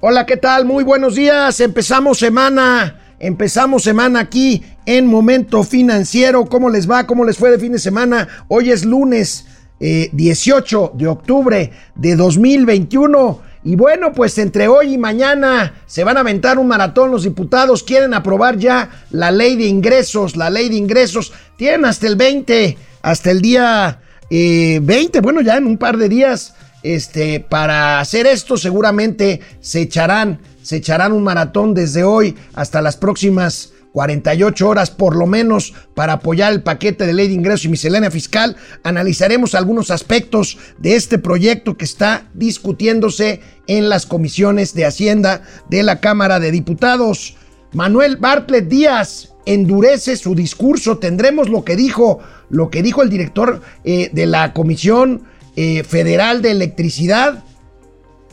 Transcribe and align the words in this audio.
Hola, 0.00 0.26
¿qué 0.26 0.36
tal? 0.36 0.66
Muy 0.66 0.84
buenos 0.84 1.14
días. 1.14 1.58
Empezamos 1.58 2.18
semana. 2.18 3.00
Empezamos 3.18 3.82
semana 3.82 4.20
aquí 4.20 4.62
en 4.84 5.06
Momento 5.06 5.62
Financiero. 5.62 6.44
¿Cómo 6.44 6.68
les 6.68 6.88
va? 6.88 7.06
¿Cómo 7.06 7.24
les 7.24 7.38
fue 7.38 7.50
de 7.50 7.58
fin 7.58 7.72
de 7.72 7.78
semana? 7.78 8.28
Hoy 8.48 8.70
es 8.70 8.84
lunes 8.84 9.46
18 9.80 10.84
eh, 10.92 10.98
de 10.98 11.06
octubre 11.06 11.72
de 11.94 12.14
2021. 12.14 13.40
Y 13.64 13.76
bueno, 13.76 14.12
pues 14.12 14.36
entre 14.36 14.68
hoy 14.68 14.92
y 14.92 14.98
mañana 14.98 15.72
se 15.86 16.04
van 16.04 16.18
a 16.18 16.20
aventar 16.20 16.58
un 16.58 16.68
maratón. 16.68 17.10
Los 17.10 17.22
diputados 17.22 17.82
quieren 17.82 18.12
aprobar 18.12 18.58
ya 18.58 18.90
la 19.10 19.30
ley 19.30 19.56
de 19.56 19.64
ingresos. 19.64 20.36
La 20.36 20.50
ley 20.50 20.68
de 20.68 20.76
ingresos. 20.76 21.32
Tienen 21.56 21.86
hasta 21.86 22.06
el 22.06 22.16
20, 22.16 22.76
hasta 23.00 23.30
el 23.30 23.40
día 23.40 23.98
20, 24.28 24.90
eh, 24.90 25.20
bueno, 25.22 25.40
ya 25.40 25.56
en 25.56 25.64
un 25.64 25.78
par 25.78 25.96
de 25.96 26.10
días 26.10 26.54
este, 26.94 27.40
para 27.40 28.00
hacer 28.00 28.26
esto 28.26 28.56
seguramente 28.56 29.40
se 29.60 29.82
echarán, 29.82 30.40
se 30.62 30.76
echarán 30.76 31.12
un 31.12 31.24
maratón 31.24 31.74
desde 31.74 32.04
hoy 32.04 32.36
hasta 32.54 32.82
las 32.82 32.96
próximas 32.96 33.72
48 33.92 34.68
horas 34.68 34.90
por 34.90 35.16
lo 35.16 35.26
menos 35.26 35.72
para 35.94 36.14
apoyar 36.14 36.52
el 36.52 36.62
paquete 36.62 37.06
de 37.06 37.14
ley 37.14 37.28
de 37.28 37.34
ingresos 37.34 37.64
y 37.64 37.70
miscelánea 37.70 38.10
fiscal. 38.10 38.54
Analizaremos 38.82 39.54
algunos 39.54 39.90
aspectos 39.90 40.58
de 40.76 40.96
este 40.96 41.18
proyecto 41.18 41.76
que 41.76 41.86
está 41.86 42.28
discutiéndose 42.34 43.40
en 43.66 43.88
las 43.88 44.04
comisiones 44.04 44.74
de 44.74 44.84
Hacienda 44.84 45.42
de 45.70 45.82
la 45.82 46.00
Cámara 46.00 46.40
de 46.40 46.50
Diputados. 46.50 47.36
Manuel 47.72 48.16
Bartlett 48.18 48.68
Díaz 48.68 49.34
endurece 49.46 50.16
su 50.16 50.34
discurso. 50.34 50.98
Tendremos 50.98 51.48
lo 51.48 51.64
que 51.64 51.74
dijo, 51.74 52.18
lo 52.50 52.68
que 52.68 52.82
dijo 52.82 53.02
el 53.02 53.08
director 53.08 53.62
eh, 53.84 54.10
de 54.12 54.26
la 54.26 54.52
Comisión 54.52 55.22
eh, 55.56 55.82
Federal 55.84 56.42
de 56.42 56.52
Electricidad. 56.52 57.42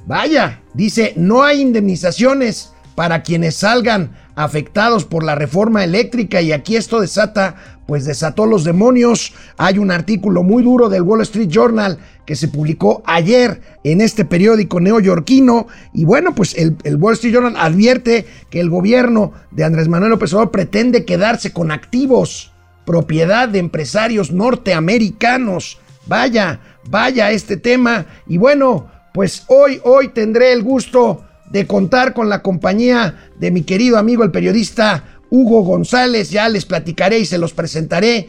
Vaya, 0.06 0.62
dice, 0.74 1.14
no 1.16 1.44
hay 1.44 1.62
indemnizaciones 1.62 2.74
para 2.96 3.24
quienes 3.24 3.56
salgan 3.56 4.16
afectados 4.36 5.06
por 5.06 5.24
la 5.24 5.36
reforma 5.36 5.84
eléctrica 5.84 6.42
y 6.42 6.52
aquí 6.52 6.76
esto 6.76 7.00
desata, 7.00 7.56
pues 7.86 8.06
desató 8.06 8.46
los 8.46 8.64
demonios. 8.64 9.34
Hay 9.58 9.78
un 9.78 9.92
artículo 9.92 10.44
muy 10.44 10.64
duro 10.64 10.90
del 10.90 11.04
Wall 11.04 11.22
Street 11.22 11.50
Journal 11.50 12.00
que 12.26 12.36
se 12.36 12.48
publicó 12.48 13.04
ayer 13.06 13.62
en 13.84 14.02
este 14.02 14.26
periódico 14.26 14.80
neoyorquino 14.80 15.68
y 15.94 16.06
bueno, 16.06 16.34
pues 16.36 16.56
el, 16.58 16.78
el 16.84 16.98
Wall 16.98 17.14
Street 17.14 17.34
Journal 17.34 17.56
advierte 17.58 18.26
que 18.50 18.60
el 18.60 18.70
gobierno 18.70 19.34
de 19.52 19.64
Andrés 19.64 19.88
Manuel 19.88 20.12
López 20.12 20.34
Obrador 20.34 20.52
pretende 20.52 21.06
quedarse 21.06 21.52
con 21.52 21.72
activos, 21.72 22.52
propiedad 22.86 23.48
de 23.50 23.60
empresarios 23.60 24.32
norteamericanos. 24.32 25.80
Vaya, 26.06 26.60
vaya 26.90 27.32
este 27.32 27.58
tema. 27.58 28.06
Y 28.28 28.38
bueno, 28.38 28.88
pues 29.14 29.44
hoy, 29.48 29.80
hoy 29.84 30.10
tendré 30.10 30.54
el 30.54 30.64
gusto 30.64 31.24
de 31.52 31.68
contar 31.68 32.14
con 32.14 32.30
la 32.30 32.42
compañía 32.42 33.30
de 33.40 33.52
mi 33.52 33.62
querido 33.62 33.98
amigo 33.98 34.24
el 34.24 34.32
periodista 34.32 35.04
Hugo 35.30 35.62
González. 35.64 36.30
Ya 36.30 36.50
les 36.50 36.66
platicaré 36.66 37.20
y 37.20 37.26
se 37.26 37.38
los 37.38 37.54
presentaré. 37.54 38.28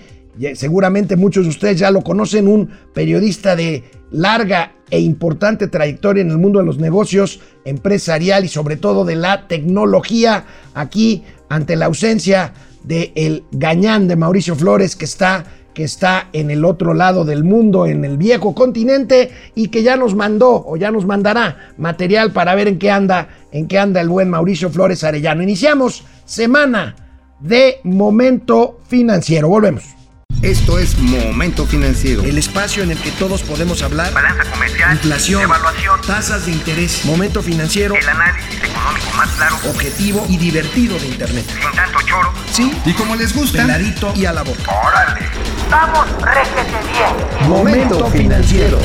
Seguramente 0.55 1.17
muchos 1.17 1.45
de 1.45 1.50
ustedes 1.50 1.78
ya 1.78 1.91
lo 1.91 2.02
conocen, 2.02 2.48
un 2.48 2.69
periodista 2.92 3.55
de 3.55 3.84
larga 4.11 4.72
e 4.91 5.00
importante 5.00 5.69
trayectoria 5.69 6.22
en 6.22 6.30
el 6.30 6.39
mundo 6.39 6.58
de 6.58 6.67
los 6.67 6.78
negocios 6.78 7.41
empresarial 7.64 8.45
y 8.45 8.48
sobre 8.48 8.77
todo 8.77 9.05
de 9.05 9.17
la 9.17 9.48
tecnología. 9.48 10.45
Aquí, 10.75 11.25
ante 11.48 11.77
la 11.77 11.86
ausencia 11.86 12.52
de 12.83 13.12
el 13.14 13.45
gañán 13.52 14.08
de 14.08 14.17
Mauricio 14.17 14.55
Flores, 14.55 14.97
que 14.97 15.05
está 15.05 15.45
que 15.75 15.84
está 15.84 16.28
en 16.33 16.50
el 16.50 16.64
otro 16.64 16.94
lado 16.94 17.25
del 17.25 17.44
mundo, 17.44 17.86
en 17.86 18.05
el 18.05 18.17
viejo 18.17 18.55
continente, 18.55 19.30
y 19.55 19.69
que 19.69 19.83
ya 19.83 19.97
nos 19.97 20.14
mandó 20.14 20.64
o 20.67 20.77
ya 20.77 20.91
nos 20.91 21.05
mandará 21.05 21.72
material 21.77 22.33
para 22.33 22.55
ver 22.55 22.69
en 22.69 22.78
qué 22.78 22.91
anda, 22.91 23.28
en 23.53 23.67
qué 23.67 23.78
anda 23.78 24.00
el 24.00 24.08
buen 24.08 24.30
Mauricio 24.30 24.70
Flores 24.70 25.05
Arellano. 25.05 25.42
Iniciamos 25.42 26.05
semana 26.25 26.95
de 27.41 27.80
momento 27.83 28.80
financiero. 28.86 29.48
Volvemos. 29.48 30.04
Esto 30.45 30.79
es 30.79 30.99
Momento 30.99 31.65
Financiero. 31.65 32.23
El 32.23 32.37
espacio 32.37 32.83
en 32.83 32.91
el 32.91 32.99
que 32.99 33.11
todos 33.13 33.43
podemos 33.43 33.83
hablar. 33.83 34.13
Balanza 34.13 34.45
comercial. 34.51 34.93
Inflación. 34.93 35.41
Evaluación. 35.41 35.99
Tasas 36.07 36.45
de 36.45 36.53
interés. 36.53 37.03
Momento 37.07 37.43
Financiero. 37.43 37.95
El 37.95 38.07
análisis 38.07 38.63
económico 38.63 39.07
más 39.17 39.31
claro. 39.31 39.57
Objetivo 39.71 40.27
y 40.29 40.37
divertido 40.37 40.99
de 40.99 41.07
Internet. 41.07 41.47
Sin 41.49 41.73
tanto 41.75 41.99
choro. 42.03 42.31
Sí. 42.53 42.71
Y 42.85 42.93
como 42.93 43.17
les 43.17 43.35
gusta. 43.35 43.63
Peladito 43.63 44.13
y 44.15 44.27
a 44.27 44.35
la 44.35 44.43
boca. 44.43 44.71
¡Órale! 44.71 45.27
¡Vamos, 45.71 46.09
réjete 46.21 46.77
bien! 46.93 47.49
Momento 47.49 48.07
Financiero. 48.11 48.79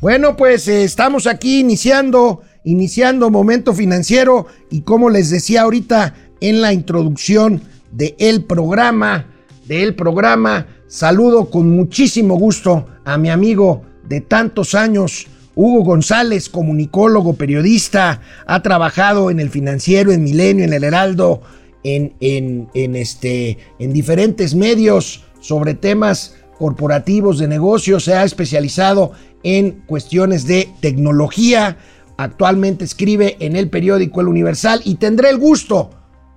Bueno, 0.00 0.36
pues 0.36 0.68
eh, 0.68 0.84
estamos 0.84 1.26
aquí 1.26 1.58
iniciando, 1.58 2.42
iniciando 2.62 3.28
Momento 3.28 3.74
Financiero 3.74 4.46
y 4.70 4.82
como 4.82 5.10
les 5.10 5.30
decía 5.30 5.62
ahorita 5.62 6.14
en 6.40 6.60
la 6.60 6.72
introducción, 6.72 7.60
de 7.96 8.14
el 8.18 8.44
programa, 8.44 9.26
del 9.66 9.94
programa. 9.94 10.66
Saludo 10.86 11.50
con 11.50 11.70
muchísimo 11.70 12.36
gusto 12.36 12.86
a 13.04 13.16
mi 13.16 13.30
amigo 13.30 13.82
de 14.06 14.20
tantos 14.20 14.74
años, 14.74 15.26
Hugo 15.54 15.82
González, 15.82 16.50
comunicólogo, 16.50 17.32
periodista, 17.32 18.20
ha 18.46 18.62
trabajado 18.62 19.30
en 19.30 19.40
el 19.40 19.48
financiero, 19.48 20.12
en 20.12 20.22
Milenio, 20.22 20.64
en 20.64 20.74
el 20.74 20.84
Heraldo, 20.84 21.40
en, 21.82 22.12
en, 22.20 22.68
en, 22.74 22.94
este, 22.94 23.56
en 23.78 23.92
diferentes 23.94 24.54
medios 24.54 25.24
sobre 25.40 25.72
temas 25.72 26.36
corporativos 26.58 27.38
de 27.38 27.48
negocios, 27.48 28.04
se 28.04 28.14
ha 28.14 28.24
especializado 28.24 29.12
en 29.42 29.82
cuestiones 29.86 30.46
de 30.46 30.68
tecnología, 30.80 31.78
actualmente 32.18 32.84
escribe 32.84 33.36
en 33.40 33.56
el 33.56 33.70
periódico 33.70 34.20
El 34.20 34.28
Universal 34.28 34.82
y 34.84 34.96
tendré 34.96 35.30
el 35.30 35.38
gusto 35.38 35.90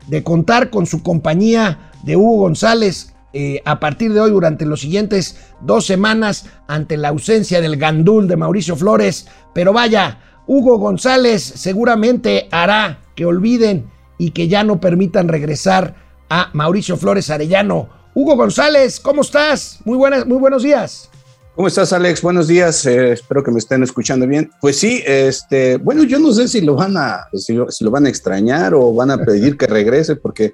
de 0.09 0.23
contar 0.23 0.69
con 0.69 0.85
su 0.85 1.03
compañía 1.03 1.91
de 2.03 2.15
Hugo 2.15 2.39
González 2.39 3.13
eh, 3.31 3.61
a 3.65 3.79
partir 3.79 4.11
de 4.13 4.19
hoy 4.19 4.31
durante 4.31 4.65
los 4.65 4.81
siguientes 4.81 5.37
dos 5.61 5.85
semanas 5.85 6.47
ante 6.67 6.97
la 6.97 7.09
ausencia 7.09 7.61
del 7.61 7.77
gandul 7.77 8.27
de 8.27 8.37
Mauricio 8.37 8.75
Flores. 8.75 9.27
Pero 9.53 9.71
vaya, 9.71 10.19
Hugo 10.47 10.79
González 10.79 11.43
seguramente 11.43 12.47
hará 12.51 13.01
que 13.15 13.25
olviden 13.25 13.89
y 14.17 14.31
que 14.31 14.47
ya 14.47 14.63
no 14.63 14.79
permitan 14.79 15.27
regresar 15.27 15.95
a 16.29 16.49
Mauricio 16.53 16.97
Flores 16.97 17.29
Arellano. 17.29 17.89
Hugo 18.15 18.35
González, 18.35 18.99
¿cómo 18.99 19.21
estás? 19.21 19.79
Muy, 19.85 19.97
buenas, 19.97 20.25
muy 20.25 20.39
buenos 20.39 20.63
días. 20.63 21.09
¿Cómo 21.55 21.67
estás, 21.67 21.91
Alex? 21.91 22.21
Buenos 22.21 22.47
días. 22.47 22.85
Eh, 22.85 23.11
espero 23.13 23.43
que 23.43 23.51
me 23.51 23.59
estén 23.59 23.83
escuchando 23.83 24.25
bien. 24.25 24.49
Pues 24.61 24.77
sí, 24.79 25.03
este, 25.05 25.77
bueno, 25.77 26.03
yo 26.03 26.17
no 26.19 26.31
sé 26.31 26.47
si 26.47 26.61
lo 26.61 26.75
van 26.75 26.95
a, 26.95 27.27
si 27.33 27.53
lo, 27.53 27.91
van 27.91 28.05
a 28.05 28.09
extrañar 28.09 28.73
o 28.73 28.93
van 28.93 29.11
a 29.11 29.17
pedir 29.17 29.57
que 29.57 29.67
regrese, 29.67 30.15
porque 30.15 30.53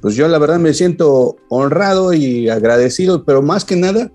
pues 0.00 0.14
yo 0.14 0.26
la 0.28 0.38
verdad 0.38 0.58
me 0.58 0.72
siento 0.72 1.36
honrado 1.48 2.14
y 2.14 2.48
agradecido, 2.48 3.24
pero 3.24 3.42
más 3.42 3.64
que 3.64 3.76
nada, 3.76 4.10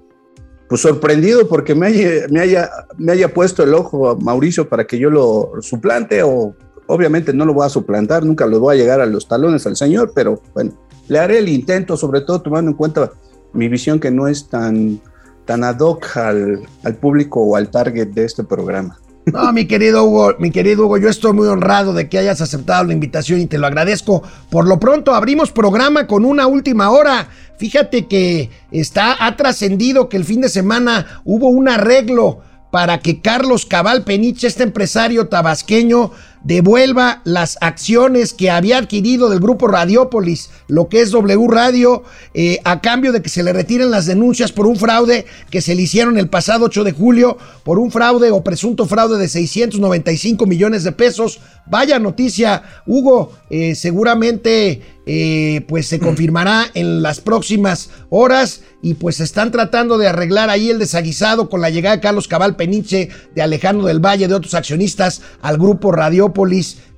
pues 0.67 0.81
sorprendido 0.81 1.47
porque 1.47 1.75
me 1.75 1.87
haya, 1.87 2.27
me 2.29 2.39
haya, 2.39 2.69
me 2.97 3.11
haya 3.11 3.33
puesto 3.33 3.61
el 3.61 3.73
ojo 3.73 4.09
a 4.09 4.15
Mauricio 4.15 4.67
para 4.67 4.87
que 4.87 4.97
yo 4.97 5.09
lo 5.09 5.51
suplante 5.61 6.23
o 6.23 6.55
obviamente 6.87 7.33
no 7.33 7.45
lo 7.45 7.53
voy 7.53 7.65
a 7.65 7.69
suplantar, 7.69 8.25
nunca 8.25 8.47
lo 8.47 8.59
voy 8.59 8.75
a 8.75 8.79
llegar 8.79 9.01
a 9.01 9.05
los 9.05 9.27
talones 9.27 9.67
al 9.67 9.75
señor, 9.75 10.11
pero 10.15 10.41
bueno, 10.53 10.71
le 11.07 11.19
haré 11.19 11.37
el 11.39 11.49
intento, 11.49 11.97
sobre 11.97 12.21
todo 12.21 12.41
tomando 12.41 12.71
en 12.71 12.77
cuenta 12.77 13.11
mi 13.53 13.67
visión 13.67 13.99
que 13.99 14.11
no 14.11 14.27
es 14.27 14.47
tan 14.47 15.01
tan 15.46 15.63
ad 15.63 15.79
hoc 15.79 16.18
al, 16.18 16.68
público 17.00 17.41
o 17.41 17.56
al 17.56 17.69
target 17.69 18.09
de 18.09 18.25
este 18.25 18.44
programa. 18.44 18.97
No, 19.25 19.53
mi 19.53 19.68
querido 19.68 20.03
Hugo, 20.03 20.34
mi 20.40 20.50
querido 20.50 20.85
Hugo, 20.85 20.97
yo 20.97 21.07
estoy 21.07 21.34
muy 21.34 21.47
honrado 21.47 21.94
de 21.94 22.09
que 22.09 22.18
hayas 22.18 22.41
aceptado 22.41 22.85
la 22.85 22.94
invitación 22.94 23.40
y 23.40 23.46
te 23.46 23.59
lo 23.59 23.68
agradezco. 23.68 24.24
Por 24.50 24.68
lo 24.68 24.79
pronto 24.79 25.13
abrimos 25.13 25.52
programa 25.52 26.07
con 26.07 26.25
una 26.25 26.47
última 26.47 26.90
hora. 26.90 27.28
Fíjate 27.57 28.07
que 28.07 28.50
está 28.72 29.24
ha 29.24 29.35
trascendido 29.38 30.09
que 30.09 30.18
el 30.18 30.25
fin 30.25 30.41
de 30.41 30.50
semana 30.50 31.22
hubo 31.24 31.50
un 31.50 31.69
arreglo 31.69 32.41
para 32.72 33.00
que 33.00 33.22
Carlos 33.22 33.66
Cabal 33.66 34.03
Peniche, 34.03 34.47
este 34.47 34.64
empresario 34.64 35.28
tabasqueño, 35.28 36.11
devuelva 36.43 37.22
las 37.23 37.58
acciones 37.61 38.34
que 38.34 38.49
había 38.49 38.78
adquirido 38.78 39.29
del 39.29 39.40
grupo 39.40 39.67
Radiópolis, 39.67 40.49
lo 40.67 40.90
que 40.90 41.02
es 41.02 41.11
W 41.11 41.47
Radio, 41.49 42.03
eh, 42.34 42.59
a 42.64 42.82
cambio 42.82 43.11
de 43.11 43.22
que 43.22 43.29
se 43.29 43.43
le 43.43 43.53
retiren 43.53 43.91
las 43.91 44.05
denuncias 44.05 44.52
por 44.52 44.67
un 44.67 44.76
fraude 44.76 45.26
que 45.49 45.61
se 45.61 45.76
le 45.76 45.84
hicieron 45.84 46.17
el 46.17 46.29
pasado 46.29 46.66
8 46.66 46.84
de 46.84 46.91
julio, 46.91 47.38
por 47.64 47.79
un 47.79 47.91
fraude 47.91 48.32
o 48.32 48.43
presunto 48.43 48.85
fraude 48.85 49.17
de 49.17 49.28
695 49.28 50.46
millones 50.46 50.84
de 50.84 50.91
pesos. 50.91 51.40
Vaya 51.67 51.99
noticia, 51.99 52.64
Hugo, 52.85 53.34
eh, 53.49 53.76
seguramente 53.76 54.82
eh, 55.08 55.66
pues 55.67 55.87
se 55.87 55.99
confirmará 55.99 56.67
en 56.76 57.02
las 57.02 57.22
próximas 57.22 57.90
horas 58.09 58.61
y 58.84 58.94
pues 58.94 59.20
están 59.20 59.52
tratando 59.52 59.97
de 59.97 60.08
arreglar 60.08 60.52
ahí 60.52 60.70
el 60.70 60.78
desaguisado 60.78 61.49
con 61.49 61.59
la 61.59 61.72
llegada 61.72 61.96
de 61.96 62.02
Carlos 62.02 62.28
Cabal 62.28 62.55
Peniche, 62.55 63.09
de 63.34 63.41
Alejandro 63.41 63.87
del 63.87 63.99
Valle, 63.99 64.28
de 64.28 64.35
otros 64.35 64.53
accionistas 64.53 65.22
al 65.41 65.58
grupo 65.58 65.91
Radio 65.91 66.30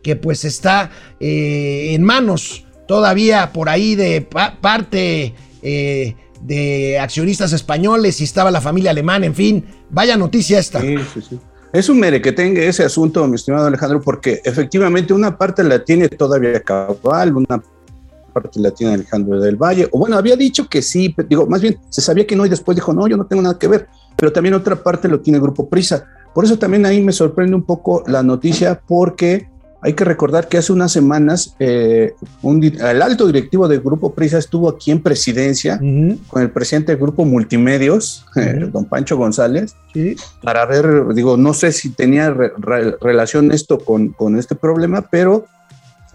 que 0.03 0.15
pues 0.15 0.45
está 0.45 0.91
eh, 1.19 1.94
en 1.94 2.03
manos 2.03 2.65
todavía 2.88 3.51
por 3.53 3.69
ahí 3.69 3.95
de 3.95 4.21
parte 4.21 5.33
eh, 5.62 6.15
de 6.41 7.00
accionistas 7.00 7.53
españoles 7.53 8.19
y 8.21 8.25
estaba 8.25 8.51
la 8.51 8.62
familia 8.62 8.91
alemana, 8.91 9.25
en 9.25 9.35
fin, 9.35 9.65
vaya 9.89 10.18
noticia 10.18 10.59
esta. 10.59 10.81
Sí, 10.81 10.97
sí, 11.13 11.21
sí. 11.21 11.39
Es 11.71 11.89
un 11.89 12.00
mere 12.00 12.21
que 12.21 12.31
tenga 12.31 12.62
ese 12.62 12.83
asunto, 12.83 13.27
mi 13.27 13.35
estimado 13.35 13.65
Alejandro, 13.65 14.00
porque 14.00 14.41
efectivamente 14.44 15.12
una 15.12 15.36
parte 15.36 15.63
la 15.63 15.83
tiene 15.83 16.07
todavía 16.07 16.62
Cabal, 16.62 17.36
una 17.36 17.63
parte 18.31 18.59
la 18.59 18.69
tiene 18.69 18.94
Alejandro 18.94 19.39
del 19.39 19.56
Valle, 19.56 19.88
o 19.91 19.97
bueno, 19.97 20.15
había 20.15 20.36
dicho 20.36 20.68
que 20.68 20.83
sí, 20.83 21.15
digo, 21.27 21.47
más 21.47 21.62
bien 21.62 21.79
se 21.89 22.01
sabía 22.01 22.27
que 22.27 22.36
no 22.36 22.45
y 22.45 22.50
después 22.50 22.75
dijo, 22.75 22.94
no, 22.94 23.07
yo 23.07 23.18
no 23.18 23.25
tengo 23.25 23.41
nada 23.41 23.57
que 23.57 23.68
ver, 23.68 23.88
pero 24.15 24.31
también 24.31 24.53
otra 24.53 24.75
parte 24.75 25.07
lo 25.07 25.19
tiene 25.21 25.39
Grupo 25.39 25.68
Prisa. 25.68 26.06
Por 26.33 26.45
eso 26.45 26.57
también 26.57 26.85
ahí 26.85 27.01
me 27.01 27.12
sorprende 27.12 27.56
un 27.56 27.63
poco 27.63 28.03
la 28.07 28.24
noticia, 28.24 28.81
porque 28.88 29.47
hay 29.83 29.94
que 29.94 30.06
recordar 30.06 30.47
que 30.47 30.57
hace 30.57 30.71
unas 30.71 30.94
semanas 30.94 31.56
eh, 31.59 32.13
el 32.41 33.01
alto 33.01 33.27
directivo 33.27 33.68
del 33.68 33.81
Grupo 33.81 34.13
Prisa 34.13 34.38
estuvo 34.38 34.69
aquí 34.69 34.91
en 34.91 35.01
presidencia 35.01 35.77
con 36.27 36.41
el 36.41 36.51
presidente 36.51 36.94
del 36.94 37.01
Grupo 37.01 37.25
Multimedios, 37.25 38.25
eh, 38.38 38.69
don 38.71 38.85
Pancho 38.85 39.18
González, 39.18 39.75
para 40.41 40.65
ver, 40.65 41.13
digo, 41.13 41.35
no 41.35 41.53
sé 41.53 41.74
si 41.74 41.89
tenía 41.89 42.31
relación 42.31 43.51
esto 43.51 43.77
con, 43.77 44.09
con, 44.09 44.39
este 44.39 44.56
problema, 44.56 45.01
pero 45.01 45.45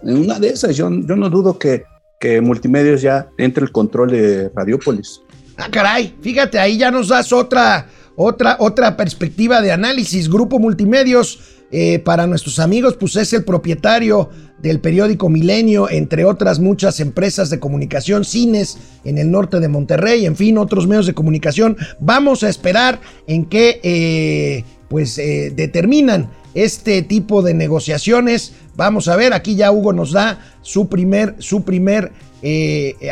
en 0.01 0.17
una 0.17 0.39
de 0.39 0.49
esas 0.49 0.75
yo, 0.75 0.89
yo 0.89 1.15
no 1.15 1.29
dudo 1.29 1.59
que, 1.59 1.83
que 2.19 2.41
Multimedios 2.41 3.03
ya 3.03 3.27
entre 3.37 3.63
el 3.63 3.71
control 3.71 4.09
de 4.09 4.49
Radiopolis. 4.55 5.21
Ah, 5.57 5.67
caray, 5.69 6.15
fíjate, 6.21 6.57
ahí 6.57 6.77
ya 6.77 6.89
nos 6.89 7.09
das 7.09 7.31
otra, 7.31 7.85
otra, 8.21 8.57
otra 8.59 8.97
perspectiva 8.97 9.61
de 9.61 9.71
análisis. 9.71 10.29
Grupo 10.29 10.59
Multimedios 10.59 11.39
eh, 11.71 11.99
para 11.99 12.27
nuestros 12.27 12.59
amigos, 12.59 12.97
pues 12.99 13.15
es 13.15 13.31
el 13.31 13.45
propietario 13.45 14.29
del 14.61 14.81
periódico 14.81 15.29
Milenio, 15.29 15.89
entre 15.89 16.25
otras 16.25 16.59
muchas 16.59 16.99
empresas 16.99 17.49
de 17.49 17.61
comunicación, 17.61 18.25
cines 18.25 18.77
en 19.05 19.19
el 19.19 19.31
norte 19.31 19.61
de 19.61 19.69
Monterrey, 19.69 20.25
en 20.25 20.35
fin, 20.35 20.57
otros 20.57 20.85
medios 20.85 21.05
de 21.05 21.13
comunicación. 21.13 21.77
Vamos 22.01 22.43
a 22.43 22.49
esperar 22.49 22.99
en 23.25 23.45
qué 23.45 23.79
eh, 23.83 24.65
pues 24.89 25.17
eh, 25.17 25.53
determinan 25.55 26.29
este 26.55 27.01
tipo 27.03 27.41
de 27.41 27.53
negociaciones. 27.53 28.51
Vamos 28.75 29.07
a 29.07 29.15
ver, 29.15 29.31
aquí 29.31 29.55
ya 29.55 29.71
Hugo 29.71 29.93
nos 29.93 30.11
da 30.11 30.39
su 30.61 30.89
primer, 30.89 31.35
su 31.39 31.63
primer 31.63 32.11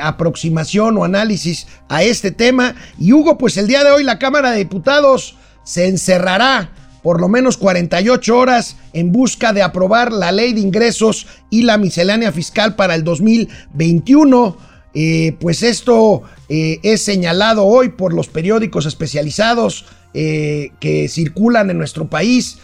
aproximación 0.01 0.97
o 0.97 1.03
análisis 1.03 1.67
a 1.89 2.03
este 2.03 2.31
tema. 2.31 2.75
Y 2.99 3.13
Hugo, 3.13 3.37
pues 3.37 3.57
el 3.57 3.67
día 3.67 3.83
de 3.83 3.91
hoy 3.91 4.03
la 4.03 4.19
Cámara 4.19 4.51
de 4.51 4.59
Diputados 4.59 5.35
se 5.63 5.87
encerrará 5.87 6.71
por 7.07 7.21
lo 7.21 7.29
menos 7.29 7.55
48 7.55 8.37
horas 8.37 8.75
en 8.91 9.13
busca 9.13 9.53
de 9.53 9.61
aprobar 9.61 10.11
la 10.11 10.33
ley 10.33 10.51
de 10.51 10.59
ingresos 10.59 11.25
y 11.49 11.61
la 11.63 11.77
miscelánea 11.77 12.33
fiscal 12.33 12.75
para 12.75 12.95
el 12.95 13.05
2021. 13.05 14.57
Eh, 14.93 15.37
pues 15.39 15.63
esto 15.63 16.23
eh, 16.49 16.79
es 16.83 17.03
señalado 17.03 17.63
hoy 17.63 17.89
por 17.89 18.13
los 18.13 18.27
periódicos 18.27 18.85
especializados 18.85 19.85
eh, 20.13 20.71
que 20.81 21.07
circulan 21.07 21.69
en 21.69 21.77
nuestro 21.77 22.09
país, 22.09 22.57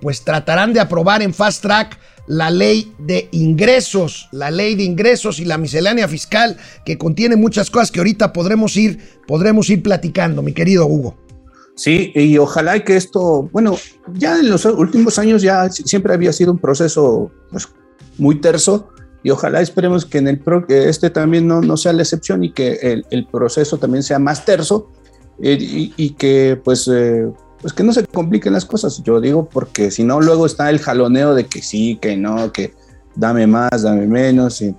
pues 0.00 0.22
tratarán 0.22 0.72
de 0.72 0.78
aprobar 0.78 1.22
en 1.22 1.34
fast 1.34 1.62
track 1.62 1.98
la 2.26 2.50
ley 2.50 2.94
de 2.98 3.28
ingresos, 3.32 4.28
la 4.32 4.50
ley 4.50 4.74
de 4.74 4.84
ingresos 4.84 5.40
y 5.40 5.44
la 5.44 5.58
miscelánea 5.58 6.08
fiscal 6.08 6.56
que 6.84 6.98
contiene 6.98 7.36
muchas 7.36 7.70
cosas 7.70 7.90
que 7.90 8.00
ahorita 8.00 8.32
podremos 8.32 8.76
ir, 8.76 8.98
podremos 9.26 9.68
ir 9.70 9.82
platicando, 9.82 10.42
mi 10.42 10.52
querido 10.52 10.86
Hugo. 10.86 11.16
Sí, 11.76 12.12
y 12.14 12.38
ojalá 12.38 12.84
que 12.84 12.96
esto, 12.96 13.48
bueno, 13.52 13.76
ya 14.14 14.38
en 14.38 14.48
los 14.48 14.64
últimos 14.64 15.18
años 15.18 15.42
ya 15.42 15.68
siempre 15.70 16.14
había 16.14 16.32
sido 16.32 16.52
un 16.52 16.58
proceso 16.58 17.32
pues, 17.50 17.68
muy 18.16 18.40
terso 18.40 18.88
y 19.24 19.30
ojalá 19.30 19.60
esperemos 19.60 20.04
que 20.04 20.18
en 20.18 20.28
el 20.28 20.40
este 20.68 21.10
también 21.10 21.48
no, 21.48 21.62
no 21.62 21.76
sea 21.76 21.92
la 21.92 22.02
excepción 22.02 22.44
y 22.44 22.52
que 22.52 23.04
el, 23.10 23.26
proceso 23.26 23.78
también 23.78 24.02
sea 24.02 24.18
más 24.18 24.44
terso 24.44 24.92
eh, 25.42 25.56
y, 25.60 26.10
que 26.10 26.60
pues, 26.62 26.88
eh, 26.92 27.26
pues 27.64 27.72
que 27.72 27.82
no 27.82 27.94
se 27.94 28.04
compliquen 28.04 28.52
las 28.52 28.66
cosas. 28.66 29.02
Yo 29.04 29.22
digo 29.22 29.48
porque 29.48 29.90
si 29.90 30.04
no 30.04 30.20
luego 30.20 30.44
está 30.44 30.68
el 30.68 30.80
jaloneo 30.80 31.34
de 31.34 31.46
que 31.46 31.62
sí, 31.62 31.98
que 31.98 32.14
no, 32.14 32.52
que 32.52 32.74
dame 33.16 33.46
más, 33.46 33.80
dame 33.80 34.06
menos, 34.06 34.60
y, 34.60 34.74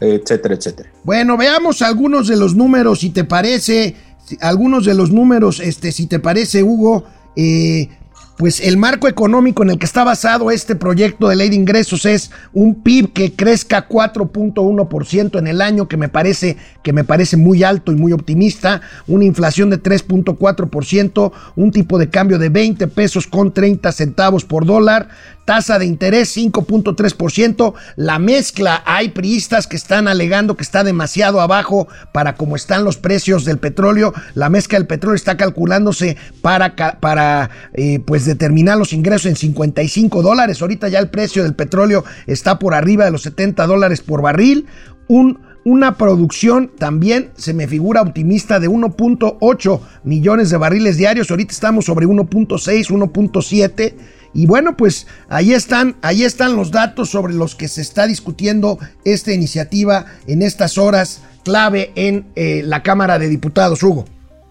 etcétera, 0.00 0.54
etcétera. 0.54 0.90
Bueno, 1.04 1.36
veamos 1.36 1.82
algunos 1.82 2.26
de 2.26 2.36
los 2.36 2.54
números 2.54 3.00
si 3.00 3.10
te 3.10 3.24
parece 3.24 3.94
algunos 4.40 4.86
de 4.86 4.94
los 4.94 5.10
números, 5.10 5.60
este, 5.60 5.92
si 5.92 6.06
te 6.06 6.18
parece, 6.18 6.62
Hugo, 6.62 7.04
eh, 7.36 7.90
pues 8.38 8.60
el 8.60 8.76
marco 8.76 9.08
económico 9.08 9.64
en 9.64 9.70
el 9.70 9.78
que 9.78 9.84
está 9.84 10.04
basado 10.04 10.52
este 10.52 10.76
proyecto 10.76 11.28
de 11.28 11.34
ley 11.34 11.48
de 11.48 11.56
ingresos 11.56 12.06
es 12.06 12.30
un 12.52 12.82
PIB 12.82 13.12
que 13.12 13.32
crezca 13.34 13.88
4.1% 13.88 15.38
en 15.40 15.46
el 15.48 15.60
año, 15.60 15.88
que 15.88 15.96
me 15.96 16.08
parece 16.08 16.56
que 16.84 16.92
me 16.92 17.02
parece 17.02 17.36
muy 17.36 17.64
alto 17.64 17.90
y 17.90 17.96
muy 17.96 18.12
optimista, 18.12 18.80
una 19.08 19.24
inflación 19.24 19.70
de 19.70 19.82
3.4%, 19.82 21.32
un 21.56 21.72
tipo 21.72 21.98
de 21.98 22.10
cambio 22.10 22.38
de 22.38 22.48
20 22.48 22.86
pesos 22.86 23.26
con 23.26 23.52
30 23.52 23.90
centavos 23.90 24.44
por 24.44 24.64
dólar, 24.64 25.08
tasa 25.48 25.78
de 25.78 25.86
interés 25.86 26.36
5.3%. 26.36 27.72
La 27.96 28.18
mezcla, 28.18 28.82
hay 28.84 29.08
priistas 29.08 29.66
que 29.66 29.76
están 29.76 30.06
alegando 30.06 30.58
que 30.58 30.62
está 30.62 30.84
demasiado 30.84 31.40
abajo 31.40 31.88
para 32.12 32.34
cómo 32.34 32.54
están 32.54 32.84
los 32.84 32.98
precios 32.98 33.46
del 33.46 33.56
petróleo. 33.56 34.12
La 34.34 34.50
mezcla 34.50 34.78
del 34.78 34.86
petróleo 34.86 35.16
está 35.16 35.38
calculándose 35.38 36.18
para, 36.42 36.76
para 37.00 37.48
eh, 37.72 37.98
pues 38.00 38.26
determinar 38.26 38.76
los 38.76 38.92
ingresos 38.92 39.24
en 39.24 39.36
55 39.36 40.20
dólares. 40.20 40.60
Ahorita 40.60 40.88
ya 40.88 40.98
el 40.98 41.08
precio 41.08 41.42
del 41.44 41.54
petróleo 41.54 42.04
está 42.26 42.58
por 42.58 42.74
arriba 42.74 43.06
de 43.06 43.12
los 43.12 43.22
70 43.22 43.66
dólares 43.66 44.02
por 44.02 44.20
barril. 44.20 44.66
Un 45.08 45.48
una 45.64 45.98
producción 45.98 46.70
también 46.78 47.30
se 47.36 47.52
me 47.52 47.66
figura 47.66 48.00
optimista 48.00 48.58
de 48.58 48.70
1.8 48.70 49.80
millones 50.04 50.48
de 50.48 50.56
barriles 50.56 50.96
diarios. 50.96 51.30
Ahorita 51.30 51.52
estamos 51.52 51.84
sobre 51.84 52.06
1.6, 52.06 52.88
1.7 52.90 53.94
y 54.34 54.46
bueno, 54.46 54.76
pues 54.76 55.06
ahí 55.28 55.52
están, 55.52 55.96
ahí 56.02 56.24
están 56.24 56.56
los 56.56 56.70
datos 56.70 57.10
sobre 57.10 57.34
los 57.34 57.54
que 57.54 57.68
se 57.68 57.80
está 57.80 58.06
discutiendo 58.06 58.78
esta 59.04 59.32
iniciativa 59.32 60.06
en 60.26 60.42
estas 60.42 60.78
horas 60.78 61.22
clave 61.44 61.92
en 61.94 62.26
eh, 62.36 62.62
la 62.64 62.82
Cámara 62.82 63.18
de 63.18 63.28
Diputados, 63.28 63.82
Hugo. 63.82 64.04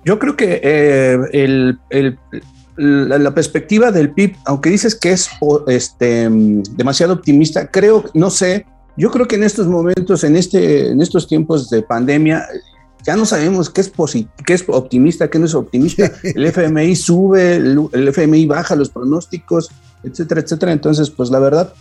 Yo 0.03 0.19
creo 0.19 0.35
que 0.35 0.62
eh, 0.63 1.75
la, 2.77 3.33
perspectiva 3.35 3.91
del 3.91 4.12
PIB, 4.12 4.35
aunque 4.45 4.69
dices 4.69 4.95
que 4.95 5.12
es 5.12 5.29
este, 5.68 6.30
demasiado 6.75 7.13
optimista, 7.13 7.68
creo, 7.68 8.06
no 8.13 8.30
sé, 8.30 8.65
yo 8.95 9.12
creo 9.12 9.27
que 9.27 9.35
en 9.35 9.44
estos 9.44 9.68
momentos, 9.68 10.23
en, 10.23 10.35
este, 10.35 10.89
en 10.89 11.01
estos 11.01 11.27
tiempos 11.27 11.69
de 11.69 11.83
pandemia, 11.83 12.47
ya 13.05 13.15
no 13.15 13.25
sabemos 13.25 13.69
qué 13.69 13.81
es, 13.81 13.91
qué 14.45 14.53
es 14.53 14.65
optimista, 14.67 15.29
qué 15.29 15.39
no 15.39 15.45
es 15.45 15.55
optimista. 15.55 16.11
El 16.23 16.45
FMI 16.53 16.95
sube, 16.95 17.55
el, 17.55 18.07
FMI 18.07 18.45
baja 18.45 18.75
los 18.75 18.89
pronósticos, 18.89 19.69
etcétera, 20.03 20.41
etcétera. 20.41 20.71
Entonces, 20.71 21.09
pues 21.09 21.30
la 21.30 21.39
verdad, 21.39 21.73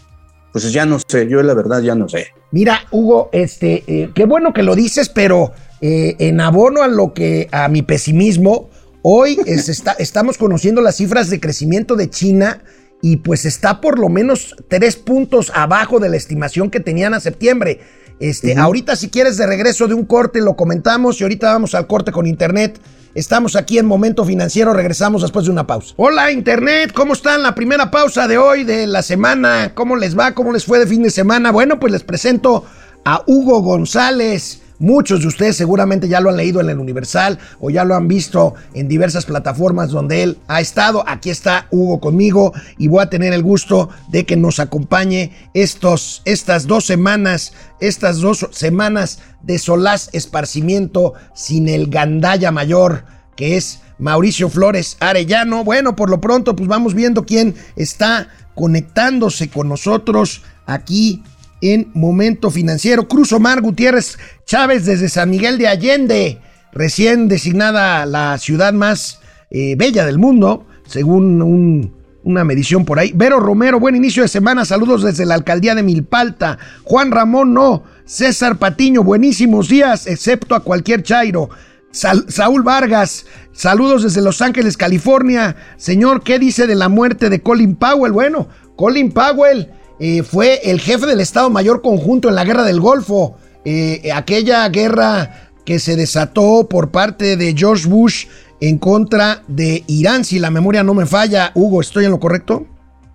pues 0.53 0.73
ya 0.73 0.87
no 0.87 0.99
sé, 1.07 1.29
yo 1.29 1.43
la 1.43 1.55
verdad 1.55 1.83
ya 1.83 1.95
no 1.95 2.09
sé. 2.09 2.29
Mira, 2.53 2.87
Hugo, 2.91 3.29
este, 3.33 3.83
eh, 3.87 4.11
qué 4.15 4.25
bueno 4.25 4.53
que 4.53 4.63
lo 4.63 4.75
dices, 4.75 5.09
pero 5.09 5.53
eh, 5.81 6.17
en 6.19 6.41
abono 6.41 6.83
a 6.83 6.89
lo 6.89 7.13
que, 7.13 7.49
a 7.53 7.69
mi 7.69 7.83
pesimismo, 7.83 8.71
hoy 9.03 9.39
está, 9.47 9.93
estamos 9.93 10.39
conociendo 10.39 10.81
las 10.81 10.97
cifras 10.97 11.29
de 11.31 11.41
crecimiento 11.41 11.97
de 11.97 12.09
China 12.09 12.63
y 13.03 13.19
pues 13.19 13.45
está 13.45 13.81
por 13.81 13.99
lo 13.99 14.09
menos 14.09 14.55
tres 14.69 14.97
puntos 14.97 15.53
abajo 15.55 16.01
de 16.01 16.09
la 16.09 16.17
estimación 16.17 16.71
que 16.71 16.81
tenían 16.81 17.15
a 17.15 17.21
septiembre. 17.21 17.81
Este, 18.19 18.57
Ahorita 18.57 18.97
si 18.97 19.11
quieres 19.11 19.37
de 19.37 19.47
regreso 19.47 19.89
de 19.89 19.95
un 19.95 20.05
corte 20.05 20.41
lo 20.41 20.57
comentamos 20.57 21.21
y 21.21 21.25
ahorita 21.25 21.53
vamos 21.53 21.75
al 21.75 21.87
corte 21.87 22.13
con 22.13 22.27
internet. 22.27 22.81
Estamos 23.15 23.57
aquí 23.57 23.79
en 23.79 23.87
Momento 23.87 24.25
Financiero, 24.25 24.75
regresamos 24.75 25.23
después 25.23 25.47
de 25.47 25.51
una 25.51 25.67
pausa. 25.67 25.95
Hola 25.97 26.31
Internet, 26.33 26.93
¿cómo 26.95 27.15
están? 27.15 27.43
La 27.43 27.55
primera 27.55 27.91
pausa 27.91 28.29
de 28.29 28.37
hoy, 28.37 28.65
de 28.65 28.87
la 28.87 29.03
semana, 29.03 29.73
¿cómo 29.75 29.97
les 29.97 30.19
va? 30.19 30.33
¿Cómo 30.33 30.53
les 30.53 30.67
fue 30.67 30.79
de 30.79 30.87
fin 30.87 31.03
de 31.03 31.11
semana? 31.11 31.51
Bueno, 31.51 31.81
pues 31.81 31.93
les 31.93 32.03
presento 32.03 32.65
a 33.05 33.23
Hugo 33.27 33.63
González. 33.63 34.61
Muchos 34.79 35.21
de 35.21 35.29
ustedes 35.29 35.57
seguramente 35.57 36.09
ya 36.09 36.21
lo 36.21 36.31
han 36.31 36.37
leído 36.37 36.61
en 36.61 36.69
el 36.69 36.79
Universal 36.79 37.39
o 37.61 37.71
ya 37.71 37.85
lo 37.85 37.95
han 37.95 38.09
visto 38.09 38.55
en 38.75 38.89
diversas 38.89 39.25
plataformas 39.25 39.91
donde 39.91 40.23
él 40.23 40.39
ha 40.49 40.61
estado. 40.61 41.03
Aquí 41.07 41.31
está 41.31 41.67
Hugo 41.71 42.01
conmigo 42.01 42.53
y 42.77 42.89
voy 42.89 43.03
a 43.03 43.11
tener 43.11 43.33
el 43.33 43.43
gusto 43.43 43.89
de 44.09 44.27
que 44.27 44.37
nos 44.37 44.61
acompañe 44.61 45.33
estos, 45.55 46.23
estas 46.25 46.67
dos 46.67 46.85
semanas, 46.85 47.53
estas 47.81 48.19
dos 48.19 48.49
semanas 48.51 49.21
de 49.43 49.59
solaz 49.59 50.11
esparcimiento 50.13 51.15
sin 51.35 51.69
el 51.69 51.89
gandalla 51.89 52.51
mayor 52.51 53.05
que 53.37 53.57
es 53.57 53.81
Mauricio 53.99 54.49
Flores 54.49 54.97
Arellano. 55.01 55.65
Bueno, 55.65 55.97
por 55.97 56.11
lo 56.11 56.21
pronto 56.21 56.57
pues 56.57 56.69
vamos 56.69 56.95
viendo 56.95 57.25
quién 57.25 57.55
está 57.77 58.29
conectándose 58.55 59.49
con 59.49 59.69
nosotros 59.69 60.43
aquí 60.67 61.23
en 61.61 61.91
Momento 61.95 62.51
Financiero. 62.51 63.09
Cruz 63.09 63.33
Omar 63.33 63.61
Gutiérrez 63.61 64.19
Chávez 64.47 64.87
desde 64.87 65.09
San 65.09 65.31
Miguel 65.31 65.59
de 65.59 65.67
Allende, 65.67 66.41
recién 66.73 67.27
designada 67.27 68.07
la 68.07 68.39
ciudad 68.39 68.73
más 68.73 69.19
eh, 69.51 69.75
bella 69.77 70.07
del 70.07 70.19
mundo, 70.19 70.69
según 70.87 71.93
una 72.23 72.45
medición 72.45 72.85
por 72.85 73.01
ahí. 73.01 73.11
Vero 73.13 73.41
Romero, 73.41 73.81
buen 73.81 73.97
inicio 73.97 74.23
de 74.23 74.29
semana, 74.29 74.65
saludos 74.65 75.03
desde 75.03 75.27
la 75.27 75.35
alcaldía 75.35 75.75
de 75.75 75.83
Milpalta. 75.83 76.59
Juan 76.85 77.11
Ramón, 77.11 77.55
no. 77.55 77.83
César 78.05 78.57
Patiño, 78.57 79.03
buenísimos 79.03 79.69
días, 79.69 80.07
excepto 80.07 80.55
a 80.55 80.61
cualquier 80.61 81.03
Chairo. 81.03 81.51
Saúl 81.91 82.63
Vargas, 82.63 83.27
saludos 83.51 84.05
desde 84.05 84.23
Los 84.23 84.41
Ángeles, 84.43 84.77
California. 84.77 85.57
Señor, 85.77 86.23
¿qué 86.23 86.39
dice 86.39 86.69
de 86.69 86.77
la 86.77 86.89
muerte 86.89 87.31
de 87.31 87.43
Colin 87.43 87.75
Powell? 87.75 88.13
Bueno, 88.13 88.47
Colin 88.77 89.11
Powell 89.11 89.73
eh, 89.99 90.23
fue 90.23 90.61
el 90.63 90.81
jefe 90.81 91.07
del 91.07 91.19
Estado 91.19 91.51
Mayor 91.51 91.83
Conjunto 91.83 92.29
en 92.29 92.37
la 92.37 92.45
Guerra 92.45 92.63
del 92.63 92.79
Golfo, 92.79 93.39
eh, 93.69 94.13
aquella 94.13 94.69
guerra 94.69 95.51
que 95.65 95.81
se 95.81 95.97
desató 95.97 96.69
por 96.69 96.93
parte 96.93 97.37
de 97.37 97.53
George 97.53 97.89
Bush 97.89 98.27
en 98.61 98.79
contra 98.79 99.43
de 99.49 99.83
Irán, 99.89 100.25
si 100.25 100.39
la 100.39 100.53
memoria 100.53 100.85
no 100.85 100.95
me 100.95 101.05
falla. 101.05 101.51
Hugo, 101.55 101.81
¿estoy 101.81 102.05
en 102.05 102.13
lo 102.13 102.21
correcto? 102.21 102.65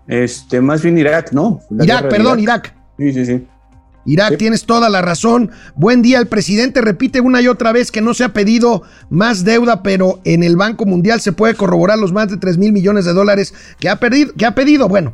Este, 0.07 0.59
más 0.59 0.81
bien 0.81 0.97
Irak, 0.97 1.31
¿no? 1.31 1.61
Irak, 1.79 2.09
perdón, 2.09 2.41
Irak. 2.41 2.75
Sí, 2.99 3.13
sí, 3.13 3.25
sí. 3.25 3.47
Irak, 4.05 4.37
tienes 4.37 4.65
toda 4.65 4.89
la 4.89 5.01
razón. 5.01 5.51
Buen 5.75 6.01
día, 6.01 6.19
el 6.19 6.27
presidente 6.27 6.81
repite 6.81 7.21
una 7.21 7.41
y 7.41 7.47
otra 7.47 7.71
vez 7.71 7.89
que 7.89 8.01
no 8.01 8.13
se 8.13 8.25
ha 8.25 8.33
pedido 8.33 8.81
más 9.09 9.45
deuda, 9.45 9.83
pero 9.83 10.19
en 10.25 10.43
el 10.43 10.57
Banco 10.57 10.85
Mundial 10.85 11.21
se 11.21 11.31
puede 11.31 11.53
corroborar 11.53 11.97
los 11.97 12.11
más 12.11 12.29
de 12.29 12.35
3 12.35 12.57
mil 12.57 12.73
millones 12.73 13.05
de 13.05 13.13
dólares 13.13 13.53
que 13.79 13.87
ha, 13.87 13.97
que 13.97 14.45
ha 14.45 14.53
pedido. 14.53 14.89
Bueno, 14.89 15.13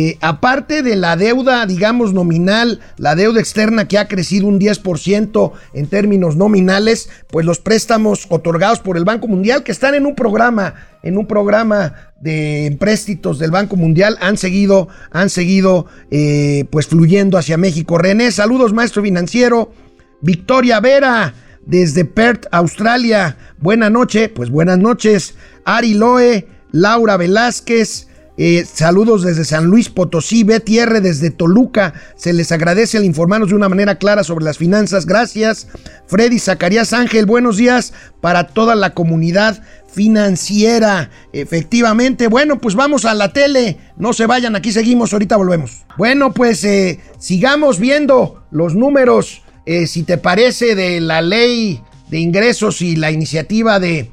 eh, 0.00 0.16
aparte 0.20 0.84
de 0.84 0.94
la 0.94 1.16
deuda, 1.16 1.66
digamos, 1.66 2.12
nominal, 2.12 2.78
la 2.98 3.16
deuda 3.16 3.40
externa 3.40 3.88
que 3.88 3.98
ha 3.98 4.06
crecido 4.06 4.46
un 4.46 4.60
10% 4.60 5.50
en 5.74 5.86
términos 5.88 6.36
nominales, 6.36 7.10
pues 7.26 7.44
los 7.44 7.58
préstamos 7.58 8.26
otorgados 8.28 8.78
por 8.78 8.96
el 8.96 9.04
Banco 9.04 9.26
Mundial, 9.26 9.64
que 9.64 9.72
están 9.72 9.96
en 9.96 10.06
un 10.06 10.14
programa, 10.14 10.74
en 11.02 11.18
un 11.18 11.26
programa 11.26 12.12
de 12.20 12.66
empréstitos 12.66 13.40
del 13.40 13.50
Banco 13.50 13.74
Mundial, 13.74 14.16
han 14.20 14.36
seguido, 14.36 14.86
han 15.10 15.30
seguido, 15.30 15.86
eh, 16.12 16.66
pues 16.70 16.86
fluyendo 16.86 17.36
hacia 17.36 17.56
México. 17.56 17.98
René, 17.98 18.30
saludos, 18.30 18.72
maestro 18.72 19.02
financiero. 19.02 19.72
Victoria 20.20 20.78
Vera, 20.78 21.34
desde 21.66 22.04
Perth, 22.04 22.46
Australia. 22.52 23.36
Buena 23.58 23.90
noche, 23.90 24.28
pues 24.28 24.48
buenas 24.48 24.78
noches. 24.78 25.34
Ari 25.64 25.94
Loe, 25.94 26.46
Laura 26.70 27.16
Velázquez, 27.16 28.07
eh, 28.40 28.64
saludos 28.72 29.24
desde 29.24 29.44
San 29.44 29.64
Luis 29.64 29.88
Potosí, 29.88 30.44
Betty 30.44 30.78
R 30.78 31.00
desde 31.00 31.30
Toluca. 31.30 31.92
Se 32.14 32.32
les 32.32 32.52
agradece 32.52 32.96
al 32.96 33.04
informarnos 33.04 33.48
de 33.48 33.56
una 33.56 33.68
manera 33.68 33.96
clara 33.96 34.22
sobre 34.22 34.44
las 34.44 34.58
finanzas. 34.58 35.06
Gracias. 35.06 35.66
Freddy 36.06 36.38
Zacarías 36.38 36.92
Ángel, 36.92 37.26
buenos 37.26 37.56
días 37.56 37.92
para 38.20 38.46
toda 38.46 38.76
la 38.76 38.94
comunidad 38.94 39.60
financiera. 39.92 41.10
Efectivamente, 41.32 42.28
bueno, 42.28 42.60
pues 42.60 42.76
vamos 42.76 43.04
a 43.06 43.14
la 43.14 43.32
tele. 43.32 43.78
No 43.96 44.12
se 44.12 44.26
vayan, 44.26 44.54
aquí 44.54 44.70
seguimos, 44.70 45.12
ahorita 45.12 45.36
volvemos. 45.36 45.84
Bueno, 45.96 46.32
pues 46.32 46.62
eh, 46.62 47.00
sigamos 47.18 47.80
viendo 47.80 48.44
los 48.52 48.76
números, 48.76 49.42
eh, 49.66 49.88
si 49.88 50.04
te 50.04 50.16
parece, 50.16 50.76
de 50.76 51.00
la 51.00 51.22
ley 51.22 51.82
de 52.08 52.20
ingresos 52.20 52.82
y 52.82 52.94
la 52.94 53.10
iniciativa 53.10 53.80
de 53.80 54.12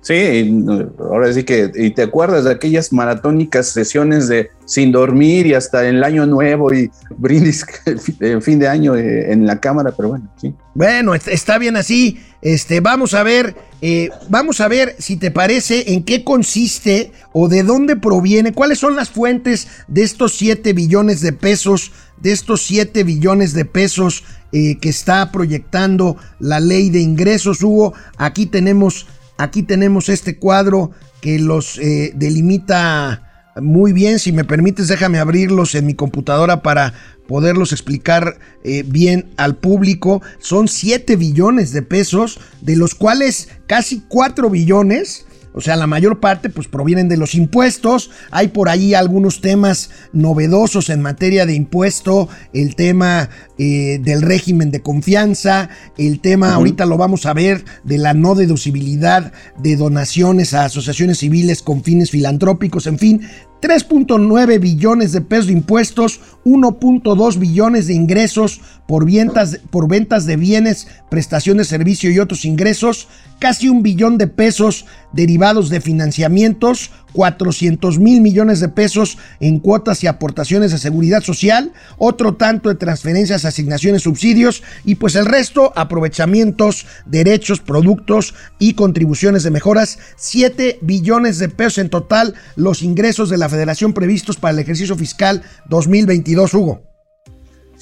Sí, 0.03 0.65
ahora 0.99 1.31
sí 1.31 1.45
que, 1.45 1.71
y 1.73 1.91
te 1.91 2.03
acuerdas 2.03 2.43
de 2.43 2.51
aquellas 2.51 2.91
maratónicas 2.91 3.67
sesiones 3.67 4.27
de 4.27 4.51
sin 4.65 4.91
dormir 4.91 5.47
y 5.47 5.53
hasta 5.53 5.87
el 5.87 6.03
año 6.03 6.25
nuevo 6.25 6.73
y 6.73 6.91
brindis 7.17 7.65
en 8.19 8.41
fin 8.41 8.59
de 8.59 8.67
año 8.67 8.95
eh, 8.97 9.31
en 9.31 9.45
la 9.45 9.61
cámara, 9.61 9.93
pero 9.95 10.09
bueno, 10.09 10.29
sí. 10.35 10.53
Bueno, 10.75 11.15
está 11.15 11.57
bien 11.57 11.77
así. 11.77 12.19
Este, 12.41 12.81
vamos 12.81 13.13
a 13.13 13.23
ver, 13.23 13.55
eh, 13.81 14.09
vamos 14.27 14.59
a 14.59 14.67
ver 14.67 14.97
si 14.99 15.15
te 15.15 15.31
parece 15.31 15.93
en 15.93 16.03
qué 16.03 16.25
consiste 16.25 17.13
o 17.31 17.47
de 17.47 17.63
dónde 17.63 17.95
proviene, 17.95 18.51
cuáles 18.51 18.79
son 18.79 18.97
las 18.97 19.09
fuentes 19.09 19.69
de 19.87 20.03
estos 20.03 20.33
7 20.33 20.73
billones 20.73 21.21
de 21.21 21.31
pesos, 21.31 21.93
de 22.21 22.33
estos 22.33 22.61
7 22.63 23.05
billones 23.05 23.53
de 23.53 23.63
pesos 23.63 24.25
eh, 24.51 24.77
que 24.79 24.89
está 24.89 25.31
proyectando 25.31 26.17
la 26.39 26.59
ley 26.59 26.89
de 26.89 26.99
ingresos, 26.99 27.63
Hugo. 27.63 27.93
Aquí 28.17 28.45
tenemos 28.45 29.07
Aquí 29.37 29.63
tenemos 29.63 30.09
este 30.09 30.37
cuadro 30.37 30.91
que 31.21 31.39
los 31.39 31.77
eh, 31.79 32.11
delimita 32.15 33.51
muy 33.61 33.93
bien. 33.93 34.19
Si 34.19 34.31
me 34.31 34.43
permites, 34.43 34.87
déjame 34.87 35.19
abrirlos 35.19 35.75
en 35.75 35.85
mi 35.85 35.93
computadora 35.93 36.61
para 36.61 36.93
poderlos 37.27 37.71
explicar 37.71 38.39
eh, 38.63 38.83
bien 38.85 39.31
al 39.37 39.55
público. 39.55 40.21
Son 40.39 40.67
7 40.67 41.15
billones 41.15 41.71
de 41.71 41.81
pesos, 41.81 42.39
de 42.61 42.75
los 42.75 42.95
cuales 42.95 43.49
casi 43.67 44.01
4 44.07 44.49
billones 44.49 45.25
o 45.53 45.61
sea, 45.61 45.75
la 45.75 45.87
mayor 45.87 46.19
parte 46.19 46.49
pues 46.49 46.67
provienen 46.67 47.07
de 47.07 47.17
los 47.17 47.35
impuestos. 47.35 48.09
Hay 48.31 48.49
por 48.49 48.69
ahí 48.69 48.93
algunos 48.93 49.41
temas 49.41 49.89
novedosos 50.11 50.89
en 50.89 51.01
materia 51.01 51.45
de 51.45 51.53
impuesto, 51.53 52.27
el 52.53 52.75
tema 52.75 53.29
eh, 53.57 53.99
del 54.01 54.21
régimen 54.21 54.71
de 54.71 54.81
confianza, 54.81 55.69
el 55.97 56.19
tema, 56.19 56.53
ahorita 56.55 56.85
lo 56.85 56.97
vamos 56.97 57.25
a 57.25 57.33
ver, 57.33 57.65
de 57.83 57.97
la 57.97 58.13
no 58.13 58.35
deducibilidad 58.35 59.31
de 59.59 59.75
donaciones 59.75 60.53
a 60.53 60.65
asociaciones 60.65 61.19
civiles 61.19 61.61
con 61.61 61.83
fines 61.83 62.11
filantrópicos, 62.11 62.87
en 62.87 62.97
fin, 62.97 63.21
3.9 63.63 64.59
billones 64.59 65.13
de 65.13 65.21
pesos 65.21 65.47
de 65.47 65.53
impuestos, 65.53 66.19
1.2 66.43 67.39
billones 67.39 67.87
de 67.87 67.93
ingresos 67.93 68.59
por 68.85 69.09
ventas, 69.09 69.61
por 69.69 69.87
ventas 69.87 70.25
de 70.25 70.35
bienes, 70.35 70.89
prestación 71.09 71.59
de 71.59 71.63
servicio 71.63 72.11
y 72.11 72.19
otros 72.19 72.43
ingresos, 72.43 73.07
casi 73.39 73.69
un 73.69 73.81
billón 73.81 74.17
de 74.17 74.27
pesos 74.27 74.85
derivados 75.13 75.69
de 75.69 75.79
financiamientos, 75.79 76.91
400 77.13 77.99
mil 77.99 78.21
millones 78.21 78.59
de 78.59 78.69
pesos 78.69 79.17
en 79.39 79.59
cuotas 79.59 80.03
y 80.03 80.07
aportaciones 80.07 80.71
de 80.71 80.77
seguridad 80.77 81.21
social, 81.23 81.71
otro 81.97 82.35
tanto 82.35 82.69
de 82.69 82.75
transferencias, 82.75 83.45
asignaciones, 83.45 84.03
subsidios 84.03 84.63
y 84.83 84.95
pues 84.95 85.15
el 85.15 85.25
resto 85.25 85.71
aprovechamientos, 85.75 86.85
derechos, 87.05 87.59
productos 87.59 88.33
y 88.59 88.73
contribuciones 88.73 89.43
de 89.43 89.51
mejoras, 89.51 89.99
7 90.17 90.79
billones 90.81 91.39
de 91.39 91.49
pesos 91.49 91.77
en 91.77 91.89
total 91.89 92.33
los 92.55 92.81
ingresos 92.81 93.29
de 93.29 93.37
la 93.37 93.49
federación 93.49 93.93
previstos 93.93 94.37
para 94.37 94.53
el 94.53 94.59
ejercicio 94.59 94.95
fiscal 94.95 95.43
2022, 95.69 96.53
Hugo. 96.53 96.92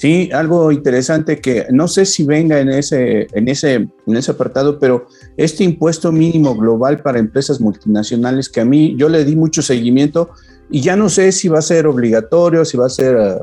Sí, 0.02 0.30
algo 0.32 0.72
interesante 0.72 1.40
que 1.40 1.66
no 1.70 1.86
sé 1.86 2.06
si 2.06 2.24
venga 2.24 2.58
en 2.58 2.70
ese, 2.70 3.28
en 3.34 3.46
ese, 3.46 3.74
en 3.74 4.16
ese 4.16 4.32
apartado, 4.32 4.80
pero 4.80 5.06
este 5.36 5.62
impuesto 5.62 6.10
mínimo 6.10 6.56
global 6.56 7.00
para 7.02 7.20
empresas 7.20 7.60
multinacionales 7.60 8.48
que 8.48 8.60
a 8.60 8.64
mí 8.64 8.96
yo 8.96 9.08
le 9.08 9.24
di 9.24 9.36
mucho 9.36 9.62
seguimiento 9.62 10.30
y 10.68 10.80
ya 10.80 10.96
no 10.96 11.08
sé 11.08 11.30
si 11.30 11.46
va 11.46 11.60
a 11.60 11.62
ser 11.62 11.86
obligatorio, 11.86 12.64
si 12.64 12.76
va 12.76 12.86
a 12.86 12.88
ser 12.88 13.16
eh, 13.16 13.36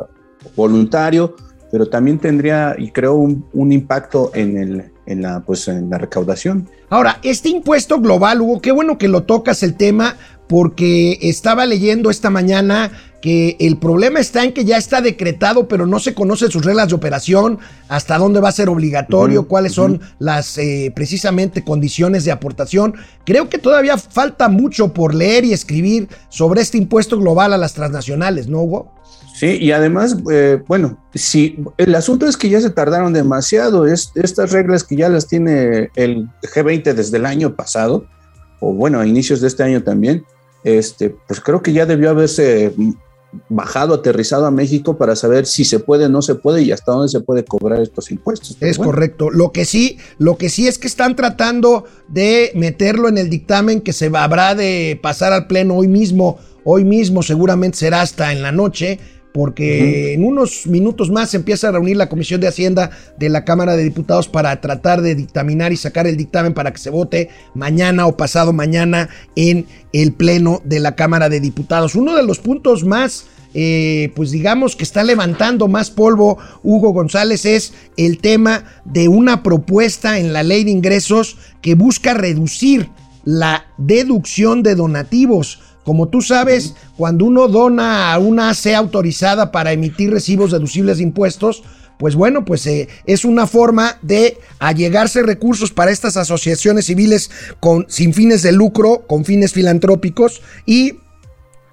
voluntario, 0.58 1.34
pero 1.72 1.86
también 1.88 2.20
tendría 2.20 2.76
y 2.78 2.92
creo 2.92 3.14
un, 3.14 3.72
impacto 3.72 4.32
en, 4.34 4.58
el, 4.58 4.92
en, 5.06 5.22
la, 5.22 5.40
pues, 5.40 5.66
en 5.70 5.90
la 5.90 5.98
recaudación. 5.98 6.68
Ahora, 6.90 7.22
este 7.24 7.48
impuesto 7.48 8.02
global, 8.02 8.42
Hugo, 8.42 8.60
qué 8.60 8.74
bueno 8.74 8.98
que 8.98 9.08
lo 9.08 9.24
tocas 9.24 9.64
el 9.64 9.76
tema, 9.76 10.18
porque 10.50 11.20
estaba 11.22 11.66
leyendo 11.66 12.10
esta 12.10 12.30
mañana 12.30 12.92
que 13.22 13.58
el 13.60 13.78
problema 13.78 14.20
está 14.20 14.44
en 14.44 14.54
que 14.54 14.66
ya 14.66 14.78
está 14.78 15.02
decretado, 15.02 15.68
pero 15.68 15.86
no 15.86 16.00
se 16.00 16.14
conocen 16.14 16.52
sus 16.52 16.64
reglas 16.64 16.90
de 16.90 16.96
operación, 16.96 17.60
hasta 17.88 18.18
dónde 18.18 18.40
va 18.40 18.50
a 18.50 18.54
ser 18.54 18.70
obligatorio, 18.70 19.48
cuáles 19.48 19.74
son 19.74 20.02
las 20.20 20.58
eh, 20.58 20.92
precisamente 20.96 21.64
condiciones 21.64 22.26
de 22.26 22.32
aportación. 22.32 22.96
Creo 23.26 23.50
que 23.50 23.58
todavía 23.58 23.98
falta 23.98 24.48
mucho 24.48 24.94
por 24.94 25.14
leer 25.14 25.46
y 25.46 25.54
escribir 25.54 26.08
sobre 26.30 26.62
este 26.62 26.78
impuesto 26.78 27.18
global 27.20 27.54
a 27.54 27.58
las 27.58 27.74
transnacionales, 27.74 28.48
¿no, 28.48 28.62
Hugo? 28.62 28.94
Sí, 29.36 29.58
y 29.62 29.72
además, 29.72 30.18
eh, 30.32 30.62
bueno, 30.68 31.02
si 31.14 31.64
el 31.78 31.96
asunto 31.96 32.26
es 32.26 32.36
que 32.36 32.50
ya 32.50 32.60
se 32.60 32.72
tardaron 32.72 33.14
demasiado, 33.14 33.88
es, 33.88 34.12
estas 34.16 34.52
reglas 34.52 34.84
que 34.84 34.98
ya 34.98 35.08
las 35.08 35.28
tiene 35.28 35.90
el 35.96 36.28
G20 36.42 36.94
desde 36.94 37.18
el 37.18 37.26
año 37.26 37.56
pasado, 37.56 38.06
o 38.60 38.74
bueno, 38.74 39.00
a 39.00 39.08
inicios 39.08 39.40
de 39.40 39.48
este 39.48 39.64
año 39.64 39.82
también, 39.82 40.26
este, 40.66 41.16
pues 41.26 41.40
creo 41.40 41.62
que 41.62 41.72
ya 41.72 41.86
debió 41.86 42.10
haberse 42.10 42.74
bajado, 43.48 43.94
aterrizado 43.94 44.46
a 44.46 44.52
México 44.52 44.98
para 44.98 45.16
saber 45.16 45.46
si 45.46 45.64
se 45.66 45.80
puede, 45.80 46.10
no 46.10 46.22
se 46.22 46.36
puede 46.36 46.64
y 46.64 46.72
hasta 46.72 46.92
dónde 46.92 47.10
se 47.10 47.20
puede 47.20 47.46
cobrar 47.46 47.82
estos 47.82 48.12
impuestos. 48.12 48.58
es 48.60 48.78
correcto. 48.78 49.30
Lo 49.30 49.52
que 49.52 49.66
sí, 49.66 49.98
lo 50.18 50.38
que 50.38 50.50
sí 50.50 50.68
es 50.68 50.78
que 50.78 50.88
están 50.88 51.16
tratando 51.16 51.86
de 52.08 52.52
meterlo 52.56 53.08
en 53.08 53.18
el 53.18 53.30
dictamen 53.30 53.82
que 53.82 53.94
se 53.94 54.12
habrá 54.16 54.56
de 54.56 55.00
pasar 55.02 55.34
al 55.34 55.48
pleno 55.48 55.76
hoy 55.76 55.88
mismo. 55.88 56.38
Hoy 56.64 56.84
mismo 56.84 57.24
seguramente 57.24 57.78
será 57.78 58.02
hasta 58.02 58.32
en 58.32 58.42
la 58.42 58.52
noche 58.52 59.00
porque 59.34 60.14
en 60.14 60.26
unos 60.26 60.66
minutos 60.66 61.12
más 61.12 61.30
se 61.30 61.38
empieza 61.38 61.68
a 61.68 61.72
reunir 61.72 61.98
la 61.98 62.10
Comisión 62.10 62.42
de 62.42 62.48
Hacienda 62.48 62.90
de 63.18 63.30
la 63.30 63.46
Cámara 63.46 63.76
de 63.76 63.84
Diputados 63.84 64.28
para 64.28 64.60
tratar 64.60 65.02
de 65.02 65.16
dictaminar 65.16 65.72
y 65.72 65.78
sacar 65.78 66.08
el 66.08 66.18
dictamen 66.18 66.54
para 66.54 66.72
que 66.72 66.80
se 66.80 66.90
vote 66.90 67.30
mañana 67.54 68.08
o 68.08 68.18
pasado 68.18 68.54
mañana 68.54 69.10
en 69.36 69.68
el 69.94 70.14
Pleno 70.14 70.62
de 70.66 70.80
la 70.80 70.96
Cámara 70.96 71.30
de 71.30 71.40
Diputados. 71.40 71.96
Uno 71.96 72.16
de 72.16 72.24
los 72.24 72.40
puntos 72.40 72.84
más... 72.84 73.26
Eh, 73.56 74.12
pues 74.16 74.30
digamos 74.30 74.76
que 74.76 74.84
está 74.84 75.04
levantando 75.04 75.68
más 75.68 75.90
polvo 75.90 76.38
Hugo 76.62 76.94
González 76.94 77.46
es 77.46 77.74
el 77.98 78.20
tema 78.20 78.64
de 78.86 79.08
una 79.08 79.42
propuesta 79.42 80.20
en 80.20 80.34
la 80.34 80.44
ley 80.44 80.64
de 80.64 80.70
ingresos 80.70 81.36
que 81.60 81.74
busca 81.74 82.14
reducir 82.14 82.92
la 83.26 83.66
deducción 83.80 84.62
de 84.62 84.76
donativos 84.76 85.62
como 85.90 86.08
tú 86.08 86.22
sabes, 86.22 86.76
cuando 86.98 87.26
uno 87.26 87.48
dona 87.48 88.14
a 88.14 88.20
una 88.20 88.52
AC 88.52 88.76
autorizada 88.76 89.52
para 89.52 89.72
emitir 89.72 90.12
recibos 90.12 90.52
deducibles 90.52 90.98
de 90.98 91.04
impuestos, 91.04 91.64
pues 91.98 92.14
bueno, 92.14 92.46
pues 92.46 92.68
eh, 92.68 92.88
es 93.08 93.26
una 93.26 93.48
forma 93.48 93.98
de 94.04 94.38
allegarse 94.60 95.24
recursos 95.24 95.72
para 95.72 95.90
estas 95.90 96.16
asociaciones 96.16 96.86
civiles 96.86 97.32
con, 97.60 97.88
sin 97.90 98.14
fines 98.14 98.44
de 98.44 98.52
lucro, 98.52 99.08
con 99.08 99.26
fines 99.26 99.54
filantrópicos 99.54 100.44
y 100.68 101.00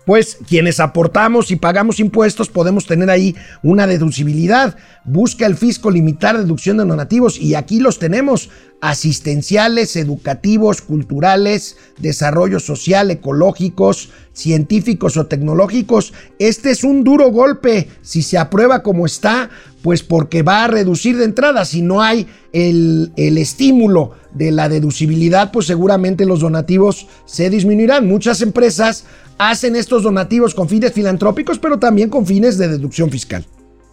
pues 0.06 0.38
quienes 0.48 0.78
aportamos 0.78 1.50
y 1.50 1.56
pagamos 1.56 1.98
impuestos 1.98 2.48
podemos 2.48 2.86
tener 2.86 3.10
ahí 3.10 3.34
una 3.62 3.88
deducibilidad. 3.88 4.76
Busca 5.04 5.46
el 5.46 5.56
fisco 5.56 5.90
limitar 5.90 6.38
deducción 6.38 6.76
de 6.76 6.84
donativos 6.84 7.38
y 7.38 7.56
aquí 7.56 7.80
los 7.80 7.98
tenemos 7.98 8.48
asistenciales, 8.80 9.96
educativos, 9.96 10.80
culturales, 10.80 11.76
desarrollo 11.98 12.60
social, 12.60 13.10
ecológicos, 13.10 14.10
científicos 14.32 15.16
o 15.16 15.26
tecnológicos. 15.26 16.12
Este 16.38 16.70
es 16.70 16.84
un 16.84 17.02
duro 17.02 17.32
golpe 17.32 17.88
si 18.02 18.22
se 18.22 18.38
aprueba 18.38 18.84
como 18.84 19.06
está, 19.06 19.50
pues 19.86 20.02
porque 20.02 20.42
va 20.42 20.64
a 20.64 20.66
reducir 20.66 21.16
de 21.16 21.24
entrada. 21.24 21.64
Si 21.64 21.80
no 21.80 22.02
hay 22.02 22.26
el, 22.52 23.12
el 23.14 23.38
estímulo 23.38 24.14
de 24.34 24.50
la 24.50 24.68
deducibilidad, 24.68 25.52
pues 25.52 25.68
seguramente 25.68 26.26
los 26.26 26.40
donativos 26.40 27.06
se 27.24 27.50
disminuirán. 27.50 28.04
Muchas 28.04 28.42
empresas 28.42 29.04
hacen 29.38 29.76
estos 29.76 30.02
donativos 30.02 30.56
con 30.56 30.68
fines 30.68 30.92
filantrópicos, 30.92 31.60
pero 31.60 31.78
también 31.78 32.10
con 32.10 32.26
fines 32.26 32.58
de 32.58 32.66
deducción 32.66 33.10
fiscal. 33.10 33.46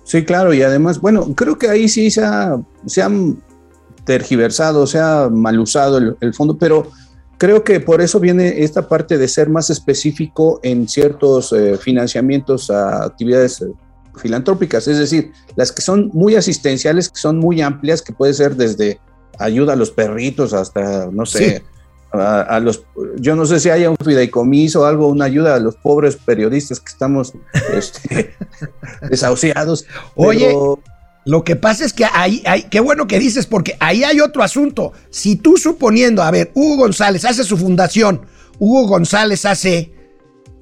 Sí, 0.03 0.25
claro, 0.25 0.51
y 0.51 0.63
además, 0.63 0.99
bueno, 0.99 1.31
creo 1.35 1.59
que 1.59 1.69
ahí 1.69 1.87
sí 1.87 2.09
se, 2.09 2.23
ha, 2.23 2.59
se 2.87 3.03
han 3.03 3.37
tergiversado, 4.03 4.87
se 4.87 4.97
ha 4.97 5.29
mal 5.29 5.59
usado 5.59 6.15
el, 6.19 6.33
fondo, 6.33 6.57
pero 6.57 6.87
creo 7.37 7.63
que 7.63 7.79
por 7.79 8.01
eso 8.01 8.19
viene 8.19 8.63
esta 8.63 8.87
parte 8.87 9.19
de 9.19 9.27
ser 9.27 9.47
más 9.47 9.69
específico 9.69 10.59
en 10.63 10.87
ciertos 10.87 11.53
eh, 11.53 11.77
financiamientos 11.77 12.71
a 12.71 13.03
actividades 13.03 13.61
eh, 13.61 13.67
filantrópicas, 14.17 14.87
es 14.87 14.97
decir, 14.97 15.31
las 15.55 15.71
que 15.71 15.81
son 15.81 16.09
muy 16.13 16.35
asistenciales, 16.35 17.09
que 17.09 17.19
son 17.19 17.39
muy 17.39 17.61
amplias, 17.61 18.01
que 18.01 18.13
puede 18.13 18.33
ser 18.33 18.55
desde 18.55 18.99
ayuda 19.39 19.73
a 19.73 19.75
los 19.75 19.91
perritos 19.91 20.53
hasta, 20.53 21.09
no 21.11 21.25
sé, 21.25 21.63
a, 22.11 22.59
los, 22.59 22.83
yo 23.17 23.35
no 23.35 23.45
sé 23.45 23.59
si 23.59 23.71
haya 23.71 23.89
un 23.89 23.97
fideicomiso 23.97 24.81
o 24.81 24.85
algo, 24.85 25.07
una 25.07 25.25
ayuda 25.25 25.55
a 25.55 25.59
los 25.59 25.75
pobres 25.75 26.15
periodistas 26.15 26.79
que 26.79 26.91
estamos 26.91 27.33
este, 27.73 28.35
desahuciados. 29.09 29.85
Oye, 30.15 30.55
lo 31.25 31.43
que 31.43 31.55
pasa 31.55 31.85
es 31.85 31.93
que 31.93 32.05
ahí, 32.05 32.43
hay, 32.45 32.63
qué 32.63 32.79
bueno 32.81 33.07
que 33.07 33.17
dices, 33.17 33.47
porque 33.47 33.75
ahí 33.79 34.03
hay 34.03 34.19
otro 34.19 34.43
asunto. 34.43 34.93
Si 35.09 35.37
tú 35.37 35.57
suponiendo, 35.57 36.21
a 36.21 36.29
ver, 36.29 36.51
Hugo 36.53 36.83
González 36.83 37.25
hace 37.25 37.43
su 37.43 37.57
fundación, 37.57 38.21
Hugo 38.59 38.87
González 38.87 39.45
hace 39.45 39.93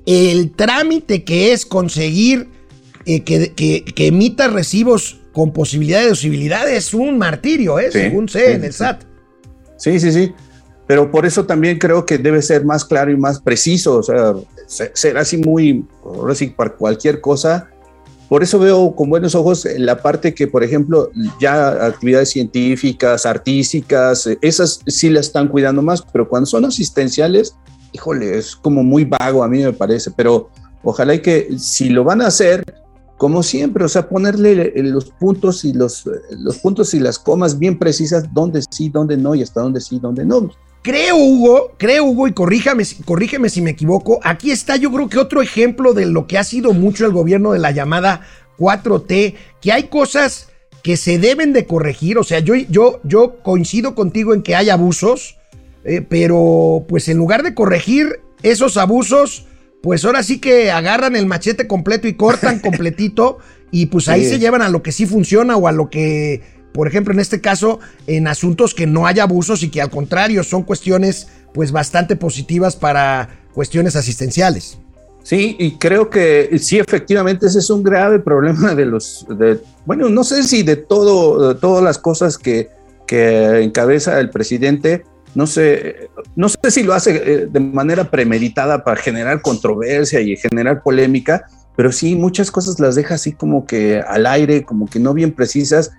el 0.06 0.52
trámite 0.52 1.24
que 1.24 1.52
es 1.52 1.66
conseguir 1.66 2.50
eh, 3.06 3.24
que, 3.24 4.08
emita 4.08 4.48
recibos 4.48 5.20
con 5.34 5.54
posibilidad 5.54 6.00
de 6.00 6.06
deducibilidad 6.06 6.70
es 6.70 6.94
un 6.94 7.18
martirio, 7.18 7.80
¿eh? 7.80 7.92
según 7.92 8.28
sé 8.28 8.54
en 8.54 8.64
el 8.64 8.74
SAT. 8.74 9.04
Sí, 9.78 10.00
sí, 10.00 10.12
sí 10.12 10.34
pero 10.92 11.10
por 11.10 11.26
eso 11.26 11.46
también 11.46 11.80
creo 11.80 12.06
que 12.06 12.18
debe 12.18 12.42
ser 12.42 12.66
más 12.66 12.84
claro 12.84 13.12
y 13.12 13.16
más 13.16 13.40
preciso, 13.40 14.00
o 14.00 14.04
sea, 14.04 14.34
ser 14.68 15.18
así 15.18 15.38
muy, 15.38 15.86
ahora 16.04 16.36
sí, 16.36 16.48
para 16.48 16.72
cualquier 16.72 17.22
cosa. 17.22 17.70
Por 18.28 18.44
eso 18.44 18.60
veo 18.60 18.94
con 18.94 19.10
buenos 19.10 19.34
ojos 19.34 19.66
la 19.78 20.02
parte 20.02 20.34
que, 20.34 20.48
por 20.48 20.66
ejemplo, 20.66 21.10
ya 21.40 21.86
actividades 21.86 22.32
científicas, 22.32 23.26
artísticas, 23.26 24.28
esas 24.42 24.82
sí 24.86 25.10
las 25.10 25.28
están 25.28 25.48
cuidando 25.48 25.82
más, 25.82 26.02
pero 26.12 26.28
cuando 26.28 26.46
son 26.46 26.66
asistenciales, 26.66 27.56
híjole, 27.94 28.38
es 28.38 28.54
como 28.54 28.84
muy 28.84 29.06
vago 29.06 29.46
a 29.46 29.48
mí 29.48 29.64
me 29.64 29.72
parece, 29.72 30.12
pero 30.12 30.50
ojalá 30.84 31.14
y 31.16 31.20
que 31.20 31.58
si 31.58 31.90
lo 31.90 32.04
van 32.04 32.22
a 32.22 32.28
hacer, 32.28 32.66
como 33.22 33.44
siempre, 33.44 33.86
o 33.86 33.88
sea, 33.88 34.10
ponerle 34.10 34.74
los 34.78 35.12
puntos 35.12 35.64
y 35.64 35.74
los, 35.74 36.10
los 36.40 36.58
puntos 36.58 36.96
y 36.96 37.00
las 37.00 37.20
comas 37.20 37.60
bien 37.60 37.78
precisas, 37.78 38.34
dónde 38.34 38.64
sí, 38.68 38.90
dónde 38.90 39.16
no 39.16 39.36
y 39.36 39.44
hasta 39.44 39.62
dónde 39.62 39.80
sí, 39.80 40.00
dónde 40.02 40.26
no. 40.26 40.50
Creo, 40.82 41.18
Hugo, 41.18 41.74
creo, 41.78 42.06
Hugo, 42.06 42.28
y 42.28 42.34
corríjame, 42.34 42.84
corrígeme 43.06 43.50
si 43.50 43.62
me 43.62 43.70
equivoco. 43.70 44.20
Aquí 44.24 44.50
está, 44.50 44.76
yo 44.76 44.92
creo 44.92 45.08
que 45.08 45.20
otro 45.20 45.44
ejemplo 45.44 45.94
de 45.94 46.08
lo 46.08 46.26
que 46.26 46.40
ha 46.40 46.44
sido 46.44 46.74
mucho 46.74 47.06
el 47.06 47.12
gobierno 47.12 47.52
de 47.52 47.60
la 47.60 47.70
llamada 47.70 48.22
4T, 48.58 49.36
que 49.62 49.72
hay 49.72 49.84
cosas 49.84 50.50
que 50.82 50.98
se 50.98 51.20
deben 51.20 51.54
de 51.54 51.68
corregir. 51.68 52.18
O 52.18 52.24
sea, 52.24 52.40
yo, 52.40 52.56
yo, 52.56 53.02
yo 53.04 53.36
coincido 53.44 53.94
contigo 53.94 54.34
en 54.34 54.42
que 54.42 54.56
hay 54.56 54.72
abusos, 54.72 55.38
eh, 55.84 56.02
pero 56.02 56.88
pues 56.90 57.08
en 57.08 57.18
lugar 57.18 57.44
de 57.44 57.54
corregir 57.54 58.20
esos 58.42 58.78
abusos, 58.78 59.46
pues 59.82 60.06
ahora 60.06 60.24
sí 60.24 60.40
que 60.40 60.72
agarran 60.72 61.16
el 61.16 61.26
machete 61.26 61.68
completo 61.68 62.08
y 62.08 62.14
cortan 62.14 62.60
completito, 62.62 63.40
y 63.72 63.88
pues 63.88 64.08
ahí 64.10 64.26
se 64.26 64.40
llevan 64.40 64.62
a 64.62 64.70
lo 64.70 64.84
que 64.84 64.92
sí 64.92 65.06
funciona 65.06 65.56
o 65.56 65.68
a 65.68 65.72
lo 65.72 65.90
que 65.90 66.42
por 66.72 66.88
ejemplo, 66.88 67.14
en 67.14 67.20
este 67.20 67.42
caso, 67.42 67.80
en 68.08 68.28
asuntos 68.28 68.74
que 68.74 68.88
no 68.88 69.06
haya 69.06 69.24
abusos 69.24 69.64
y 69.64 69.70
que 69.70 69.82
al 69.82 69.90
contrario 69.90 70.44
son 70.44 70.64
cuestiones 70.64 71.28
pues 71.54 71.72
bastante 71.72 72.16
positivas 72.16 72.76
para 72.76 73.30
cuestiones 73.54 73.96
asistenciales. 73.96 74.78
Sí, 75.24 75.56
y 75.60 75.78
creo 75.78 76.10
que 76.10 76.58
sí, 76.60 76.80
efectivamente, 76.80 77.46
ese 77.46 77.60
es 77.60 77.70
un 77.70 77.84
grave 77.84 78.20
problema 78.20 78.74
de 78.74 78.86
los, 78.86 79.26
de, 79.30 79.60
bueno, 79.86 80.10
no 80.10 80.24
sé 80.24 80.44
si 80.44 80.64
de 80.64 80.78
todo, 80.78 81.56
todas 81.58 81.84
las 81.84 82.00
cosas 82.00 82.38
que, 82.38 82.70
que 83.06 83.62
encabeza 83.62 84.20
el 84.20 84.32
presidente, 84.32 85.04
no 85.36 85.48
sé, 85.48 86.10
no 86.36 86.50
sé 86.50 86.72
si 86.72 86.84
lo 86.84 86.94
hace 86.94 87.16
eh, 87.16 87.48
de 87.48 87.60
manera 87.60 88.10
premeditada 88.10 88.84
para 88.84 89.02
generar 89.02 89.42
controversia 89.42 90.20
y 90.22 90.36
generar 90.36 90.84
polémica, 90.84 91.46
pero 91.76 91.92
sí 91.92 92.16
muchas 92.16 92.52
cosas 92.52 92.80
las 92.80 92.96
deja 92.96 93.16
así 93.16 93.34
como 93.34 93.66
que 93.66 94.02
al 94.02 94.26
aire, 94.26 94.64
como 94.64 94.88
que 94.88 95.00
no 95.00 95.14
bien 95.14 95.32
precisas 95.32 95.92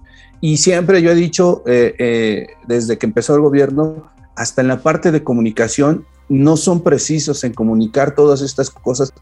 y 0.45 0.57
siempre 0.57 1.01
yo 1.03 1.13
he 1.13 1.15
dicho, 1.15 1.63
eh, 1.67 1.95
eh, 1.99 2.47
desde 2.67 2.99
que 2.99 3.07
empezó 3.07 3.37
el 3.37 3.43
gobierno, 3.43 4.11
hasta 4.35 4.61
en 4.61 4.69
la 4.69 4.83
parte 4.83 5.13
de 5.13 5.23
comunicación, 5.23 6.05
no 6.29 6.57
son 6.57 6.83
precisos 6.83 7.45
en 7.45 7.55
comunicar 7.55 8.17
todas 8.17 8.43
estas 8.43 8.69
cosas. 8.69 9.13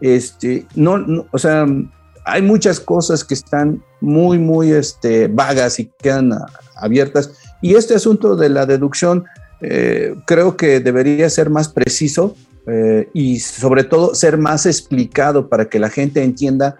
Este, 0.00 0.66
no, 0.74 1.26
o 1.30 1.38
sea, 1.38 1.66
hay 2.24 2.40
muchas 2.40 2.80
cosas 2.80 3.22
que 3.22 3.34
están 3.34 3.84
muy, 4.00 4.38
muy 4.38 4.72
este, 4.72 5.28
vagas 5.28 5.78
y 5.78 5.90
quedan 5.98 6.32
abiertas. 6.74 7.32
Y 7.60 7.74
este 7.74 7.94
asunto 7.94 8.34
de 8.34 8.48
la 8.48 8.64
deducción 8.64 9.26
eh, 9.62 10.14
creo 10.26 10.56
que 10.56 10.80
debería 10.80 11.30
ser 11.30 11.50
más 11.50 11.68
preciso 11.68 12.36
y 13.12 13.40
sobre 13.40 13.82
todo 13.82 14.14
ser 14.14 14.38
más 14.38 14.66
explicado 14.66 15.48
para 15.48 15.64
que 15.64 15.80
la 15.80 15.90
gente 15.90 16.22
entienda 16.22 16.76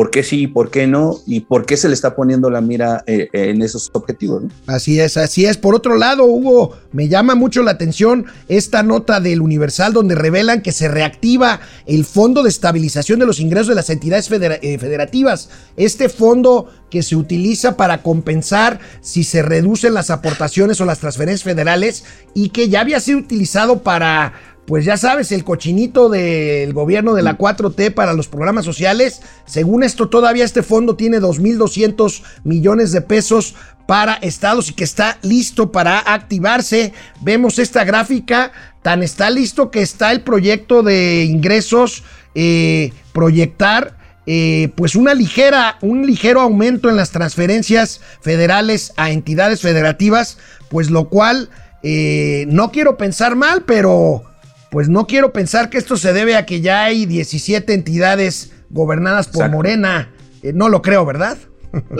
por 0.00 0.08
qué 0.08 0.22
sí, 0.22 0.46
por 0.46 0.70
qué 0.70 0.86
no 0.86 1.18
y 1.26 1.40
por 1.40 1.66
qué 1.66 1.76
se 1.76 1.86
le 1.86 1.92
está 1.92 2.16
poniendo 2.16 2.48
la 2.48 2.62
mira 2.62 3.04
eh, 3.06 3.28
en 3.34 3.60
esos 3.60 3.90
objetivos. 3.92 4.44
Así 4.66 4.98
es, 4.98 5.18
así 5.18 5.44
es. 5.44 5.58
Por 5.58 5.74
otro 5.74 5.98
lado, 5.98 6.24
Hugo, 6.24 6.74
me 6.90 7.08
llama 7.08 7.34
mucho 7.34 7.62
la 7.62 7.72
atención 7.72 8.24
esta 8.48 8.82
nota 8.82 9.20
del 9.20 9.42
Universal 9.42 9.92
donde 9.92 10.14
revelan 10.14 10.62
que 10.62 10.72
se 10.72 10.88
reactiva 10.88 11.60
el 11.84 12.06
Fondo 12.06 12.42
de 12.42 12.48
Estabilización 12.48 13.18
de 13.18 13.26
los 13.26 13.40
Ingresos 13.40 13.68
de 13.68 13.74
las 13.74 13.90
Entidades 13.90 14.30
eh, 14.32 14.78
Federativas. 14.78 15.50
Este 15.76 16.08
fondo 16.08 16.70
que 16.88 17.02
se 17.02 17.14
utiliza 17.14 17.76
para 17.76 18.02
compensar 18.02 18.80
si 19.02 19.22
se 19.22 19.42
reducen 19.42 19.92
las 19.92 20.08
aportaciones 20.08 20.80
o 20.80 20.86
las 20.86 20.98
transferencias 20.98 21.44
federales 21.44 22.04
y 22.32 22.48
que 22.48 22.70
ya 22.70 22.80
había 22.80 23.00
sido 23.00 23.18
utilizado 23.18 23.82
para 23.82 24.32
pues 24.70 24.84
ya 24.84 24.96
sabes, 24.96 25.32
el 25.32 25.42
cochinito 25.42 26.08
del 26.08 26.72
gobierno 26.72 27.14
de 27.14 27.22
la 27.22 27.36
4T 27.36 27.92
para 27.92 28.12
los 28.12 28.28
programas 28.28 28.64
sociales. 28.64 29.20
Según 29.44 29.82
esto, 29.82 30.08
todavía 30.08 30.44
este 30.44 30.62
fondo 30.62 30.94
tiene 30.94 31.18
2.200 31.18 32.22
millones 32.44 32.92
de 32.92 33.00
pesos 33.00 33.56
para 33.88 34.14
estados 34.14 34.70
y 34.70 34.74
que 34.74 34.84
está 34.84 35.18
listo 35.22 35.72
para 35.72 35.98
activarse. 35.98 36.92
Vemos 37.20 37.58
esta 37.58 37.82
gráfica, 37.82 38.52
tan 38.82 39.02
está 39.02 39.28
listo 39.28 39.72
que 39.72 39.82
está 39.82 40.12
el 40.12 40.20
proyecto 40.20 40.84
de 40.84 41.24
ingresos 41.24 42.04
eh, 42.36 42.92
proyectar 43.12 43.96
eh, 44.26 44.70
pues 44.76 44.94
una 44.94 45.14
ligera, 45.14 45.78
un 45.80 46.06
ligero 46.06 46.42
aumento 46.42 46.88
en 46.88 46.94
las 46.94 47.10
transferencias 47.10 48.00
federales 48.20 48.92
a 48.96 49.10
entidades 49.10 49.62
federativas, 49.62 50.38
pues 50.68 50.90
lo 50.90 51.08
cual 51.08 51.50
eh, 51.82 52.44
no 52.46 52.70
quiero 52.70 52.96
pensar 52.96 53.34
mal, 53.34 53.64
pero 53.66 54.22
pues 54.70 54.88
no 54.88 55.06
quiero 55.06 55.32
pensar 55.32 55.70
que 55.70 55.78
esto 55.78 55.96
se 55.96 56.12
debe 56.12 56.36
a 56.36 56.46
que 56.46 56.60
ya 56.60 56.84
hay 56.84 57.06
17 57.06 57.72
entidades 57.74 58.52
gobernadas 58.70 59.26
por 59.26 59.36
Exacto. 59.36 59.56
Morena. 59.56 60.10
Eh, 60.42 60.52
no 60.54 60.68
lo 60.68 60.80
creo, 60.82 61.04
¿verdad? 61.04 61.36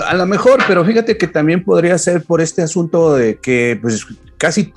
A 0.07 0.15
lo 0.15 0.27
mejor, 0.27 0.61
pero 0.67 0.85
fíjate 0.85 1.17
que 1.17 1.27
también 1.29 1.63
podría 1.65 1.97
ser 1.99 2.23
por 2.25 2.41
este 2.41 2.63
asunto 2.63 3.15
de 3.15 3.39
que, 3.39 3.79
pues, 3.81 4.05
casi 4.37 4.73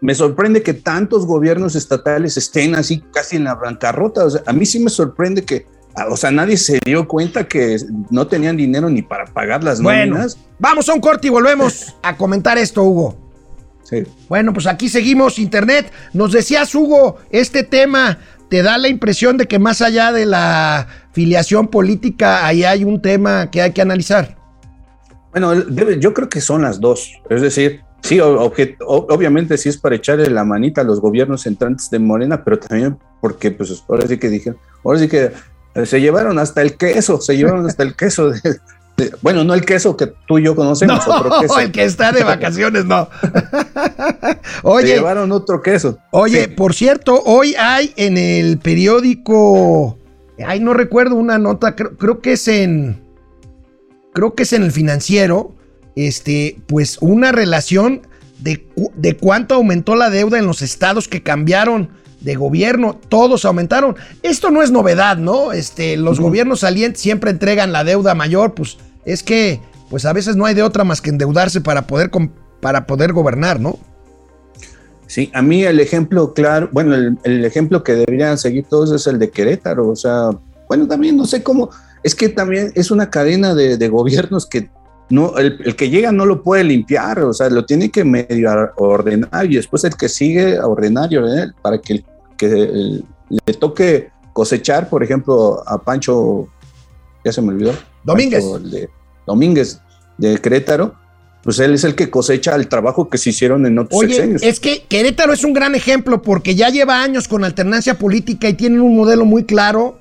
me 0.00 0.14
sorprende 0.14 0.62
que 0.62 0.74
tantos 0.74 1.24
gobiernos 1.26 1.76
estatales 1.76 2.36
estén 2.36 2.74
así 2.74 3.02
casi 3.12 3.36
en 3.36 3.44
la 3.44 3.54
bancarrota. 3.54 4.24
O 4.24 4.30
sea, 4.30 4.42
a 4.44 4.52
mí 4.52 4.66
sí 4.66 4.80
me 4.80 4.90
sorprende 4.90 5.44
que, 5.44 5.66
o 6.10 6.16
sea, 6.16 6.30
nadie 6.30 6.56
se 6.58 6.78
dio 6.84 7.06
cuenta 7.08 7.48
que 7.48 7.78
no 8.10 8.26
tenían 8.26 8.56
dinero 8.56 8.90
ni 8.90 9.00
para 9.02 9.24
pagar 9.26 9.64
las 9.64 9.80
Bueno, 9.80 10.12
nóminas. 10.16 10.36
vamos 10.58 10.88
a 10.88 10.94
un 10.94 11.00
corte 11.00 11.28
y 11.28 11.30
volvemos 11.30 11.94
a 12.02 12.16
comentar 12.16 12.58
esto, 12.58 12.82
Hugo. 12.82 13.23
Sí. 13.84 14.02
Bueno, 14.28 14.52
pues 14.52 14.66
aquí 14.66 14.88
seguimos, 14.88 15.38
Internet. 15.38 15.92
Nos 16.12 16.32
decías, 16.32 16.74
Hugo, 16.74 17.18
este 17.30 17.62
tema 17.62 18.18
te 18.48 18.62
da 18.62 18.76
la 18.78 18.88
impresión 18.88 19.36
de 19.36 19.46
que 19.46 19.58
más 19.58 19.80
allá 19.82 20.10
de 20.12 20.26
la 20.26 20.86
filiación 21.12 21.68
política, 21.68 22.46
ahí 22.46 22.64
hay 22.64 22.84
un 22.84 23.00
tema 23.00 23.50
que 23.50 23.62
hay 23.62 23.72
que 23.72 23.82
analizar. 23.82 24.36
Bueno, 25.30 25.54
yo 25.98 26.14
creo 26.14 26.28
que 26.28 26.40
son 26.40 26.62
las 26.62 26.80
dos. 26.80 27.12
Es 27.28 27.42
decir, 27.42 27.80
sí, 28.02 28.20
obviamente 28.20 29.56
sí 29.58 29.68
es 29.68 29.76
para 29.78 29.96
echarle 29.96 30.30
la 30.30 30.44
manita 30.44 30.80
a 30.82 30.84
los 30.84 31.00
gobiernos 31.00 31.46
entrantes 31.46 31.90
de 31.90 31.98
Morena, 31.98 32.42
pero 32.44 32.58
también 32.58 32.98
porque, 33.20 33.50
pues, 33.50 33.82
ahora 33.88 34.06
sí 34.06 34.18
que 34.18 34.28
dijeron, 34.28 34.58
ahora 34.84 34.98
sí 34.98 35.08
que 35.08 35.32
eh, 35.74 35.86
se 35.86 36.00
llevaron 36.00 36.38
hasta 36.38 36.62
el 36.62 36.76
queso, 36.76 37.20
se 37.20 37.36
llevaron 37.36 37.66
hasta 37.66 37.82
el 37.82 37.96
queso 37.96 38.30
de- 38.30 38.40
bueno, 39.22 39.42
no 39.44 39.54
el 39.54 39.64
queso 39.64 39.96
que 39.96 40.06
tú 40.26 40.38
y 40.38 40.44
yo 40.44 40.54
conocemos, 40.54 41.06
otro 41.06 41.40
queso. 41.40 41.58
El 41.58 41.72
que 41.72 41.84
está 41.84 42.12
de 42.12 42.22
vacaciones, 42.22 42.84
no. 42.84 43.08
Oye, 44.62 44.94
llevaron 44.94 45.32
otro 45.32 45.62
queso. 45.62 45.98
oye, 46.12 46.44
Sí. 46.44 46.48
por 46.48 46.74
cierto, 46.74 47.20
hoy 47.24 47.54
hay 47.58 47.92
en 47.96 48.16
el 48.18 48.58
periódico, 48.58 49.98
ay, 50.46 50.60
no 50.60 50.74
recuerdo 50.74 51.16
una 51.16 51.38
nota, 51.38 51.74
creo, 51.74 51.96
creo 51.96 52.20
que 52.20 52.32
es 52.32 52.48
en, 52.48 53.02
creo 54.12 54.34
que 54.34 54.44
es 54.44 54.52
en 54.52 54.62
el 54.62 54.72
financiero, 54.72 55.54
este, 55.96 56.58
pues 56.66 56.98
una 57.00 57.32
relación 57.32 58.02
de, 58.40 58.66
de 58.94 59.16
cuánto 59.16 59.54
aumentó 59.54 59.96
la 59.96 60.10
deuda 60.10 60.38
en 60.38 60.46
los 60.46 60.62
estados 60.62 61.08
que 61.08 61.22
cambiaron 61.22 61.90
de 62.24 62.34
gobierno, 62.34 62.98
todos 63.08 63.44
aumentaron. 63.44 63.94
Esto 64.22 64.50
no 64.50 64.62
es 64.62 64.70
novedad, 64.70 65.16
¿no? 65.18 65.52
Este, 65.52 65.96
los 65.96 66.18
gobiernos 66.18 66.60
salientes 66.60 67.00
siempre 67.02 67.30
entregan 67.30 67.72
la 67.72 67.84
deuda 67.84 68.14
mayor, 68.14 68.54
pues 68.54 68.78
es 69.04 69.22
que, 69.22 69.60
pues 69.90 70.04
a 70.06 70.12
veces 70.12 70.34
no 70.34 70.46
hay 70.46 70.54
de 70.54 70.62
otra 70.62 70.82
más 70.84 71.00
que 71.00 71.10
endeudarse 71.10 71.60
para 71.60 71.86
poder, 71.86 72.10
para 72.60 72.86
poder 72.86 73.12
gobernar, 73.12 73.60
¿no? 73.60 73.78
Sí, 75.06 75.30
a 75.34 75.42
mí 75.42 75.62
el 75.64 75.80
ejemplo 75.80 76.32
claro, 76.32 76.68
bueno, 76.72 76.94
el, 76.94 77.18
el 77.24 77.44
ejemplo 77.44 77.84
que 77.84 77.92
deberían 77.94 78.38
seguir 78.38 78.64
todos 78.68 78.90
es 78.90 79.06
el 79.06 79.18
de 79.18 79.30
Querétaro, 79.30 79.88
o 79.88 79.94
sea, 79.96 80.30
bueno, 80.66 80.88
también 80.88 81.16
no 81.16 81.26
sé 81.26 81.42
cómo, 81.42 81.70
es 82.02 82.14
que 82.14 82.30
también 82.30 82.72
es 82.74 82.90
una 82.90 83.10
cadena 83.10 83.54
de, 83.54 83.76
de 83.76 83.88
gobiernos 83.88 84.46
que 84.46 84.70
no, 85.10 85.36
el, 85.36 85.58
el 85.62 85.76
que 85.76 85.90
llega 85.90 86.10
no 86.10 86.24
lo 86.24 86.42
puede 86.42 86.64
limpiar, 86.64 87.20
o 87.20 87.34
sea, 87.34 87.50
lo 87.50 87.66
tiene 87.66 87.90
que 87.90 88.02
medio 88.04 88.50
ordenar 88.76 89.44
y 89.44 89.56
después 89.56 89.84
el 89.84 89.94
que 89.94 90.08
sigue 90.08 90.56
a 90.56 90.66
ordenar 90.66 91.12
y 91.12 91.18
ordenar 91.18 91.54
para 91.60 91.78
que, 91.78 91.92
el- 91.92 92.04
que 92.36 93.02
le 93.28 93.54
toque 93.54 94.10
cosechar, 94.32 94.88
por 94.88 95.02
ejemplo, 95.02 95.62
a 95.66 95.78
Pancho, 95.78 96.48
ya 97.24 97.32
se 97.32 97.40
me 97.40 97.48
olvidó. 97.48 97.72
Domínguez. 98.02 98.44
Pancho, 98.44 98.68
de 98.68 98.90
Domínguez 99.26 99.80
de 100.18 100.38
Querétaro, 100.38 100.94
pues 101.42 101.58
él 101.58 101.74
es 101.74 101.84
el 101.84 101.94
que 101.94 102.10
cosecha 102.10 102.54
el 102.54 102.68
trabajo 102.68 103.08
que 103.08 103.18
se 103.18 103.30
hicieron 103.30 103.66
en 103.66 103.78
otros 103.78 104.00
Oye, 104.00 104.14
sexenios. 104.14 104.42
es 104.42 104.60
que 104.60 104.84
Querétaro 104.84 105.32
es 105.32 105.44
un 105.44 105.52
gran 105.52 105.74
ejemplo 105.74 106.22
porque 106.22 106.54
ya 106.54 106.70
lleva 106.70 107.02
años 107.02 107.28
con 107.28 107.44
alternancia 107.44 107.98
política 107.98 108.48
y 108.48 108.54
tienen 108.54 108.80
un 108.80 108.96
modelo 108.96 109.24
muy 109.24 109.44
claro 109.44 109.98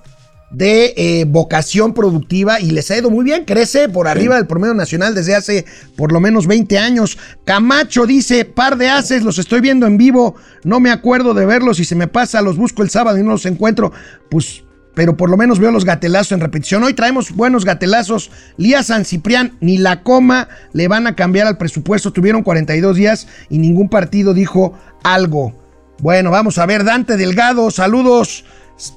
de 0.54 0.94
eh, 0.96 1.26
vocación 1.28 1.94
productiva 1.94 2.60
y 2.62 2.72
les 2.72 2.90
ha 2.92 2.98
ido 2.98 3.10
muy 3.10 3.26
bien, 3.26 3.44
crece 3.44 3.90
por 3.90 4.08
arriba 4.08 4.36
del 4.36 4.48
promedio 4.48 4.74
nacional 4.74 5.16
desde 5.16 5.36
hace 5.36 5.66
por 5.98 6.12
lo 6.12 6.20
menos 6.20 6.48
20 6.48 6.78
años. 6.78 7.18
Camacho 7.44 8.06
dice, 8.06 8.46
par 8.46 8.78
de 8.78 8.90
haces, 8.90 9.24
los 9.24 9.40
estoy 9.40 9.62
viendo 9.62 9.88
en 9.88 9.98
vivo, 9.98 10.36
no 10.64 10.80
me 10.80 10.92
acuerdo 10.92 11.34
de 11.34 11.46
verlos 11.46 11.80
y 11.80 11.86
se 11.86 11.96
me 11.96 12.08
pasa, 12.08 12.42
los 12.42 12.58
busco 12.58 12.84
el 12.84 12.90
sábado 12.90 13.18
y 13.18 13.24
no 13.24 13.32
los 13.32 13.46
encuentro, 13.46 13.92
pues... 14.30 14.64
Pero 14.96 15.18
por 15.18 15.28
lo 15.32 15.38
menos 15.38 15.58
veo 15.58 15.72
los 15.72 15.86
gatelazos 15.86 16.34
en 16.34 16.40
repetición. 16.40 16.84
Hoy 16.84 16.94
traemos 16.94 17.32
buenos 17.32 17.66
gatelazos. 17.66 18.30
Lía 18.58 18.84
San 18.84 19.06
Ciprián, 19.06 19.58
ni 19.60 19.80
la 19.80 20.04
coma 20.04 20.50
le 20.72 20.88
van 20.88 21.08
a 21.08 21.16
cambiar 21.16 21.48
al 21.48 21.58
presupuesto. 21.58 22.14
Tuvieron 22.14 22.44
42 22.44 22.96
días 22.96 23.28
y 23.50 23.58
ningún 23.58 23.90
partido 23.90 24.36
dijo 24.36 24.78
algo. 25.04 25.52
Bueno, 26.00 26.30
vamos 26.30 26.60
a 26.60 26.68
ver, 26.68 26.84
Dante 26.84 27.18
Delgado, 27.18 27.72
saludos. 27.72 28.46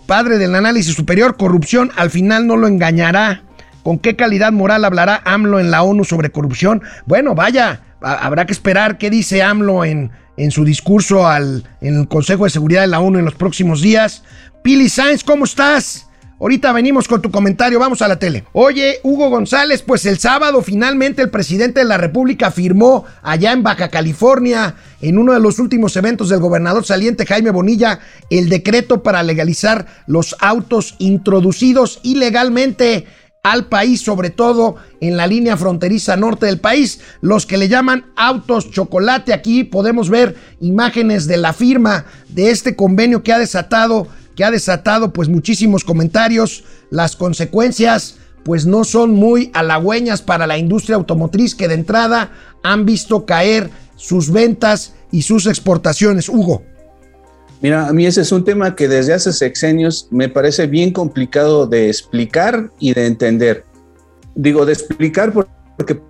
Padre 0.06 0.38
del 0.38 0.54
análisis 0.54 0.94
superior, 0.94 1.36
corrupción 1.36 1.90
al 1.96 2.10
final 2.10 2.46
no 2.46 2.56
lo 2.56 2.66
engañará. 2.66 3.42
¿Con 3.82 3.98
qué 3.98 4.16
calidad 4.16 4.50
moral 4.52 4.84
hablará 4.84 5.22
AMLO 5.24 5.60
en 5.60 5.70
la 5.70 5.82
ONU 5.82 6.04
sobre 6.04 6.30
corrupción? 6.30 6.82
Bueno, 7.06 7.34
vaya, 7.36 7.82
ha- 8.02 8.14
habrá 8.26 8.44
que 8.46 8.52
esperar 8.52 8.98
qué 8.98 9.10
dice 9.10 9.42
AMLO 9.42 9.84
en, 9.84 10.10
en 10.36 10.50
su 10.50 10.64
discurso 10.64 11.28
al, 11.28 11.62
en 11.80 12.00
el 12.00 12.08
Consejo 12.08 12.44
de 12.44 12.50
Seguridad 12.50 12.80
de 12.80 12.88
la 12.88 12.98
ONU 13.00 13.18
en 13.20 13.24
los 13.24 13.34
próximos 13.34 13.80
días. 13.82 14.24
Pili 14.64 14.88
Sainz, 14.88 15.22
¿cómo 15.22 15.44
estás? 15.44 16.05
Ahorita 16.38 16.70
venimos 16.72 17.08
con 17.08 17.22
tu 17.22 17.30
comentario, 17.30 17.78
vamos 17.78 18.02
a 18.02 18.08
la 18.08 18.18
tele. 18.18 18.44
Oye, 18.52 19.00
Hugo 19.02 19.30
González, 19.30 19.80
pues 19.80 20.04
el 20.04 20.18
sábado 20.18 20.60
finalmente 20.60 21.22
el 21.22 21.30
presidente 21.30 21.80
de 21.80 21.86
la 21.86 21.96
República 21.96 22.50
firmó 22.50 23.06
allá 23.22 23.52
en 23.52 23.62
Baja 23.62 23.88
California, 23.88 24.74
en 25.00 25.16
uno 25.16 25.32
de 25.32 25.40
los 25.40 25.58
últimos 25.58 25.96
eventos 25.96 26.28
del 26.28 26.40
gobernador 26.40 26.84
saliente 26.84 27.24
Jaime 27.24 27.52
Bonilla, 27.52 28.00
el 28.28 28.50
decreto 28.50 29.02
para 29.02 29.22
legalizar 29.22 29.86
los 30.06 30.36
autos 30.38 30.94
introducidos 30.98 32.00
ilegalmente 32.02 33.06
al 33.42 33.68
país, 33.68 34.02
sobre 34.02 34.28
todo 34.28 34.76
en 35.00 35.16
la 35.16 35.26
línea 35.26 35.56
fronteriza 35.56 36.16
norte 36.16 36.44
del 36.46 36.60
país, 36.60 37.00
los 37.22 37.46
que 37.46 37.56
le 37.56 37.68
llaman 37.68 38.12
autos 38.14 38.70
chocolate. 38.70 39.32
Aquí 39.32 39.64
podemos 39.64 40.10
ver 40.10 40.36
imágenes 40.60 41.26
de 41.28 41.38
la 41.38 41.54
firma 41.54 42.04
de 42.28 42.50
este 42.50 42.76
convenio 42.76 43.22
que 43.22 43.32
ha 43.32 43.38
desatado, 43.38 44.08
que 44.36 44.44
ha 44.44 44.50
desatado 44.52 45.12
pues 45.12 45.28
muchísimos 45.28 45.82
comentarios. 45.82 46.62
Las 46.90 47.16
consecuencias 47.16 48.18
pues 48.44 48.64
no 48.66 48.84
son 48.84 49.10
muy 49.12 49.50
halagüeñas 49.54 50.22
para 50.22 50.46
la 50.46 50.56
industria 50.56 50.94
automotriz 50.94 51.56
que 51.56 51.66
de 51.66 51.74
entrada 51.74 52.30
han 52.62 52.84
visto 52.86 53.26
caer 53.26 53.70
sus 53.96 54.30
ventas 54.30 54.94
y 55.10 55.22
sus 55.22 55.46
exportaciones. 55.46 56.28
Hugo. 56.28 56.62
Mira, 57.62 57.88
a 57.88 57.92
mí 57.92 58.04
ese 58.06 58.20
es 58.20 58.30
un 58.30 58.44
tema 58.44 58.76
que 58.76 58.86
desde 58.86 59.14
hace 59.14 59.32
sexenios 59.32 60.08
me 60.10 60.28
parece 60.28 60.66
bien 60.66 60.92
complicado 60.92 61.66
de 61.66 61.88
explicar 61.88 62.70
y 62.78 62.92
de 62.92 63.06
entender. 63.06 63.64
Digo, 64.34 64.66
de 64.66 64.74
explicar 64.74 65.32
por- 65.32 65.48
porque 65.76 66.00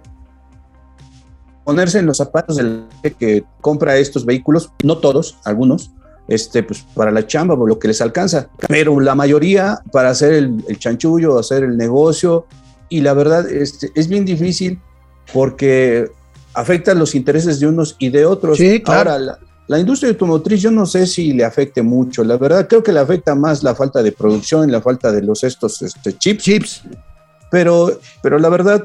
ponerse 1.65 2.01
en 2.01 2.07
los 2.07 2.17
zapatos 2.19 2.57
del 2.57 2.85
que 3.19 3.45
compra 3.61 3.97
estos 3.97 4.25
vehículos, 4.27 4.71
no 4.85 4.99
todos, 4.99 5.39
algunos, 5.45 5.93
este, 6.29 6.63
pues 6.63 6.85
para 6.95 7.11
la 7.11 7.27
chamba, 7.27 7.57
por 7.57 7.69
lo 7.69 7.79
que 7.79 7.89
les 7.89 8.01
alcanza, 8.01 8.49
pero 8.69 8.99
la 9.01 9.15
mayoría 9.15 9.81
para 9.93 10.11
hacer 10.11 10.33
el, 10.33 10.65
el 10.69 10.79
chanchullo, 10.79 11.39
hacer 11.39 11.65
el 11.65 11.77
negocio, 11.77 12.47
y 12.89 13.01
la 13.01 13.15
verdad 13.15 13.51
este, 13.51 13.91
es 13.95 14.09
bien 14.09 14.25
difícil 14.25 14.81
porque 15.33 16.11
afecta 16.55 16.95
los 16.95 17.15
intereses 17.15 17.61
de 17.61 17.67
unos 17.67 17.97
y 17.99 18.11
de 18.11 18.25
otros. 18.25 18.59
Sí, 18.59 18.81
claro. 18.83 19.11
Ahora, 19.11 19.25
la, 19.25 19.39
la 19.69 19.79
industria 19.79 20.11
automotriz 20.11 20.63
yo 20.63 20.71
no 20.71 20.87
sé 20.87 21.07
si 21.07 21.33
le 21.33 21.45
afecte 21.45 21.83
mucho, 21.83 22.23
la 22.23 22.37
verdad 22.37 22.69
creo 22.69 22.83
que 22.83 22.93
le 22.93 23.01
afecta 23.01 23.35
más 23.35 23.63
la 23.63 23.75
falta 23.75 24.03
de 24.03 24.13
producción, 24.13 24.71
la 24.71 24.81
falta 24.81 25.11
de 25.11 25.23
los 25.23 25.43
estos 25.43 25.83
este, 25.83 26.17
chips, 26.17 26.45
Chips. 26.45 26.83
pero, 27.51 27.99
pero 28.23 28.39
la 28.39 28.49
verdad, 28.49 28.85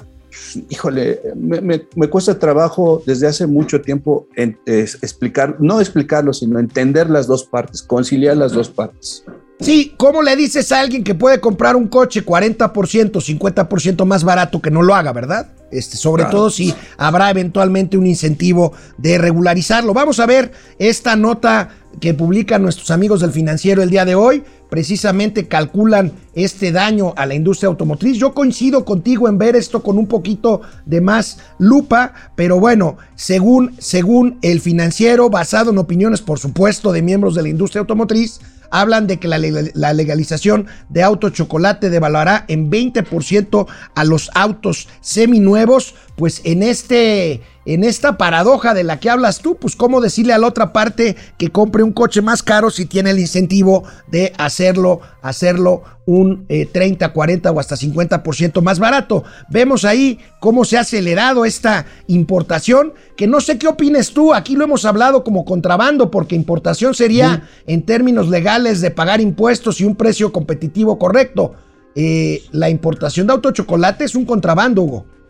híjole, 0.70 1.20
me, 1.36 1.62
me- 1.62 1.88
me 1.96 2.08
cuesta 2.10 2.38
trabajo 2.39 3.02
desde 3.06 3.28
hace 3.28 3.48
mucho 3.48 3.82
tiempo 3.82 4.28
en- 4.36 4.58
es- 4.65 4.96
explicar, 5.02 5.58
no 5.60 5.80
explicarlo, 5.80 6.34
sino 6.34 6.60
entender 6.60 7.10
las 7.10 7.28
dos 7.28 7.44
partes, 7.44 7.82
conciliar 7.82 8.38
las 8.38 8.52
dos 8.52 8.70
partes. 8.70 9.24
Sí, 9.60 9.94
¿cómo 9.98 10.24
le 10.24 10.36
dices 10.36 10.72
a 10.72 10.80
alguien 10.80 11.04
que 11.04 11.13
puede 11.13 11.39
comprar 11.39 11.76
un 11.76 11.88
coche 11.88 12.26
40%, 12.26 13.22
50% 13.22 14.06
más 14.06 14.24
barato 14.24 14.60
que 14.60 14.72
no 14.72 14.82
lo 14.82 14.96
haga, 14.96 15.13
verdad? 15.13 15.52
Este, 15.72 15.98
sobre 15.98 16.24
Claro. 16.24 16.38
todo 16.38 16.50
si 16.50 16.74
habrá 16.98 17.30
eventualmente 17.30 17.96
un 17.96 18.08
incentivo 18.08 18.74
de 18.98 19.20
regularizarlo. 19.20 19.94
Vamos 19.94 20.20
a 20.20 20.26
ver 20.26 20.52
esta 20.80 21.15
nota 21.15 21.70
que 22.00 22.14
publican 22.14 22.64
nuestros 22.64 22.92
amigos 22.92 23.22
del 23.22 23.32
financiero 23.32 23.82
el 23.82 23.90
día 23.90 24.06
de 24.06 24.16
hoy. 24.16 24.44
Precisamente 24.70 25.48
calculan 25.48 26.14
este 26.34 26.72
daño 26.72 27.14
a 27.18 27.26
la 27.26 27.36
industria 27.36 27.68
automotriz. 27.68 28.18
Yo 28.18 28.34
coincido 28.34 28.86
contigo 28.86 29.28
en 29.28 29.38
ver 29.38 29.56
esto 29.56 29.84
con 29.84 29.98
un 29.98 30.08
poquito 30.08 30.62
de 30.86 31.02
más 31.02 31.40
lupa, 31.58 32.14
pero 32.36 32.60
bueno, 32.60 32.98
según, 33.16 33.76
según 33.80 34.38
el 34.42 34.62
financiero, 34.62 35.30
basado 35.30 35.72
en 35.72 35.78
opiniones, 35.78 36.22
por 36.22 36.40
supuesto, 36.40 36.92
de 36.94 37.02
miembros 37.02 37.36
de 37.36 37.44
la 37.44 37.50
industria 37.50 37.82
automotriz, 37.82 38.40
hablan 38.72 39.06
de 39.06 39.20
que 39.20 39.28
la, 39.28 39.38
la 39.74 39.94
legalización 39.94 40.68
de 40.90 41.04
auto 41.04 41.30
chocolate 41.30 41.90
devaluará 41.90 42.46
en 42.48 42.72
20% 42.72 43.68
a 43.94 44.04
los 44.06 44.32
autos 44.34 44.88
seminuevos, 45.02 45.94
pues 46.22 46.42
en 46.44 46.62
este 46.62 47.42
en 47.66 47.84
esta 47.84 48.16
paradoja 48.16 48.76
de 48.76 48.84
la 48.84 49.00
que 49.00 49.10
hablas 49.10 49.40
tú, 49.40 49.56
pues 49.56 49.76
cómo 49.76 50.02
decirle 50.02 50.34
a 50.34 50.38
la 50.38 50.46
otra 50.46 50.72
parte 50.72 51.16
que 51.40 51.50
compre 51.50 51.82
un 51.82 51.94
coche 51.94 52.22
más 52.22 52.44
caro 52.44 52.70
si 52.70 52.86
tiene 52.86 53.10
el 53.10 53.18
incentivo 53.18 53.86
de 54.06 54.32
hacerlo, 54.38 55.02
hacerlo 55.24 55.82
un 56.06 56.46
30, 56.48 57.06
eh, 57.08 57.12
40 57.12 57.50
o 57.50 57.60
hasta 57.60 57.76
50% 57.76 58.62
más 58.62 58.78
barato. 58.78 59.24
Vemos 59.50 59.84
ahí 59.84 60.20
cómo 60.40 60.64
se 60.64 60.78
ha 60.78 60.82
acelerado 60.82 61.44
esta 61.44 61.88
importación, 62.06 62.94
que 63.18 63.26
no 63.26 63.42
sé 63.42 63.58
qué 63.58 63.68
opines 63.68 64.14
tú, 64.14 64.32
aquí 64.32 64.56
lo 64.56 64.66
hemos 64.66 64.86
hablado 64.86 65.24
como 65.24 65.44
contrabando, 65.44 66.12
porque 66.12 66.36
importación 66.36 66.94
sería 66.94 67.50
en 67.66 67.82
términos 67.82 68.30
legales 68.30 68.80
de 68.82 68.92
pagar 68.92 69.22
impuestos 69.22 69.82
y 69.82 69.86
un 69.86 69.96
precio 69.96 70.32
competitivo 70.32 71.00
correcto. 71.00 71.56
Eh, 71.96 72.44
la 72.52 72.70
importación 72.70 73.26
de 73.26 73.34
autochocolate 73.34 74.04
es 74.04 74.14
un 74.14 74.26
contrabando, 74.26 74.84
Hugo. 74.84 75.21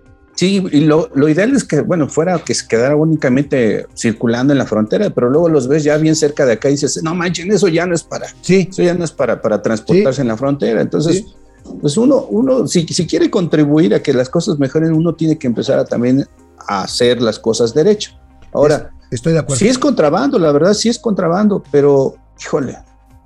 Sí, 0.42 0.60
y 0.72 0.80
lo, 0.80 1.08
ideal 1.30 1.56
es 1.56 1.64
que, 1.64 1.82
bueno, 1.82 2.10
fuera 2.10 2.40
que 2.40 2.56
se 2.56 2.68
quedara 2.68 2.96
únicamente 2.96 3.86
circulando 3.96 4.54
en 4.54 4.58
la 4.58 4.66
frontera, 4.66 5.12
pero 5.12 5.30
luego 5.30 5.50
los 5.50 5.68
ves 5.68 5.84
ya 5.84 5.98
bien 5.98 6.16
cerca 6.16 6.48
de 6.48 6.54
acá 6.54 6.68
y 6.68 6.72
dices, 6.72 7.00
no 7.04 7.14
manchen, 7.14 7.52
eso 7.52 7.68
ya 7.68 7.86
no 7.86 7.94
es 7.94 8.02
para, 8.02 8.26
sí. 8.42 8.68
eso 8.68 8.82
ya 8.82 8.96
no 8.96 9.04
es 9.04 9.12
para, 9.12 9.40
para 9.40 9.62
transportarse 9.62 10.24
en 10.24 10.30
la 10.30 10.38
frontera. 10.38 10.82
Entonces, 10.82 11.26
pues 11.80 11.96
uno, 11.96 12.26
uno 12.32 12.66
si, 12.66 12.88
si 12.88 13.06
quiere 13.06 13.30
contribuir 13.30 13.94
a 13.94 14.02
que 14.02 14.14
las 14.14 14.30
cosas 14.30 14.58
mejoren, 14.58 14.94
uno 14.94 15.14
tiene 15.14 15.38
que 15.38 15.46
empezar 15.46 15.78
a 15.78 15.86
también 15.86 16.26
a 16.68 16.86
hacer 16.86 17.22
las 17.22 17.38
cosas 17.38 17.72
derecho. 17.76 18.20
Ahora, 18.52 18.90
estoy 19.12 19.34
de 19.34 19.40
acuerdo. 19.42 19.60
Sí 19.60 19.68
es 19.68 19.78
contrabando, 19.78 20.40
la 20.40 20.52
verdad 20.52 20.74
sí 20.74 20.90
es 20.90 20.98
contrabando, 20.98 21.64
pero, 21.72 22.16
híjole, 22.42 22.80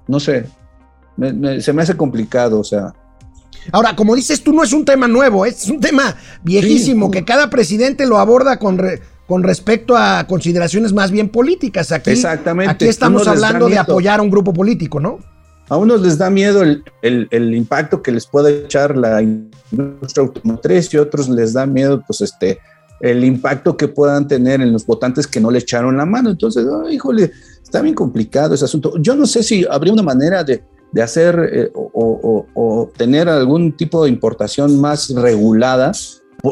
no 0.09 0.19
sé, 0.19 0.47
se 1.61 1.71
me 1.71 1.81
hace 1.81 1.95
complicado, 1.95 2.59
o 2.59 2.65
sea, 2.65 2.93
Ahora, 3.71 3.95
como 3.95 4.15
dices 4.15 4.43
tú, 4.43 4.53
no 4.53 4.63
es 4.63 4.73
un 4.73 4.85
tema 4.85 5.07
nuevo, 5.07 5.45
es 5.45 5.67
un 5.69 5.79
tema 5.79 6.15
viejísimo 6.43 7.11
que 7.11 7.25
cada 7.25 7.49
presidente 7.49 8.05
lo 8.05 8.19
aborda 8.19 8.59
con, 8.59 8.79
con 9.27 9.43
respecto 9.43 9.97
a 9.97 10.25
consideraciones 10.27 10.93
más 10.93 11.11
bien 11.11 11.29
políticas. 11.29 11.91
Aquí, 11.91 12.11
Exactamente. 12.11 12.71
Aquí 12.71 12.85
estamos 12.85 13.27
hablando 13.27 13.67
de 13.67 13.77
apoyar 13.77 14.19
a 14.19 14.23
un 14.23 14.29
grupo 14.29 14.53
político, 14.53 14.99
¿no? 14.99 15.19
A 15.67 15.77
unos 15.77 16.01
les 16.01 16.19
da 16.19 16.29
miedo 16.29 16.61
el, 16.61 16.83
el, 17.01 17.55
impacto 17.55 18.03
que 18.03 18.11
les 18.11 18.27
puede 18.27 18.65
echar 18.65 18.95
la 18.95 19.23
industria 19.23 20.23
automotriz 20.23 20.93
y 20.93 20.97
a 20.97 21.01
otros 21.01 21.27
les 21.27 21.53
da 21.53 21.65
miedo, 21.65 22.03
pues, 22.05 22.21
este, 22.21 22.59
el 22.99 23.23
impacto 23.23 23.75
que 23.75 23.87
puedan 23.87 24.27
tener 24.27 24.61
en 24.61 24.71
los 24.71 24.85
votantes 24.85 25.25
que 25.25 25.39
no 25.39 25.49
le 25.49 25.59
echaron 25.59 25.97
la 25.97 26.05
mano. 26.05 26.29
Entonces, 26.29 26.67
híjole, 26.91 27.31
está 27.63 27.81
bien 27.81 27.95
complicado 27.95 28.53
ese 28.53 28.65
asunto. 28.65 28.93
Yo 28.99 29.15
no 29.15 29.25
sé 29.25 29.41
si 29.41 29.65
habría 29.67 29.91
una 29.91 30.03
manera 30.03 30.43
de, 30.43 30.63
de 30.95 31.01
hacer 31.01 31.49
eh, 31.51 31.71
o, 31.73 32.89
tener 32.95 33.27
algún 33.27 33.75
tipo 33.75 34.05
de 34.05 34.09
importación 34.09 34.79
más 34.79 35.09
regulada, 35.09 35.91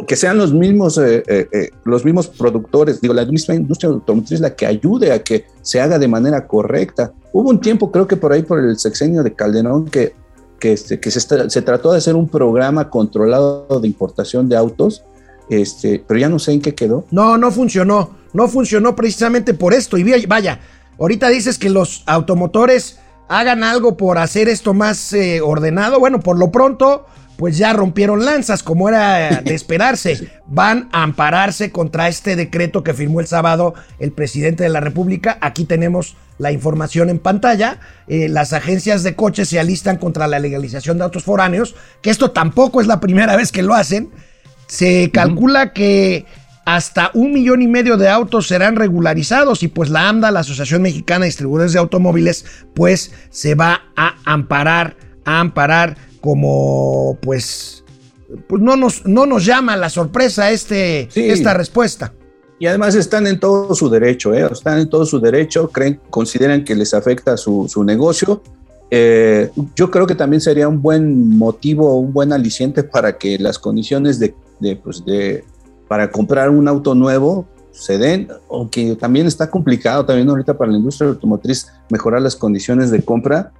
que 0.05 0.17
sean 0.17 0.37
los 0.37 0.53
mismos, 0.53 0.97
eh, 0.97 1.23
eh, 1.27 1.69
los 1.85 2.03
mismos 2.03 2.27
productores, 2.27 2.99
digo, 2.99 3.13
la 3.13 3.23
misma 3.25 3.55
industria 3.55 3.89
automotriz 3.91 4.41
la 4.41 4.53
que 4.53 4.65
ayude 4.65 5.13
a 5.13 5.23
que 5.23 5.45
se 5.61 5.79
haga 5.79 5.97
de 5.97 6.09
manera 6.09 6.45
correcta. 6.45 7.13
Hubo 7.31 7.51
un 7.51 7.61
tiempo, 7.61 7.89
creo 7.89 8.05
que 8.05 8.17
por 8.17 8.33
ahí 8.33 8.41
por 8.41 8.59
el 8.59 8.77
sexenio 8.77 9.23
de 9.23 9.33
Calderón, 9.33 9.85
que, 9.85 10.13
que, 10.59 10.73
este, 10.73 10.99
que 10.99 11.09
se, 11.09 11.21
se 11.21 11.61
trató 11.61 11.93
de 11.93 11.99
hacer 11.99 12.17
un 12.17 12.27
programa 12.27 12.89
controlado 12.89 13.79
de 13.79 13.87
importación 13.87 14.49
de 14.49 14.57
autos, 14.57 15.05
este, 15.49 16.03
pero 16.05 16.19
ya 16.19 16.27
no 16.27 16.37
sé 16.37 16.51
en 16.51 16.61
qué 16.61 16.75
quedó. 16.75 17.05
No, 17.11 17.37
no 17.37 17.49
funcionó, 17.49 18.09
no 18.33 18.49
funcionó 18.49 18.93
precisamente 18.93 19.53
por 19.53 19.73
esto. 19.73 19.97
Y 19.97 20.25
vaya, 20.25 20.59
ahorita 20.99 21.29
dices 21.29 21.57
que 21.57 21.69
los 21.69 22.03
automotores 22.07 22.99
hagan 23.27 23.63
algo 23.63 23.97
por 23.97 24.17
hacer 24.17 24.49
esto 24.49 24.73
más 24.73 25.13
eh, 25.13 25.41
ordenado. 25.41 25.99
Bueno, 25.99 26.19
por 26.19 26.37
lo 26.37 26.51
pronto, 26.51 27.05
pues 27.37 27.57
ya 27.57 27.73
rompieron 27.73 28.25
lanzas, 28.25 28.63
como 28.63 28.89
era 28.89 29.41
de 29.41 29.53
esperarse. 29.55 30.29
Van 30.47 30.89
a 30.91 31.03
ampararse 31.03 31.71
contra 31.71 32.07
este 32.07 32.35
decreto 32.35 32.83
que 32.83 32.93
firmó 32.93 33.19
el 33.19 33.27
sábado 33.27 33.73
el 33.99 34.11
presidente 34.11 34.63
de 34.63 34.69
la 34.69 34.79
República. 34.79 35.37
Aquí 35.41 35.65
tenemos 35.65 36.15
la 36.37 36.51
información 36.51 37.09
en 37.09 37.19
pantalla. 37.19 37.79
Eh, 38.07 38.29
las 38.29 38.53
agencias 38.53 39.03
de 39.03 39.15
coches 39.15 39.49
se 39.49 39.59
alistan 39.59 39.97
contra 39.97 40.27
la 40.27 40.39
legalización 40.39 40.97
de 40.97 41.05
autos 41.05 41.23
foráneos, 41.23 41.75
que 42.01 42.09
esto 42.09 42.31
tampoco 42.31 42.81
es 42.81 42.87
la 42.87 42.99
primera 42.99 43.35
vez 43.35 43.51
que 43.51 43.63
lo 43.63 43.73
hacen. 43.73 44.11
Se 44.67 45.11
calcula 45.11 45.73
que 45.73 46.25
hasta 46.65 47.11
un 47.13 47.33
millón 47.33 47.61
y 47.61 47.67
medio 47.67 47.97
de 47.97 48.09
autos 48.09 48.47
serán 48.47 48.75
regularizados 48.75 49.63
y 49.63 49.67
pues 49.67 49.89
la 49.89 50.09
AMDA, 50.09 50.31
la 50.31 50.41
Asociación 50.41 50.81
Mexicana 50.81 51.21
de 51.21 51.27
Distribuidores 51.27 51.73
de 51.73 51.79
Automóviles, 51.79 52.45
pues 52.73 53.11
se 53.29 53.55
va 53.55 53.81
a 53.95 54.15
amparar, 54.25 54.95
a 55.25 55.39
amparar 55.39 55.97
como 56.21 57.17
pues, 57.21 57.83
pues 58.47 58.61
no, 58.61 58.77
nos, 58.77 59.05
no 59.05 59.25
nos 59.25 59.45
llama 59.45 59.75
la 59.75 59.89
sorpresa 59.89 60.51
este, 60.51 61.09
esta 61.13 61.53
respuesta. 61.53 62.13
Y 62.59 62.67
además 62.67 62.95
están 62.95 63.27
en 63.27 63.39
todo 63.39 63.75
su 63.75 63.89
derecho, 63.89 64.33
¿eh? 64.33 64.47
están 64.49 64.79
en 64.79 64.89
todo 64.89 65.05
su 65.05 65.19
derecho, 65.19 65.69
creen, 65.69 65.99
consideran 66.09 66.63
que 66.63 66.75
les 66.75 66.93
afecta 66.93 67.35
su, 67.35 67.67
su 67.67 67.83
negocio. 67.83 68.41
Eh, 68.89 69.49
yo 69.75 69.91
creo 69.91 70.07
que 70.07 70.15
también 70.15 70.39
sería 70.39 70.69
un 70.69 70.81
buen 70.81 71.37
motivo, 71.37 71.97
un 71.99 72.13
buen 72.13 72.31
aliciente 72.31 72.83
para 72.83 73.17
que 73.17 73.37
las 73.37 73.59
condiciones 73.59 74.17
de, 74.19 74.33
de, 74.61 74.77
pues 74.77 75.03
de 75.03 75.43
para 75.93 76.09
comprar 76.09 76.49
un 76.49 76.67
auto 76.67 76.95
nuevo 76.95 77.45
se 77.71 77.99
den, 77.99 78.27
aunque 78.49 78.95
también 78.95 79.27
está 79.27 79.51
complicado 79.51 80.03
también 80.03 80.27
ahorita 80.27 80.57
para 80.57 80.71
la 80.71 80.77
industria 80.79 81.09
automotriz 81.09 81.71
mejorar 81.87 82.19
las 82.19 82.35
condiciones 82.35 82.89
de 82.89 83.05
compra. 83.05 83.51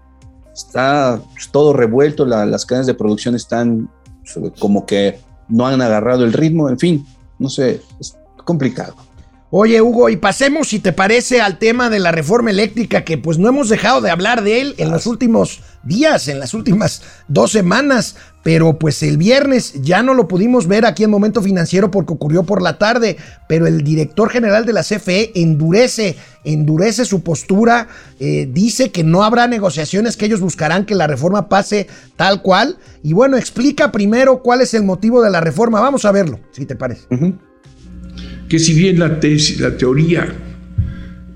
Está 0.52 1.22
todo 1.52 1.74
revuelto, 1.74 2.26
las 2.26 2.65
cadenas 2.65 2.88
de 2.88 2.96
producción 2.96 3.36
están 3.36 3.88
pues, 4.34 4.52
como 4.58 4.88
que 4.88 5.19
no 5.48 5.67
han 5.67 5.80
agarrado 5.80 6.26
el 6.26 6.34
ritmo, 6.34 6.69
en 6.69 6.80
fin, 6.80 7.06
no 7.38 7.50
sé, 7.50 7.84
es 8.00 8.17
complicado. 8.43 8.96
Oye, 9.56 9.84
Hugo, 9.84 10.10
y 10.10 10.18
pasemos, 10.18 10.70
si 10.70 10.80
te 10.80 10.94
parece, 10.94 11.39
al 11.39 11.60
tema 11.60 11.92
de 11.92 12.00
la 12.00 12.12
reforma 12.12 12.50
eléctrica, 12.50 13.04
que 13.04 13.20
pues 13.20 13.38
no 13.38 13.50
hemos 13.50 13.70
dejado 13.70 14.02
de 14.02 14.10
hablar 14.10 14.44
de 14.44 14.62
él 14.62 14.74
en 14.80 14.89
los 14.89 15.06
últimos 15.06 15.62
días, 15.84 16.28
en 16.28 16.39
las 16.39 16.56
últimas 16.56 17.04
dos 17.28 17.52
semanas, 17.52 18.16
pero 18.42 18.80
pues 18.80 19.04
el 19.04 19.18
viernes 19.18 19.74
ya 19.84 20.02
no 20.02 20.16
lo 20.16 20.28
pudimos 20.28 20.66
ver 20.66 20.88
aquí 20.88 21.04
en 21.04 21.12
Momento 21.12 21.39
Financiero 21.39 21.92
porque 21.92 22.13
ocurrió 22.13 22.42
por 22.42 22.63
la 22.63 22.80
tarde, 22.80 23.18
pero 23.48 23.68
el 23.68 23.84
director 23.84 24.32
general 24.32 24.66
de 24.66 24.74
la 24.74 24.82
CFE 24.82 25.39
endurece, 25.39 26.16
endurece 26.44 27.06
su 27.06 27.22
postura, 27.22 27.89
eh, 28.20 28.50
dice 28.52 28.89
que 28.89 29.04
no 29.04 29.24
habrá 29.24 29.46
negociaciones, 29.46 30.18
que 30.18 30.26
ellos 30.26 30.42
buscarán 30.42 30.88
que 30.88 30.96
la 30.96 31.06
reforma 31.06 31.48
pase 31.48 31.86
tal 32.16 32.42
cual, 32.42 32.80
y 33.04 33.13
bueno, 33.13 33.38
explica 33.38 33.92
primero 33.92 34.42
cuál 34.42 34.62
es 34.62 34.74
el 34.74 34.82
motivo 34.82 35.22
de 35.22 35.30
la 35.30 35.42
reforma, 35.42 35.80
vamos 35.80 36.06
a 36.06 36.12
verlo, 36.12 36.39
si 36.50 36.66
te 36.66 36.76
parece 36.76 37.06
que 38.54 38.60
si 38.60 38.76
bien 38.76 39.00
la, 39.00 39.20
teoría 39.20 40.32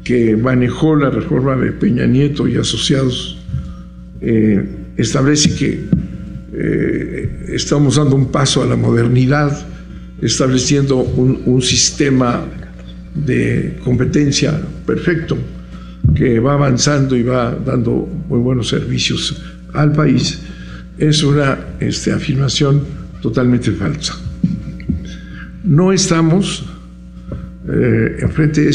que 0.04 0.38
manejó 0.38 0.96
la 0.96 1.10
reforma 1.10 1.56
de 1.56 1.72
Peña 1.72 2.06
Nieto 2.06 2.48
y 2.48 2.58
asociados 2.58 3.40
eh, 4.22 4.64
establece 4.98 5.56
que 5.56 5.84
eh, 6.54 7.46
estamos 7.48 7.96
dando 7.96 8.16
un 8.16 8.28
paso 8.28 8.62
a 8.62 8.68
la 8.68 8.76
modernidad, 8.76 9.66
estableciendo 10.22 10.98
un, 10.98 11.60
sistema 11.64 12.46
de 13.16 13.80
competencia 13.84 14.62
perfecto 14.86 15.40
que 16.14 16.40
va 16.40 16.54
avanzando 16.54 17.16
y 17.16 17.24
va 17.24 17.58
dando 17.66 18.08
muy 18.30 18.38
buenos 18.38 18.68
servicios 18.68 19.42
al 19.74 19.92
país, 19.92 20.40
es 21.00 21.24
una 21.24 21.58
este, 21.80 22.12
afirmación 22.12 22.84
totalmente 23.24 23.72
falsa. 23.72 24.16
No 25.64 25.92
estamos 25.92 26.77
eh, 27.68 28.18
enfrente 28.22 28.70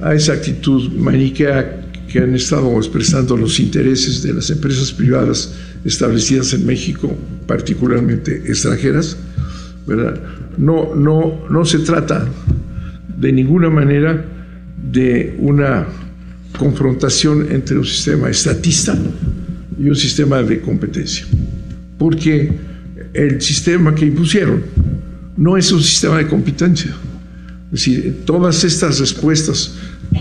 a 0.00 0.14
esa 0.14 0.32
actitud 0.32 0.92
maniquea 0.92 1.82
que 2.08 2.18
han 2.18 2.34
estado 2.34 2.76
expresando 2.76 3.36
los 3.36 3.58
intereses 3.60 4.22
de 4.22 4.34
las 4.34 4.50
empresas 4.50 4.92
privadas 4.92 5.54
establecidas 5.84 6.52
en 6.52 6.66
México, 6.66 7.16
particularmente 7.46 8.42
extranjeras, 8.46 9.16
no, 10.58 10.94
no 10.94 11.64
se 11.64 11.78
trata 11.78 12.28
de 13.16 13.32
ninguna 13.32 13.70
manera 13.70 14.24
de 14.90 15.36
una 15.38 15.86
confrontación 16.58 17.46
entre 17.50 17.78
un 17.78 17.84
sistema 17.84 18.28
estatista 18.28 18.98
y 19.78 19.88
un 19.88 19.96
sistema 19.96 20.42
de 20.42 20.60
competencia, 20.60 21.24
porque 21.98 22.52
el 23.14 23.40
sistema 23.40 23.94
que 23.94 24.06
impusieron 24.06 24.62
no 25.36 25.56
es 25.56 25.72
un 25.72 25.82
sistema 25.82 26.18
de 26.18 26.26
competencia, 26.26 26.94
es 27.72 27.86
decir, 27.86 28.22
todas 28.26 28.64
estas 28.64 29.00
respuestas 29.00 29.76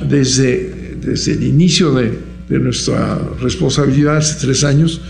desde, 0.08 0.96
desde 1.02 1.34
el 1.34 1.44
inicio 1.44 1.94
de, 1.94 2.18
de 2.48 2.60
nuestra 2.60 3.20
responsabilidad 3.42 4.18
hace 4.18 4.46
tres 4.46 4.64
años, 4.64 5.02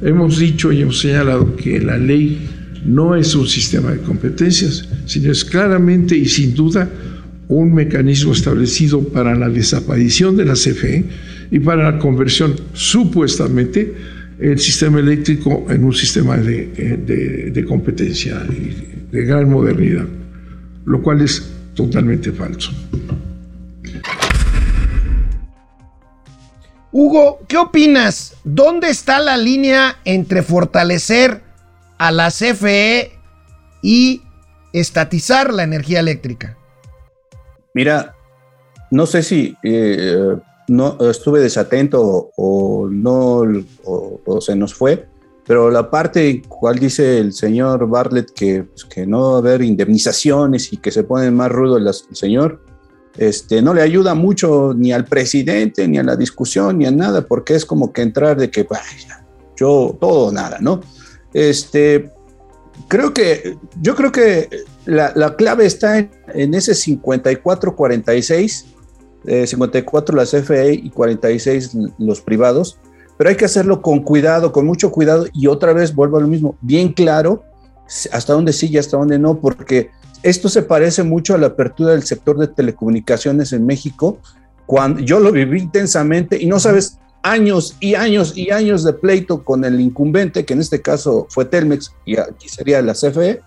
hemos 0.00 0.38
dicho 0.38 0.72
y 0.72 0.82
hemos 0.82 1.00
señalado 1.00 1.56
que 1.56 1.80
la 1.80 1.98
ley 1.98 2.48
no 2.84 3.16
es 3.16 3.34
un 3.34 3.48
sistema 3.48 3.90
de 3.90 3.98
competencias, 3.98 4.88
sino 5.06 5.32
es 5.32 5.44
claramente 5.44 6.16
y 6.16 6.26
sin 6.26 6.54
duda 6.54 6.88
un 7.48 7.74
mecanismo 7.74 8.32
establecido 8.32 9.00
para 9.08 9.34
la 9.34 9.48
desaparición 9.48 10.36
de 10.36 10.44
la 10.44 10.54
CFE 10.54 11.04
y 11.50 11.58
para 11.58 11.90
la 11.90 11.98
conversión 11.98 12.54
supuestamente 12.74 13.92
el 14.38 14.58
sistema 14.58 15.00
eléctrico 15.00 15.66
en 15.68 15.84
un 15.84 15.94
sistema 15.94 16.36
de, 16.36 16.72
eh, 16.76 17.50
de 17.52 17.64
competencia 17.64 18.40
de 19.10 19.24
gran 19.24 19.48
modernidad, 19.48 20.06
lo 20.84 21.02
cual 21.02 21.20
es 21.22 21.50
totalmente 21.74 22.32
falso. 22.32 22.70
Hugo, 26.92 27.40
¿qué 27.48 27.58
opinas? 27.58 28.36
¿Dónde 28.44 28.88
está 28.88 29.18
la 29.18 29.36
línea 29.36 29.96
entre 30.04 30.42
fortalecer 30.42 31.42
a 31.98 32.12
la 32.12 32.30
CFE 32.30 33.12
y 33.82 34.22
estatizar 34.72 35.52
la 35.52 35.64
energía 35.64 35.98
eléctrica? 35.98 36.56
Mira, 37.74 38.14
no 38.92 39.06
sé 39.06 39.24
si 39.24 39.56
eh, 39.64 40.36
no 40.68 40.96
estuve 41.10 41.40
desatento 41.40 42.30
o, 42.36 42.88
no 42.88 43.42
o, 43.84 44.40
se 44.40 44.54
nos 44.54 44.74
fue, 44.74 45.06
pero 45.46 45.70
la 45.70 45.90
parte 45.90 46.42
cual 46.48 46.78
dice 46.78 47.18
el 47.18 47.32
señor 47.32 47.86
Bartlett 47.88 48.30
que, 48.32 48.64
pues, 48.64 48.84
que 48.84 49.06
no 49.06 49.32
va 49.32 49.36
a 49.36 49.38
haber 49.38 49.62
indemnizaciones 49.62 50.72
y 50.72 50.78
que 50.78 50.90
se 50.90 51.04
pone 51.04 51.30
más 51.30 51.52
rudo 51.52 51.76
el, 51.76 51.86
señor, 52.12 52.62
este, 53.18 53.60
no 53.60 53.74
le 53.74 53.82
ayuda 53.82 54.14
mucho 54.14 54.72
ni 54.74 54.92
al 54.92 55.04
presidente, 55.04 55.86
ni 55.86 55.98
a 55.98 56.02
la 56.02 56.16
discusión, 56.16 56.78
ni 56.78 56.86
a 56.86 56.90
nada, 56.90 57.26
porque 57.26 57.54
es 57.54 57.66
como 57.66 57.92
que 57.92 58.02
entrar 58.02 58.36
de 58.38 58.50
que, 58.50 58.62
vaya, 58.64 59.24
yo 59.56 59.96
todo 60.00 60.32
nada, 60.32 60.58
¿no? 60.60 60.80
Este, 61.32 62.10
creo 62.88 63.12
que, 63.12 63.56
yo 63.80 63.94
creo 63.94 64.10
que 64.12 64.48
la, 64.86 65.36
clave 65.36 65.66
está 65.66 65.98
en, 65.98 66.54
ese 66.54 66.72
54-46, 66.72 68.64
54 69.46 70.16
la 70.16 70.24
CFE 70.24 70.72
y 70.74 70.90
46 70.90 71.76
los 71.98 72.20
privados, 72.20 72.78
pero 73.16 73.30
hay 73.30 73.36
que 73.36 73.44
hacerlo 73.44 73.82
con 73.82 74.00
cuidado, 74.00 74.52
con 74.52 74.66
mucho 74.66 74.90
cuidado 74.90 75.26
y 75.32 75.46
otra 75.46 75.72
vez 75.72 75.94
vuelvo 75.94 76.18
a 76.18 76.20
lo 76.20 76.26
mismo, 76.26 76.56
bien 76.60 76.92
claro 76.92 77.44
hasta 78.12 78.32
dónde 78.32 78.52
sí 78.52 78.68
y 78.68 78.78
hasta 78.78 78.96
dónde 78.96 79.18
no, 79.18 79.40
porque 79.40 79.90
esto 80.22 80.48
se 80.48 80.62
parece 80.62 81.02
mucho 81.02 81.34
a 81.34 81.38
la 81.38 81.48
apertura 81.48 81.92
del 81.92 82.02
sector 82.02 82.38
de 82.38 82.48
telecomunicaciones 82.48 83.52
en 83.52 83.66
México, 83.66 84.18
cuando 84.66 85.00
yo 85.00 85.20
lo 85.20 85.30
viví 85.30 85.60
intensamente 85.60 86.40
y 86.40 86.46
no 86.46 86.58
sabes 86.58 86.98
años 87.22 87.76
y 87.80 87.94
años 87.94 88.36
y 88.36 88.50
años 88.50 88.84
de 88.84 88.94
pleito 88.94 89.44
con 89.44 89.64
el 89.64 89.80
incumbente, 89.80 90.44
que 90.44 90.54
en 90.54 90.60
este 90.60 90.80
caso 90.80 91.26
fue 91.28 91.44
Telmex 91.44 91.92
y 92.04 92.18
aquí 92.18 92.48
sería 92.48 92.80
la 92.80 92.94
CFE, 92.94 93.42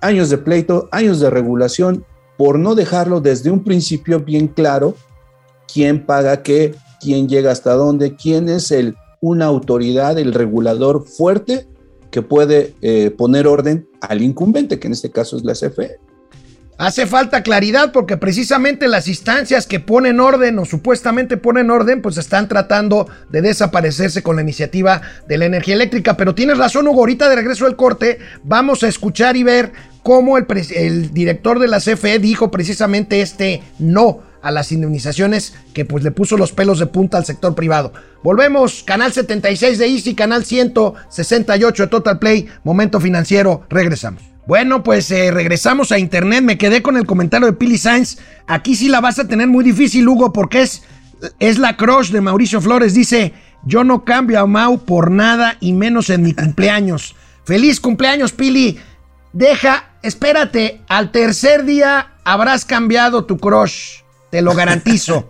años 0.00 0.30
de 0.30 0.38
pleito, 0.38 0.88
años 0.92 1.20
de 1.20 1.30
regulación, 1.30 2.04
por 2.36 2.58
no 2.58 2.74
dejarlo 2.74 3.20
desde 3.20 3.50
un 3.50 3.62
principio 3.62 4.20
bien 4.20 4.48
claro 4.48 4.94
quién 5.72 6.04
paga 6.04 6.42
qué, 6.42 6.74
quién 7.02 7.28
llega 7.28 7.50
hasta 7.50 7.74
dónde, 7.74 8.14
quién 8.14 8.48
es 8.48 8.70
el, 8.70 8.96
una 9.20 9.46
autoridad, 9.46 10.18
el 10.18 10.32
regulador 10.32 11.06
fuerte 11.06 11.66
que 12.10 12.22
puede 12.22 12.74
eh, 12.82 13.10
poner 13.10 13.46
orden 13.46 13.88
al 14.00 14.22
incumbente, 14.22 14.78
que 14.78 14.86
en 14.86 14.92
este 14.92 15.10
caso 15.10 15.36
es 15.36 15.44
la 15.44 15.54
CFE. 15.54 15.98
Hace 16.78 17.06
falta 17.06 17.42
claridad 17.42 17.92
porque 17.92 18.16
precisamente 18.16 18.88
las 18.88 19.06
instancias 19.06 19.66
que 19.66 19.78
ponen 19.78 20.20
orden 20.20 20.58
o 20.58 20.64
supuestamente 20.64 21.36
ponen 21.36 21.70
orden, 21.70 22.02
pues 22.02 22.16
están 22.18 22.48
tratando 22.48 23.08
de 23.30 23.40
desaparecerse 23.40 24.22
con 24.22 24.36
la 24.36 24.42
iniciativa 24.42 25.00
de 25.28 25.38
la 25.38 25.46
energía 25.46 25.74
eléctrica. 25.74 26.16
Pero 26.16 26.34
tienes 26.34 26.58
razón, 26.58 26.88
Hugo, 26.88 27.00
ahorita 27.00 27.28
de 27.28 27.36
regreso 27.36 27.66
al 27.66 27.76
corte, 27.76 28.18
vamos 28.42 28.82
a 28.82 28.88
escuchar 28.88 29.36
y 29.36 29.42
ver 29.42 29.72
cómo 30.02 30.38
el, 30.38 30.46
el 30.74 31.14
director 31.14 31.58
de 31.60 31.68
la 31.68 31.78
CFE 31.78 32.18
dijo 32.18 32.50
precisamente 32.50 33.20
este 33.20 33.62
no 33.78 34.31
a 34.42 34.50
las 34.50 34.72
indemnizaciones 34.72 35.54
que 35.72 35.84
pues 35.84 36.04
le 36.04 36.10
puso 36.10 36.36
los 36.36 36.52
pelos 36.52 36.78
de 36.78 36.86
punta 36.86 37.16
al 37.16 37.24
sector 37.24 37.54
privado. 37.54 37.92
Volvemos, 38.22 38.82
canal 38.82 39.12
76 39.12 39.78
de 39.78 39.86
Easy, 39.86 40.14
canal 40.14 40.44
168 40.44 41.82
de 41.84 41.88
Total 41.88 42.18
Play, 42.18 42.48
momento 42.64 43.00
financiero, 43.00 43.62
regresamos. 43.70 44.32
Bueno, 44.46 44.82
pues 44.82 45.10
eh, 45.12 45.30
regresamos 45.30 45.92
a 45.92 45.98
internet. 45.98 46.42
Me 46.42 46.58
quedé 46.58 46.82
con 46.82 46.96
el 46.96 47.06
comentario 47.06 47.46
de 47.46 47.52
Pili 47.52 47.78
Sainz. 47.78 48.18
Aquí 48.46 48.74
sí 48.74 48.88
la 48.88 49.00
vas 49.00 49.18
a 49.18 49.28
tener 49.28 49.46
muy 49.46 49.64
difícil, 49.64 50.08
Hugo, 50.08 50.32
porque 50.32 50.62
es, 50.62 50.82
es 51.38 51.58
la 51.58 51.76
crush 51.76 52.10
de 52.10 52.20
Mauricio 52.20 52.60
Flores. 52.60 52.92
Dice: 52.92 53.32
Yo 53.64 53.84
no 53.84 54.04
cambio 54.04 54.40
a 54.40 54.46
Mau 54.46 54.84
por 54.84 55.12
nada 55.12 55.56
y 55.60 55.72
menos 55.72 56.10
en 56.10 56.22
mi 56.22 56.34
cumpleaños. 56.34 57.14
Feliz 57.44 57.80
cumpleaños, 57.80 58.32
Pili. 58.32 58.80
Deja, 59.32 59.92
espérate, 60.02 60.82
al 60.88 61.12
tercer 61.12 61.64
día 61.64 62.14
habrás 62.24 62.64
cambiado 62.64 63.24
tu 63.24 63.38
crush. 63.38 64.01
Te 64.32 64.40
lo 64.40 64.54
garantizo. 64.54 65.28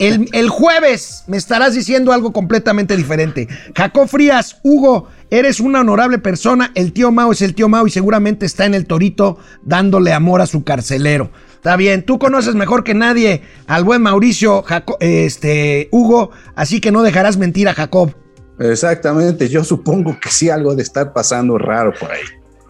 El, 0.00 0.48
jueves 0.48 1.22
me 1.28 1.36
estarás 1.36 1.74
diciendo 1.74 2.12
algo 2.12 2.32
completamente 2.32 2.96
diferente. 2.96 3.46
Jacob 3.76 4.08
Frías, 4.08 4.58
Hugo, 4.64 5.08
eres 5.30 5.60
una 5.60 5.82
honorable 5.82 6.18
persona. 6.18 6.72
El 6.74 6.92
tío 6.92 7.12
Mao 7.12 7.30
es 7.30 7.42
el 7.42 7.54
tío 7.54 7.68
Mao 7.68 7.86
y 7.86 7.90
seguramente 7.90 8.44
está 8.44 8.66
en 8.66 8.74
el 8.74 8.86
torito 8.86 9.38
dándole 9.62 10.12
amor 10.12 10.40
a 10.40 10.46
su 10.46 10.64
carcelero. 10.64 11.30
Está 11.54 11.76
bien, 11.76 12.04
tú 12.04 12.18
conoces 12.18 12.56
mejor 12.56 12.82
que 12.82 12.94
nadie 12.94 13.42
al 13.68 13.84
buen 13.84 14.02
Mauricio 14.02 14.64
este, 14.98 15.88
Hugo, 15.92 16.32
así 16.56 16.80
que 16.80 16.90
no 16.90 17.04
dejarás 17.04 17.36
mentir 17.36 17.68
a 17.68 17.74
Jacob. 17.74 18.16
Exactamente, 18.58 19.48
yo 19.48 19.62
supongo 19.62 20.18
que 20.20 20.30
sí 20.30 20.50
algo 20.50 20.74
de 20.74 20.82
estar 20.82 21.12
pasando 21.12 21.56
raro 21.56 21.94
por 21.94 22.10
ahí. 22.10 22.22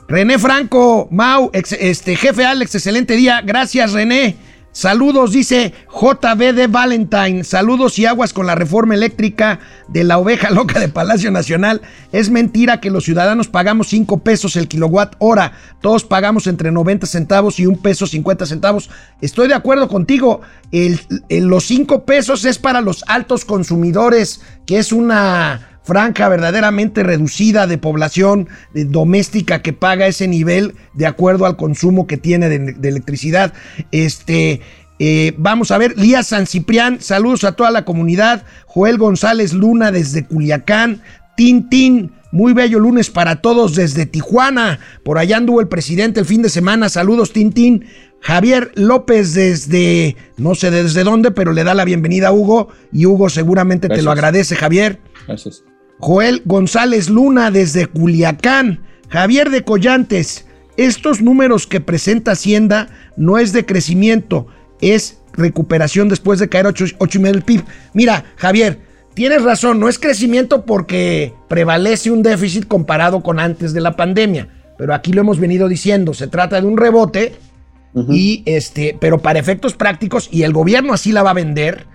René 0.08 0.38
Franco, 0.38 1.08
Mau, 1.10 1.50
este, 1.54 2.16
jefe 2.16 2.44
Alex, 2.44 2.74
excelente 2.74 3.16
día. 3.16 3.40
Gracias, 3.42 3.92
René. 3.92 4.47
Saludos, 4.78 5.32
dice 5.32 5.74
JB 5.90 6.54
de 6.54 6.68
Valentine. 6.68 7.42
Saludos 7.42 7.98
y 7.98 8.06
aguas 8.06 8.32
con 8.32 8.46
la 8.46 8.54
reforma 8.54 8.94
eléctrica 8.94 9.58
de 9.88 10.04
la 10.04 10.18
oveja 10.18 10.50
loca 10.50 10.78
de 10.78 10.88
Palacio 10.88 11.32
Nacional. 11.32 11.82
Es 12.12 12.30
mentira 12.30 12.80
que 12.80 12.92
los 12.92 13.02
ciudadanos 13.02 13.48
pagamos 13.48 13.88
5 13.88 14.20
pesos 14.20 14.54
el 14.54 14.68
kilowatt 14.68 15.16
hora. 15.18 15.50
Todos 15.80 16.04
pagamos 16.04 16.46
entre 16.46 16.70
90 16.70 17.08
centavos 17.08 17.58
y 17.58 17.66
un 17.66 17.78
peso 17.78 18.06
50 18.06 18.46
centavos. 18.46 18.88
Estoy 19.20 19.48
de 19.48 19.54
acuerdo 19.54 19.88
contigo. 19.88 20.42
los 20.70 21.64
5 21.64 22.04
pesos 22.04 22.44
es 22.44 22.58
para 22.58 22.80
los 22.80 23.02
altos 23.08 23.44
consumidores, 23.44 24.42
que 24.64 24.78
es 24.78 24.92
una 24.92 25.67
franja 25.88 26.28
verdaderamente 26.28 27.02
reducida 27.02 27.66
de 27.66 27.78
población 27.78 28.46
doméstica 28.74 29.62
que 29.62 29.72
paga 29.72 30.06
ese 30.06 30.28
nivel 30.28 30.74
de 30.92 31.06
acuerdo 31.06 31.46
al 31.46 31.56
consumo 31.56 32.06
que 32.06 32.18
tiene 32.18 32.50
de, 32.50 32.88
electricidad. 32.88 33.54
Este, 33.90 34.60
eh, 34.98 35.32
vamos 35.38 35.70
a 35.70 35.78
ver, 35.78 35.96
Lía 35.96 36.22
San 36.22 36.46
Ciprián, 36.46 37.00
saludos 37.00 37.44
a 37.44 37.52
toda 37.52 37.70
la 37.70 37.86
comunidad. 37.86 38.44
Joel 38.66 38.98
González 38.98 39.54
Luna 39.54 39.90
desde 39.90 40.26
Culiacán. 40.26 41.00
Tin 41.36 42.12
muy 42.32 42.52
bello 42.52 42.80
lunes 42.80 43.08
para 43.08 43.40
todos 43.40 43.74
desde 43.74 44.04
Tijuana. 44.04 44.80
Por 45.04 45.16
allá 45.16 45.38
anduvo 45.38 45.62
el 45.62 45.68
presidente 45.68 46.20
el 46.20 46.26
fin 46.26 46.42
de 46.42 46.50
semana. 46.50 46.90
Saludos, 46.90 47.32
Tintín. 47.32 47.86
Javier 48.20 48.72
López 48.74 49.32
desde, 49.32 50.16
no 50.36 50.54
sé 50.54 50.70
desde 50.70 51.04
dónde, 51.04 51.30
pero 51.30 51.52
le 51.52 51.64
da 51.64 51.72
la 51.74 51.84
bienvenida 51.84 52.28
a 52.28 52.32
Hugo 52.32 52.68
y 52.92 53.06
Hugo 53.06 53.30
seguramente 53.30 53.88
te 53.88 54.02
lo 54.02 54.10
agradece, 54.10 54.56
Javier. 54.56 54.98
Gracias. 55.26 55.62
Joel 55.98 56.42
González 56.44 57.08
Luna 57.08 57.50
desde 57.50 57.86
Culiacán, 57.86 58.84
Javier 59.08 59.50
de 59.50 59.64
Collantes. 59.64 60.46
Estos 60.76 61.20
números 61.20 61.66
que 61.66 61.80
presenta 61.80 62.32
Hacienda 62.32 62.88
no 63.16 63.38
es 63.38 63.52
de 63.52 63.66
crecimiento, 63.66 64.46
es 64.80 65.18
recuperación 65.32 66.08
después 66.08 66.38
de 66.38 66.48
caer 66.48 66.66
8,5 66.66 67.22
del 67.22 67.42
PIB. 67.42 67.64
Mira, 67.94 68.24
Javier, 68.36 68.80
tienes 69.14 69.42
razón, 69.42 69.80
no 69.80 69.88
es 69.88 69.98
crecimiento 69.98 70.64
porque 70.64 71.34
prevalece 71.48 72.12
un 72.12 72.22
déficit 72.22 72.68
comparado 72.68 73.22
con 73.22 73.40
antes 73.40 73.72
de 73.72 73.80
la 73.80 73.96
pandemia. 73.96 74.48
Pero 74.76 74.94
aquí 74.94 75.12
lo 75.12 75.20
hemos 75.20 75.40
venido 75.40 75.66
diciendo, 75.66 76.14
se 76.14 76.28
trata 76.28 76.60
de 76.60 76.66
un 76.66 76.76
rebote 76.76 77.34
y 78.08 78.44
este, 78.46 78.96
pero 79.00 79.18
para 79.18 79.40
efectos 79.40 79.74
prácticos, 79.74 80.28
y 80.30 80.44
el 80.44 80.52
gobierno 80.52 80.92
así 80.92 81.10
la 81.10 81.24
va 81.24 81.30
a 81.30 81.34
vender, 81.34 81.86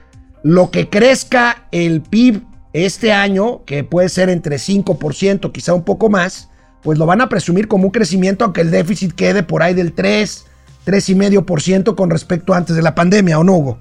lo 0.43 0.69
que 0.69 0.89
crezca 0.89 1.67
el 1.71 2.01
PIB 2.01 2.41
este 2.73 3.13
año, 3.13 3.63
que 3.65 3.83
puede 3.83 4.09
ser 4.09 4.29
entre 4.29 4.57
5%, 4.57 5.51
quizá 5.51 5.73
un 5.73 5.83
poco 5.83 6.09
más, 6.09 6.49
pues 6.81 6.97
lo 6.99 7.05
van 7.05 7.21
a 7.21 7.29
presumir 7.29 7.67
como 7.67 7.85
un 7.85 7.91
crecimiento, 7.91 8.43
aunque 8.43 8.61
el 8.61 8.71
déficit 8.71 9.13
quede 9.13 9.43
por 9.43 9.63
ahí 9.63 9.73
del 9.73 9.93
3, 9.93 10.45
3,5% 10.85 11.95
con 11.95 12.09
respecto 12.09 12.53
a 12.53 12.57
antes 12.57 12.75
de 12.75 12.81
la 12.81 12.95
pandemia, 12.95 13.39
¿o 13.39 13.43
no, 13.43 13.53
Hugo? 13.53 13.79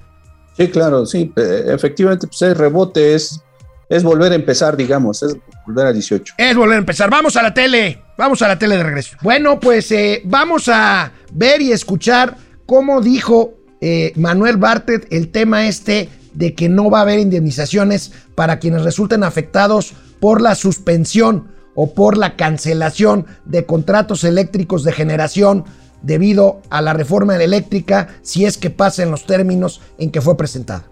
Sí, 0.56 0.68
claro, 0.68 1.06
sí, 1.06 1.32
eh, 1.36 1.64
efectivamente, 1.68 2.26
pues 2.26 2.42
el 2.42 2.54
rebote 2.54 3.14
es, 3.14 3.40
es 3.88 4.02
volver 4.02 4.32
a 4.32 4.34
empezar, 4.34 4.76
digamos, 4.76 5.22
es 5.22 5.36
volver 5.66 5.86
a 5.86 5.92
18. 5.92 6.34
Es 6.36 6.54
volver 6.54 6.76
a 6.76 6.78
empezar, 6.78 7.10
vamos 7.10 7.36
a 7.36 7.42
la 7.42 7.54
tele, 7.54 8.02
vamos 8.18 8.42
a 8.42 8.48
la 8.48 8.58
tele 8.58 8.76
de 8.76 8.82
regreso. 8.82 9.16
Bueno, 9.22 9.58
pues 9.58 9.90
eh, 9.90 10.20
vamos 10.24 10.68
a 10.68 11.12
ver 11.32 11.62
y 11.62 11.72
escuchar 11.72 12.36
cómo 12.66 13.00
dijo 13.00 13.54
eh, 13.80 14.12
Manuel 14.16 14.58
Bartet 14.58 15.06
el 15.10 15.30
tema 15.30 15.66
este 15.66 16.08
de 16.34 16.54
que 16.54 16.68
no 16.68 16.90
va 16.90 17.00
a 17.00 17.02
haber 17.02 17.18
indemnizaciones 17.18 18.12
para 18.34 18.58
quienes 18.58 18.82
resulten 18.82 19.24
afectados 19.24 19.94
por 20.20 20.40
la 20.40 20.54
suspensión 20.54 21.48
o 21.74 21.94
por 21.94 22.16
la 22.16 22.36
cancelación 22.36 23.26
de 23.44 23.66
contratos 23.66 24.24
eléctricos 24.24 24.84
de 24.84 24.92
generación 24.92 25.64
debido 26.02 26.60
a 26.70 26.82
la 26.82 26.92
reforma 26.92 27.36
eléctrica 27.36 28.08
si 28.22 28.44
es 28.44 28.58
que 28.58 28.70
pasa 28.70 29.02
en 29.02 29.10
los 29.10 29.26
términos 29.26 29.80
en 29.98 30.10
que 30.10 30.20
fue 30.20 30.36
presentada. 30.36 30.84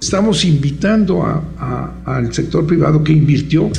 estamos 0.00 0.44
invitando 0.44 1.24
al 2.04 2.32
sector 2.32 2.66
privado 2.66 3.04
que 3.04 3.12
invirtió, 3.12 3.70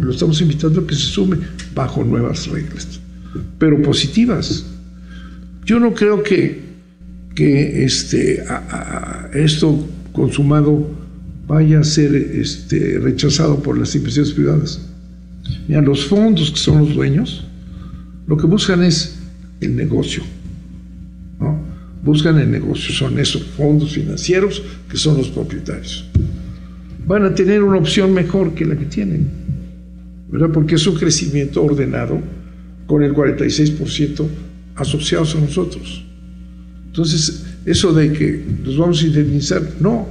lo 0.00 0.10
estamos 0.10 0.40
invitando 0.40 0.80
a 0.80 0.86
que 0.86 0.94
se 0.94 1.02
sume 1.02 1.38
bajo 1.74 2.02
nuevas 2.04 2.46
reglas, 2.48 3.00
pero 3.58 3.80
positivas. 3.82 4.66
Yo 5.64 5.78
no 5.78 5.94
creo 5.94 6.22
que, 6.22 6.71
que 7.34 7.84
este, 7.84 8.44
esto 9.34 9.86
consumado 10.12 10.88
vaya 11.46 11.80
a 11.80 11.84
ser 11.84 12.14
este, 12.14 12.98
rechazado 12.98 13.62
por 13.62 13.78
las 13.78 13.94
inversiones 13.94 14.32
privadas. 14.32 14.80
Mira, 15.68 15.82
los 15.82 16.06
fondos 16.06 16.50
que 16.50 16.58
son 16.58 16.78
los 16.80 16.94
dueños, 16.94 17.44
lo 18.26 18.36
que 18.36 18.46
buscan 18.46 18.82
es 18.82 19.18
el 19.60 19.76
negocio. 19.76 20.22
Buscan 22.02 22.38
el 22.38 22.50
negocio, 22.50 22.92
son 22.92 23.18
esos 23.18 23.42
fondos 23.42 23.92
financieros 23.92 24.62
que 24.90 24.96
son 24.96 25.18
los 25.18 25.28
propietarios. 25.28 26.04
Van 27.06 27.24
a 27.24 27.34
tener 27.34 27.62
una 27.62 27.78
opción 27.78 28.12
mejor 28.12 28.54
que 28.54 28.64
la 28.64 28.76
que 28.76 28.86
tienen, 28.86 29.28
¿verdad? 30.30 30.50
Porque 30.52 30.74
es 30.74 30.86
un 30.86 30.96
crecimiento 30.96 31.62
ordenado 31.62 32.20
con 32.86 33.02
el 33.02 33.14
46% 33.14 34.26
asociados 34.74 35.36
a 35.36 35.40
nosotros. 35.40 36.04
Entonces, 36.92 37.44
eso 37.64 37.94
de 37.94 38.12
que 38.12 38.44
nos 38.64 38.76
vamos 38.76 39.02
a 39.02 39.06
indemnizar, 39.06 39.62
no. 39.80 40.08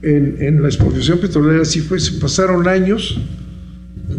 En, 0.00 0.62
la 0.62 0.68
expropiación 0.68 1.18
petrolera 1.18 1.64
sí 1.64 1.80
fue, 1.80 1.98
se 1.98 2.12
pasaron 2.20 2.68
años 2.68 3.18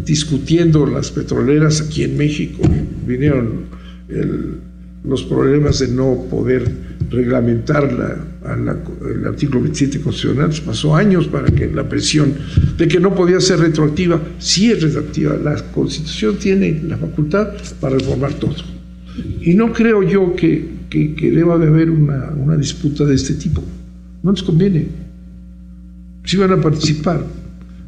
discutiendo 0.04 0.84
las 0.84 1.10
petroleras 1.10 1.80
aquí 1.80 2.02
en 2.02 2.18
México. 2.18 2.60
Vinieron 3.06 3.64
los 5.08 5.22
problemas 5.22 5.78
de 5.78 5.88
no 5.88 6.26
poder 6.28 6.70
reglamentar 7.10 7.90
la- 7.94 8.22
el 9.10 9.26
artículo 9.26 9.62
27 9.62 10.00
constitucional. 10.02 10.50
Pasó 10.66 10.94
años 10.94 11.28
para 11.28 11.46
que 11.46 11.66
la 11.68 11.88
presión 11.88 12.34
de 12.76 12.88
que 12.88 13.00
no 13.00 13.14
podía 13.14 13.40
ser 13.40 13.60
retroactiva, 13.60 14.20
sí 14.38 14.70
es 14.70 14.82
retroactiva. 14.82 15.36
La 15.42 15.54
Constitución 15.72 16.36
tiene 16.36 16.82
la 16.86 16.98
facultad 16.98 17.48
para 17.80 17.96
reformar 17.96 18.34
todo. 18.34 18.75
Y 19.42 19.54
no 19.54 19.72
creo 19.72 20.02
yo 20.02 20.34
que, 20.36 20.68
que- 20.90 21.14
deba 21.30 21.58
de 21.58 21.66
haber 21.68 21.90
una, 21.90 22.30
una 22.30 22.56
disputa 22.56 23.04
de 23.04 23.14
este 23.14 23.34
tipo. 23.34 23.62
No 24.22 24.32
les 24.32 24.42
conviene. 24.42 24.86
Si 26.24 26.36
van 26.36 26.52
a 26.52 26.60
participar 26.60 27.24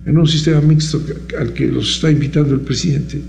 en 0.07 0.17
un 0.19 0.27
sistema 0.27 0.61
mixto 0.61 1.01
al 1.39 1.53
que 1.53 1.67
los 1.67 1.97
está 1.97 2.11
invitando 2.11 2.55
el 2.55 2.61
presidente, 2.61 3.21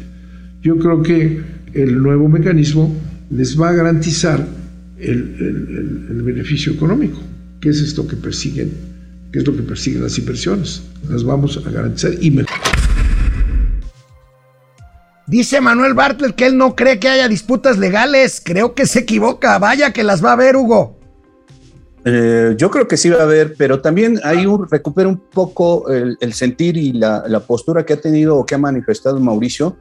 yo 0.61 0.77
creo 0.77 1.01
que 1.01 1.41
el 1.73 2.01
nuevo 2.01 2.29
mecanismo 2.29 2.95
les 3.31 3.59
va 3.59 3.69
a 3.69 3.73
garantizar 3.73 4.47
el- 4.99 6.07
el 6.09 6.21
beneficio 6.23 6.73
económico, 6.73 7.19
que 7.59 7.69
es 7.69 7.79
esto 7.81 8.07
que 8.07 8.15
persiguen, 8.15 8.69
que 9.31 9.39
es 9.39 9.47
lo 9.47 9.55
que 9.55 9.63
persiguen 9.63 10.03
las 10.03 10.17
inversiones. 10.19 10.83
Las 11.09 11.23
vamos 11.23 11.57
a 11.65 11.69
garantizar 11.71 12.11
y 12.21 12.31
mejor. 12.31 12.58
Dice 15.29 15.61
Manuel 15.61 15.93
Bartlett 15.93 16.33
que 16.33 16.47
él 16.47 16.57
no 16.57 16.75
cree 16.75 16.99
que 16.99 17.07
haya 17.07 17.27
disputas 17.27 17.77
legales. 17.77 18.41
Creo 18.43 18.73
que 18.73 18.87
se 18.87 18.99
equivoca. 18.99 19.59
Vaya 19.59 19.93
que 19.93 20.03
las 20.03 20.25
va 20.25 20.31
a 20.31 20.35
ver, 20.35 20.55
Hugo. 20.55 20.97
Eh, 22.03 22.55
yo 22.57 22.71
creo 22.71 22.87
que 22.87 22.97
sí 22.97 23.11
va 23.11 23.19
a 23.19 23.23
haber, 23.23 23.53
pero 23.55 23.79
también 23.79 24.19
hay 24.23 24.47
un, 24.47 24.67
recupera 24.67 25.07
un 25.07 25.17
poco 25.17 25.87
el, 25.89 26.33
sentir 26.33 26.77
y 26.77 26.93
la, 26.93 27.25
la 27.27 27.41
postura 27.41 27.85
que 27.85 27.93
ha 27.93 28.01
tenido 28.01 28.37
o 28.37 28.45
que 28.45 28.55
ha 28.55 28.57
manifestado 28.57 29.19
Mauricio, 29.19 29.77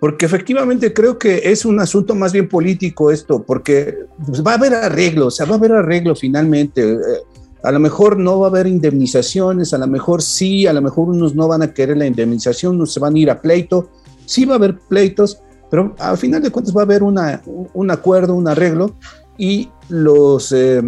porque 0.00 0.26
efectivamente 0.26 0.92
creo 0.92 1.16
que 1.16 1.42
es 1.44 1.64
un 1.64 1.78
asunto 1.78 2.16
más 2.16 2.32
bien 2.32 2.48
político 2.48 3.12
esto, 3.12 3.44
porque 3.44 4.06
pues, 4.26 4.42
va 4.42 4.52
a 4.52 4.54
haber 4.54 4.74
arreglo, 4.74 5.26
o 5.26 5.30
sea, 5.30 5.46
va 5.46 5.54
a 5.54 5.58
haber 5.58 5.72
arreglo 5.72 6.16
finalmente. 6.16 6.94
Eh, 6.94 6.98
a 7.62 7.70
lo 7.70 7.78
mejor 7.78 8.18
no 8.18 8.40
va 8.40 8.48
a 8.48 8.50
haber 8.50 8.66
indemnizaciones, 8.66 9.72
a 9.74 9.78
lo 9.78 9.86
mejor 9.86 10.22
sí, 10.22 10.66
a 10.66 10.72
lo 10.72 10.82
mejor 10.82 11.10
unos 11.10 11.36
no 11.36 11.46
van 11.46 11.62
a 11.62 11.72
querer 11.72 11.98
la 11.98 12.06
indemnización, 12.06 12.74
unos 12.74 12.92
se 12.92 12.98
van 12.98 13.14
a 13.14 13.18
ir 13.18 13.30
a 13.30 13.40
pleito, 13.40 13.90
sí 14.26 14.44
va 14.44 14.54
a 14.54 14.56
haber 14.56 14.78
pleitos, 14.78 15.38
pero 15.70 15.94
al 15.98 16.18
final 16.18 16.42
de 16.42 16.50
cuentas 16.50 16.76
va 16.76 16.82
a 16.82 16.84
haber 16.84 17.02
una, 17.02 17.42
un 17.74 17.90
acuerdo, 17.90 18.34
un 18.34 18.48
arreglo 18.48 18.94
y 19.38 19.68
los... 19.88 20.52
eh, 20.52 20.82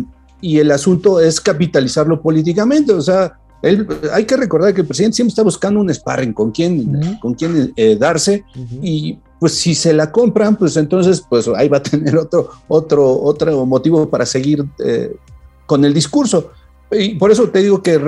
y 0.45 0.59
el 0.59 0.71
asunto 0.73 1.21
es 1.21 1.41
capitalizarlo 1.41 2.21
políticamente. 2.21 2.93
O 2.93 3.01
sea, 3.01 3.39
él, 3.63 3.89
hay 4.13 4.27
que 4.27 4.37
recordar 4.37 4.75
que 4.75 4.83
el 4.83 4.87
presidente 4.87 5.17
siempre 5.17 5.31
está 5.31 5.43
buscando 5.43 5.81
un 5.81 5.93
sparring 5.93 6.35
con 6.35 6.51
quién, 6.51 7.19
con 7.19 7.33
quién 7.33 7.73
eh, 7.77 7.97
darse 7.97 8.45
y 8.83 9.19
pues 9.41 9.55
si 9.55 9.75
se 9.75 9.95
la 9.95 10.13
compran, 10.13 10.57
pues 10.57 10.77
entonces 10.77 11.25
pues 11.31 11.49
ahí 11.49 11.71
va 11.71 11.79
a 11.79 11.83
tener 11.83 12.19
otro, 12.19 12.51
otro, 12.69 13.23
otro 13.23 13.65
motivo 13.65 14.07
para 14.11 14.27
seguir 14.27 14.63
eh, 14.85 15.17
con 15.65 15.83
el 15.83 15.95
discurso. 15.95 16.51
Y 16.91 17.15
por 17.15 17.31
eso 17.31 17.49
te 17.49 17.61
digo 17.61 17.83
que 17.83 17.99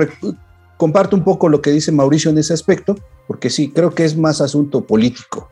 comparto 0.77 1.15
un 1.15 1.23
poco 1.23 1.49
lo 1.49 1.61
que 1.61 1.71
dice 1.71 1.91
Mauricio 1.91 2.31
en 2.31 2.37
ese 2.37 2.53
aspecto, 2.53 2.95
porque 3.27 3.49
sí, 3.49 3.71
creo 3.73 3.93
que 3.93 4.05
es 4.05 4.15
más 4.15 4.41
asunto 4.41 4.85
político. 4.85 5.49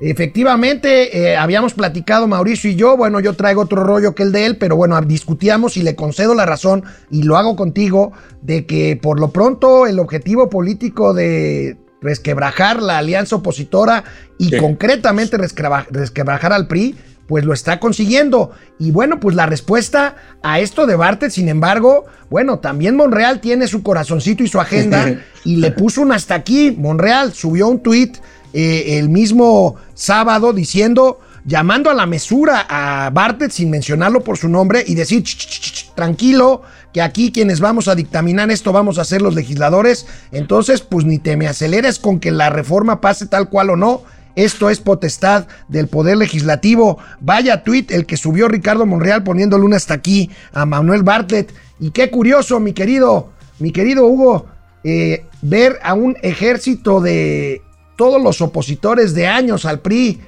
Efectivamente, 0.00 1.18
eh, 1.18 1.36
habíamos 1.36 1.74
platicado 1.74 2.28
Mauricio 2.28 2.70
y 2.70 2.76
yo, 2.76 2.96
bueno, 2.96 3.18
yo 3.18 3.34
traigo 3.34 3.62
otro 3.62 3.82
rollo 3.82 4.14
que 4.14 4.22
el 4.22 4.30
de 4.32 4.46
él, 4.46 4.56
pero 4.56 4.76
bueno, 4.76 5.00
discutíamos 5.00 5.76
y 5.76 5.82
le 5.82 5.96
concedo 5.96 6.34
la 6.36 6.46
razón 6.46 6.84
y 7.10 7.24
lo 7.24 7.36
hago 7.36 7.56
contigo 7.56 8.12
de 8.40 8.64
que 8.64 8.96
por 9.00 9.18
lo 9.18 9.30
pronto 9.30 9.86
el 9.86 9.98
objetivo 9.98 10.48
político 10.48 11.14
de 11.14 11.76
resquebrajar 12.00 12.80
la 12.80 12.98
alianza 12.98 13.36
opositora 13.36 14.04
y 14.38 14.50
Sí. 14.50 14.56
concretamente 14.58 15.36
resquebra- 15.36 15.86
resquebrajar 15.90 16.52
al 16.52 16.68
PRI, 16.68 16.94
pues 17.28 17.44
lo 17.44 17.52
está 17.52 17.78
consiguiendo. 17.78 18.50
Y 18.80 18.90
bueno, 18.90 19.20
pues 19.20 19.36
la 19.36 19.46
respuesta 19.46 20.16
a 20.42 20.58
esto 20.58 20.86
de 20.86 20.96
Bartlett, 20.96 21.30
sin 21.30 21.48
embargo, 21.48 22.06
bueno, 22.30 22.58
también 22.58 22.96
Monreal 22.96 23.40
tiene 23.40 23.68
su 23.68 23.82
corazoncito 23.82 24.42
y 24.42 24.48
su 24.48 24.58
agenda 24.58 25.20
y 25.44 25.56
le 25.56 25.70
puso 25.70 26.00
un 26.00 26.10
hasta 26.10 26.34
aquí. 26.34 26.74
Monreal 26.76 27.32
subió 27.34 27.68
un 27.68 27.80
tuit 27.80 28.16
eh, 28.52 28.98
el 28.98 29.10
mismo 29.10 29.76
sábado 29.94 30.54
diciendo, 30.54 31.20
llamando 31.44 31.90
a 31.90 31.94
la 31.94 32.06
mesura 32.06 32.66
a 32.68 33.10
Bartlett 33.10 33.52
sin 33.52 33.70
mencionarlo 33.70 34.24
por 34.24 34.38
su 34.38 34.48
nombre 34.48 34.82
y 34.86 34.94
decir, 34.94 35.22
"Ch, 35.22 35.36
ch, 35.36 35.46
ch, 35.46 35.72
ch, 35.72 35.94
tranquilo, 35.94 36.62
que 36.92 37.02
aquí 37.02 37.32
quienes 37.32 37.60
vamos 37.60 37.88
a 37.88 37.94
dictaminar 37.94 38.50
esto 38.50 38.72
vamos 38.72 38.98
a 38.98 39.04
ser 39.04 39.20
los 39.20 39.34
legisladores. 39.34 40.06
Entonces, 40.32 40.80
pues 40.80 41.04
ni 41.04 41.18
te 41.18 41.36
me 41.36 41.46
aceleres 41.46 41.98
con 41.98 42.20
que 42.20 42.30
la 42.30 42.50
reforma 42.50 43.00
pase 43.00 43.26
tal 43.26 43.50
cual 43.50 43.70
o 43.70 43.76
no. 43.76 44.02
Esto 44.38 44.70
es 44.70 44.78
potestad 44.78 45.48
del 45.66 45.88
Poder 45.88 46.16
Legislativo. 46.16 46.98
Vaya 47.20 47.64
tuit 47.64 47.90
el 47.90 48.06
que 48.06 48.16
subió 48.16 48.46
Ricardo 48.46 48.86
Monreal 48.86 49.24
poniéndole 49.24 49.64
un 49.64 49.74
hasta 49.74 49.94
aquí 49.94 50.30
a 50.52 50.64
Manuel 50.64 51.02
Bartlett. 51.02 51.52
Y 51.80 51.90
qué 51.90 52.08
curioso, 52.08 52.60
mi 52.60 52.72
querido, 52.72 53.30
mi 53.58 53.72
querido 53.72 54.06
Hugo, 54.06 54.46
eh, 54.84 55.24
ver 55.42 55.80
a 55.82 55.94
un 55.94 56.16
ejército 56.22 57.00
de 57.00 57.62
todos 57.96 58.22
los 58.22 58.40
opositores 58.40 59.12
de 59.12 59.26
años 59.26 59.64
al 59.64 59.80
PRI 59.80 60.20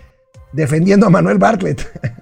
defendiendo 0.52 1.06
a 1.06 1.10
Manuel 1.10 1.38
Bartlett. 1.38 1.80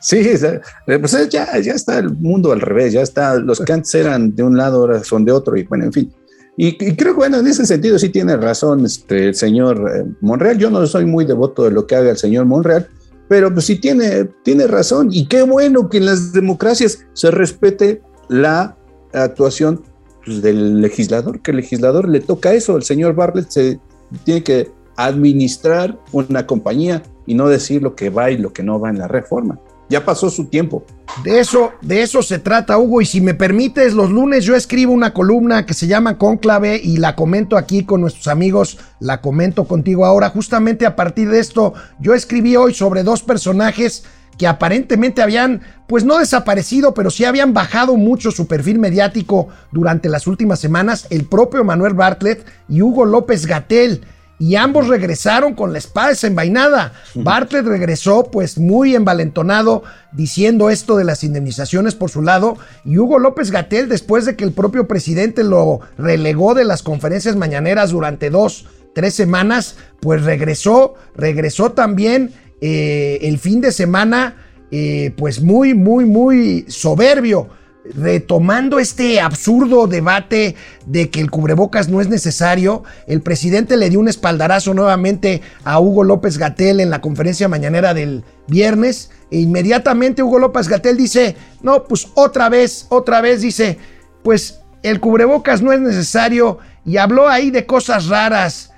Sí, 0.00 0.16
eh, 0.16 0.98
pues 0.98 1.14
eh, 1.14 1.28
ya, 1.30 1.56
ya 1.60 1.74
está 1.74 1.98
el 1.98 2.10
mundo 2.10 2.50
al 2.50 2.60
revés, 2.60 2.94
ya 2.94 3.02
está, 3.02 3.36
los 3.36 3.60
que 3.60 3.72
antes 3.72 3.94
eran 3.94 4.34
de 4.34 4.42
un 4.42 4.56
lado 4.56 4.78
ahora 4.78 5.04
son 5.04 5.24
de 5.24 5.30
otro 5.30 5.56
y 5.56 5.62
bueno, 5.62 5.84
en 5.84 5.92
fin. 5.92 6.12
Y, 6.56 6.76
creo 6.76 7.12
que 7.12 7.18
bueno, 7.18 7.38
en 7.38 7.46
ese 7.46 7.66
sentido 7.66 7.98
sí 7.98 8.08
tiene 8.08 8.36
razón 8.36 8.86
este, 8.86 9.28
el 9.28 9.34
señor 9.34 9.90
eh, 9.94 10.04
Monreal. 10.20 10.58
Yo 10.58 10.70
no 10.70 10.86
soy 10.86 11.04
muy 11.04 11.24
devoto 11.24 11.64
de 11.64 11.70
lo 11.70 11.86
que 11.86 11.96
haga 11.96 12.10
el 12.10 12.16
señor 12.16 12.46
Monreal, 12.46 12.88
pero 13.28 13.52
pues 13.52 13.66
sí 13.66 13.78
tiene, 13.78 14.24
tiene 14.42 14.66
razón. 14.66 15.08
Y 15.10 15.26
qué 15.26 15.42
bueno 15.42 15.90
que 15.90 15.98
en 15.98 16.06
las 16.06 16.32
democracias 16.32 17.00
se 17.12 17.30
respete 17.30 18.00
la 18.28 18.76
actuación 19.12 19.82
pues, 20.24 20.40
del 20.40 20.80
legislador, 20.80 21.40
que 21.40 21.50
el 21.50 21.58
legislador 21.58 22.08
le 22.08 22.20
toca 22.20 22.54
eso. 22.54 22.76
El 22.76 22.84
señor 22.84 23.14
Bartlett 23.14 23.50
se 23.50 23.78
tiene 24.24 24.42
que 24.42 24.70
administrar 24.96 25.98
una 26.12 26.46
compañía 26.46 27.02
y 27.26 27.34
no 27.34 27.48
decir 27.48 27.82
lo 27.82 27.94
que 27.94 28.08
va 28.08 28.30
y 28.30 28.38
lo 28.38 28.52
que 28.52 28.62
no 28.62 28.80
va 28.80 28.88
en 28.88 28.98
la 28.98 29.08
reforma. 29.08 29.60
Ya 29.88 30.04
pasó 30.04 30.30
su 30.30 30.46
tiempo. 30.46 30.84
De 31.22 31.38
eso, 31.38 31.72
de 31.80 32.02
eso 32.02 32.22
se 32.22 32.38
trata, 32.38 32.78
Hugo. 32.78 33.00
Y 33.00 33.06
si 33.06 33.20
me 33.20 33.34
permites, 33.34 33.94
los 33.94 34.10
lunes 34.10 34.44
yo 34.44 34.56
escribo 34.56 34.92
una 34.92 35.14
columna 35.14 35.64
que 35.64 35.74
se 35.74 35.86
llama 35.86 36.18
Cónclave 36.18 36.80
y 36.82 36.96
la 36.96 37.14
comento 37.14 37.56
aquí 37.56 37.84
con 37.84 38.00
nuestros 38.00 38.26
amigos. 38.26 38.78
La 38.98 39.20
comento 39.20 39.66
contigo 39.66 40.04
ahora. 40.04 40.30
Justamente 40.30 40.86
a 40.86 40.96
partir 40.96 41.30
de 41.30 41.38
esto, 41.38 41.74
yo 42.00 42.14
escribí 42.14 42.56
hoy 42.56 42.74
sobre 42.74 43.04
dos 43.04 43.22
personajes 43.22 44.04
que 44.36 44.46
aparentemente 44.46 45.22
habían, 45.22 45.62
pues 45.86 46.04
no 46.04 46.18
desaparecido, 46.18 46.92
pero 46.92 47.10
sí 47.10 47.24
habían 47.24 47.54
bajado 47.54 47.96
mucho 47.96 48.30
su 48.30 48.46
perfil 48.46 48.78
mediático 48.78 49.48
durante 49.72 50.08
las 50.08 50.26
últimas 50.26 50.60
semanas. 50.60 51.06
El 51.10 51.24
propio 51.24 51.64
Manuel 51.64 51.94
Bartlett 51.94 52.44
y 52.68 52.82
Hugo 52.82 53.04
López 53.04 53.46
Gatel 53.46 54.02
y 54.38 54.56
ambos 54.56 54.88
regresaron 54.88 55.54
con 55.54 55.72
la 55.72 55.78
espada 55.78 56.08
desenvainada. 56.08 56.92
Bartlett 57.14 57.66
regresó 57.66 58.30
pues 58.30 58.58
muy 58.58 58.94
envalentonado 58.94 59.82
diciendo 60.12 60.70
esto 60.70 60.96
de 60.96 61.04
las 61.04 61.24
indemnizaciones 61.24 61.94
por 61.94 62.10
su 62.10 62.22
lado 62.22 62.58
y 62.84 62.98
Hugo 62.98 63.18
López 63.18 63.50
Gatel 63.50 63.88
después 63.88 64.24
de 64.26 64.36
que 64.36 64.44
el 64.44 64.52
propio 64.52 64.86
presidente 64.86 65.42
lo 65.42 65.80
relegó 65.96 66.54
de 66.54 66.64
las 66.64 66.82
conferencias 66.82 67.36
mañaneras 67.36 67.90
durante 67.90 68.30
dos, 68.30 68.66
tres 68.94 69.14
semanas, 69.14 69.76
pues 70.00 70.22
regresó, 70.22 70.94
regresó 71.14 71.72
también 71.72 72.32
eh, 72.60 73.18
el 73.22 73.38
fin 73.38 73.60
de 73.60 73.72
semana 73.72 74.36
eh, 74.70 75.12
pues 75.16 75.40
muy, 75.40 75.74
muy, 75.74 76.04
muy 76.04 76.66
soberbio. 76.68 77.48
Retomando 77.94 78.78
este 78.78 79.20
absurdo 79.20 79.86
debate 79.86 80.56
de 80.86 81.10
que 81.10 81.20
el 81.20 81.30
cubrebocas 81.30 81.88
no 81.88 82.00
es 82.00 82.08
necesario, 82.08 82.84
el 83.06 83.22
presidente 83.22 83.76
le 83.76 83.90
dio 83.90 84.00
un 84.00 84.08
espaldarazo 84.08 84.74
nuevamente 84.74 85.42
a 85.64 85.80
Hugo 85.80 86.04
López 86.04 86.38
Gatel 86.38 86.80
en 86.80 86.90
la 86.90 87.00
conferencia 87.00 87.48
mañanera 87.48 87.94
del 87.94 88.24
viernes 88.48 89.10
e 89.30 89.38
inmediatamente 89.38 90.22
Hugo 90.22 90.38
López 90.38 90.68
Gatel 90.68 90.96
dice, 90.96 91.36
no, 91.62 91.84
pues 91.84 92.08
otra 92.14 92.48
vez, 92.48 92.86
otra 92.88 93.20
vez 93.20 93.40
dice, 93.40 93.78
pues 94.22 94.60
el 94.82 95.00
cubrebocas 95.00 95.62
no 95.62 95.72
es 95.72 95.80
necesario 95.80 96.58
y 96.84 96.96
habló 96.98 97.28
ahí 97.28 97.50
de 97.50 97.66
cosas 97.66 98.06
raras, 98.06 98.72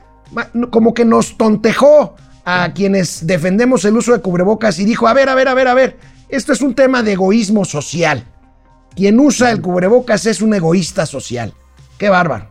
como 0.70 0.94
que 0.94 1.04
nos 1.04 1.36
tontejó 1.36 2.16
a 2.44 2.72
quienes 2.72 3.26
defendemos 3.26 3.84
el 3.84 3.96
uso 3.96 4.12
de 4.12 4.20
cubrebocas 4.20 4.78
y 4.78 4.86
dijo, 4.86 5.06
a 5.06 5.12
ver, 5.12 5.28
a 5.28 5.34
ver, 5.34 5.48
a 5.48 5.54
ver, 5.54 5.68
a 5.68 5.74
ver, 5.74 5.98
esto 6.30 6.52
es 6.52 6.62
un 6.62 6.74
tema 6.74 7.02
de 7.02 7.12
egoísmo 7.12 7.64
social. 7.64 8.24
Quien 8.98 9.20
usa 9.20 9.52
el 9.52 9.62
cubrebocas 9.62 10.26
es 10.26 10.42
un 10.42 10.54
egoísta 10.54 11.06
social. 11.06 11.54
Qué 11.98 12.08
bárbaro. 12.08 12.48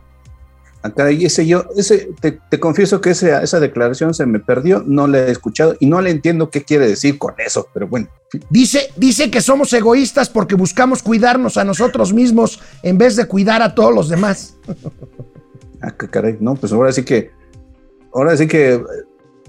Acá, 0.80 1.10
ese 1.10 1.46
yo, 1.46 1.66
ese, 1.76 2.08
te, 2.22 2.58
confieso 2.58 3.02
que 3.02 3.10
esa, 3.10 3.42
esa 3.42 3.60
declaración 3.60 4.14
se 4.14 4.24
me 4.24 4.38
perdió, 4.38 4.82
no 4.86 5.06
la 5.06 5.26
he 5.26 5.30
escuchado 5.30 5.76
y 5.78 5.84
no 5.84 6.00
le 6.00 6.10
entiendo 6.10 6.48
qué 6.48 6.64
quiere 6.64 6.88
decir 6.88 7.18
con 7.18 7.34
eso, 7.36 7.68
pero 7.74 7.86
bueno. 7.86 8.08
Dice, 8.48 8.88
dice 8.96 9.30
que 9.30 9.42
somos 9.42 9.70
egoístas 9.74 10.30
porque 10.30 10.54
buscamos 10.54 11.02
cuidarnos 11.02 11.58
a 11.58 11.64
nosotros 11.64 12.14
mismos 12.14 12.62
en 12.82 12.96
vez 12.96 13.16
de 13.16 13.26
cuidar 13.26 13.60
a 13.60 13.74
todos 13.74 13.94
los 13.94 14.08
demás. 14.08 14.56
Ah, 15.82 15.90
caray, 15.90 16.38
no, 16.40 16.54
pues 16.54 16.72
ahora 16.72 16.92
sí 16.92 17.04
que, 17.04 17.30
ahora 18.14 18.34
sí 18.38 18.48
que 18.48 18.82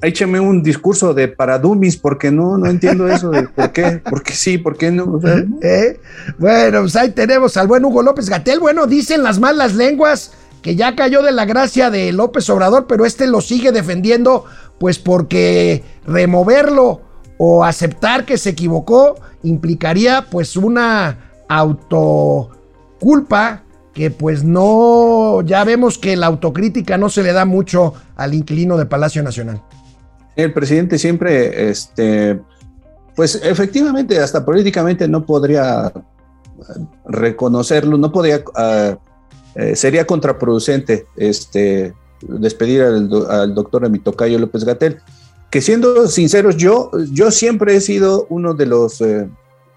écheme 0.02 0.40
un 0.40 0.64
discurso 0.64 1.14
de 1.14 1.28
para 1.28 1.62
porque 2.02 2.32
no, 2.32 2.58
no 2.58 2.70
entiendo 2.70 3.08
eso 3.08 3.30
de 3.30 3.44
por 3.44 3.72
qué, 3.72 4.02
porque 4.10 4.34
sí, 4.34 4.58
por 4.58 4.78
qué 4.78 4.92
no. 4.92 5.20
¿Eh? 5.62 6.00
Bueno, 6.38 6.82
pues 6.82 6.96
ahí 6.96 7.12
tenemos 7.12 7.58
al 7.58 7.68
buen 7.68 7.86
Hugo 7.86 8.02
López 8.02 8.30
Gatel. 8.30 8.60
Bueno, 8.60 8.88
dicen 8.88 9.24
las 9.24 9.40
malas 9.40 9.76
lenguas 9.76 10.34
que 10.62 10.76
ya 10.76 10.96
cayó 10.96 11.22
de 11.22 11.32
la 11.32 11.46
gracia 11.46 11.90
de 11.90 12.12
López 12.12 12.50
Obrador, 12.50 12.86
pero 12.88 13.06
este 13.06 13.28
lo 13.28 13.42
sigue 13.42 13.72
defendiendo, 13.72 14.46
pues 14.78 15.00
porque 15.00 15.84
removerlo 16.06 17.02
o 17.38 17.64
aceptar 17.64 18.26
que 18.26 18.38
se 18.38 18.50
equivocó 18.50 19.16
implicaría 19.44 20.26
pues 20.30 20.58
una 20.58 21.32
autoculpa 21.48 23.64
que 23.94 24.12
pues 24.12 24.44
no, 24.44 25.42
ya 25.42 25.64
vemos 25.64 25.98
que 25.98 26.16
la 26.16 26.28
autocrítica 26.28 26.98
no 26.98 27.10
se 27.10 27.24
le 27.24 27.34
da 27.34 27.46
mucho 27.46 27.94
al 28.16 28.34
inquilino 28.34 28.78
de 28.78 28.86
Palacio 28.86 29.24
Nacional. 29.24 29.62
El 30.40 30.54
presidente 30.54 30.98
siempre, 30.98 31.70
este, 31.70 32.40
pues 33.16 33.36
efectivamente, 33.44 34.20
hasta 34.20 34.46
políticamente 34.46 35.06
no 35.08 35.26
podría 35.26 35.92
reconocerlo, 37.06 37.98
no 37.98 38.10
podría, 38.12 38.38
uh, 38.38 38.96
sería 39.76 40.06
contraproducente 40.06 41.06
este, 41.18 41.94
despedir 42.22 42.84
al, 42.84 43.10
doctor 43.54 43.86
Amitocayo 43.86 44.40
López 44.40 44.64
Gatel. 44.64 45.00
Que 45.52 45.62
siendo 45.62 46.08
sinceros, 46.08 46.56
yo, 46.56 46.92
yo 47.12 47.32
siempre 47.32 47.76
he 47.76 47.82
sido 47.82 48.26
uno 48.30 48.54
de 48.54 48.66
los, 48.66 49.02
eh, 49.02 49.28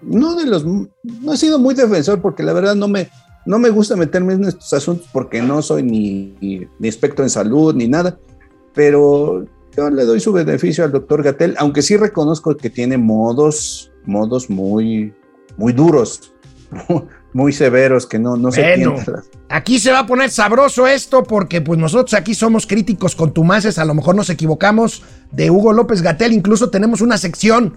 no 0.01 0.35
de 0.35 0.45
los, 0.45 0.63
no 0.65 1.33
he 1.33 1.37
sido 1.37 1.59
muy 1.59 1.75
defensor 1.75 2.21
porque 2.21 2.43
la 2.43 2.53
verdad 2.53 2.75
no 2.75 2.87
me, 2.87 3.09
no 3.45 3.59
me 3.59 3.71
gusta 3.71 3.97
meterme 3.97 4.35
en 4.35 4.45
estos 4.45 4.71
asuntos 4.71 5.09
porque 5.11 5.41
no 5.41 5.61
soy 5.61 5.83
ni, 5.83 6.37
ni 6.79 6.87
experto 6.87 7.23
en 7.23 7.29
salud 7.29 7.75
ni 7.75 7.89
nada, 7.89 8.17
pero 8.73 9.45
yo 9.75 9.89
le 9.89 10.05
doy 10.05 10.19
su 10.19 10.31
beneficio 10.31 10.83
al 10.83 10.91
doctor 10.91 11.23
Gatel, 11.23 11.55
aunque 11.57 11.81
sí 11.81 11.97
reconozco 11.97 12.55
que 12.55 12.69
tiene 12.69 12.97
modos, 12.97 13.91
modos 14.05 14.49
muy, 14.49 15.13
muy 15.57 15.73
duros, 15.73 16.33
muy 17.33 17.53
severos, 17.53 18.05
que 18.05 18.19
no, 18.19 18.37
no 18.37 18.49
bueno, 18.49 18.97
se 19.03 19.11
Aquí 19.49 19.79
se 19.79 19.91
va 19.91 19.99
a 19.99 20.07
poner 20.07 20.29
sabroso 20.29 20.87
esto 20.87 21.23
porque 21.23 21.61
pues 21.61 21.79
nosotros 21.79 22.13
aquí 22.13 22.33
somos 22.35 22.67
críticos 22.67 23.15
contumaces, 23.15 23.77
a 23.77 23.85
lo 23.85 23.93
mejor 23.93 24.15
nos 24.15 24.29
equivocamos 24.29 25.03
de 25.31 25.49
Hugo 25.49 25.73
López 25.73 26.01
Gatel, 26.01 26.33
incluso 26.33 26.69
tenemos 26.69 27.01
una 27.01 27.17
sección 27.17 27.75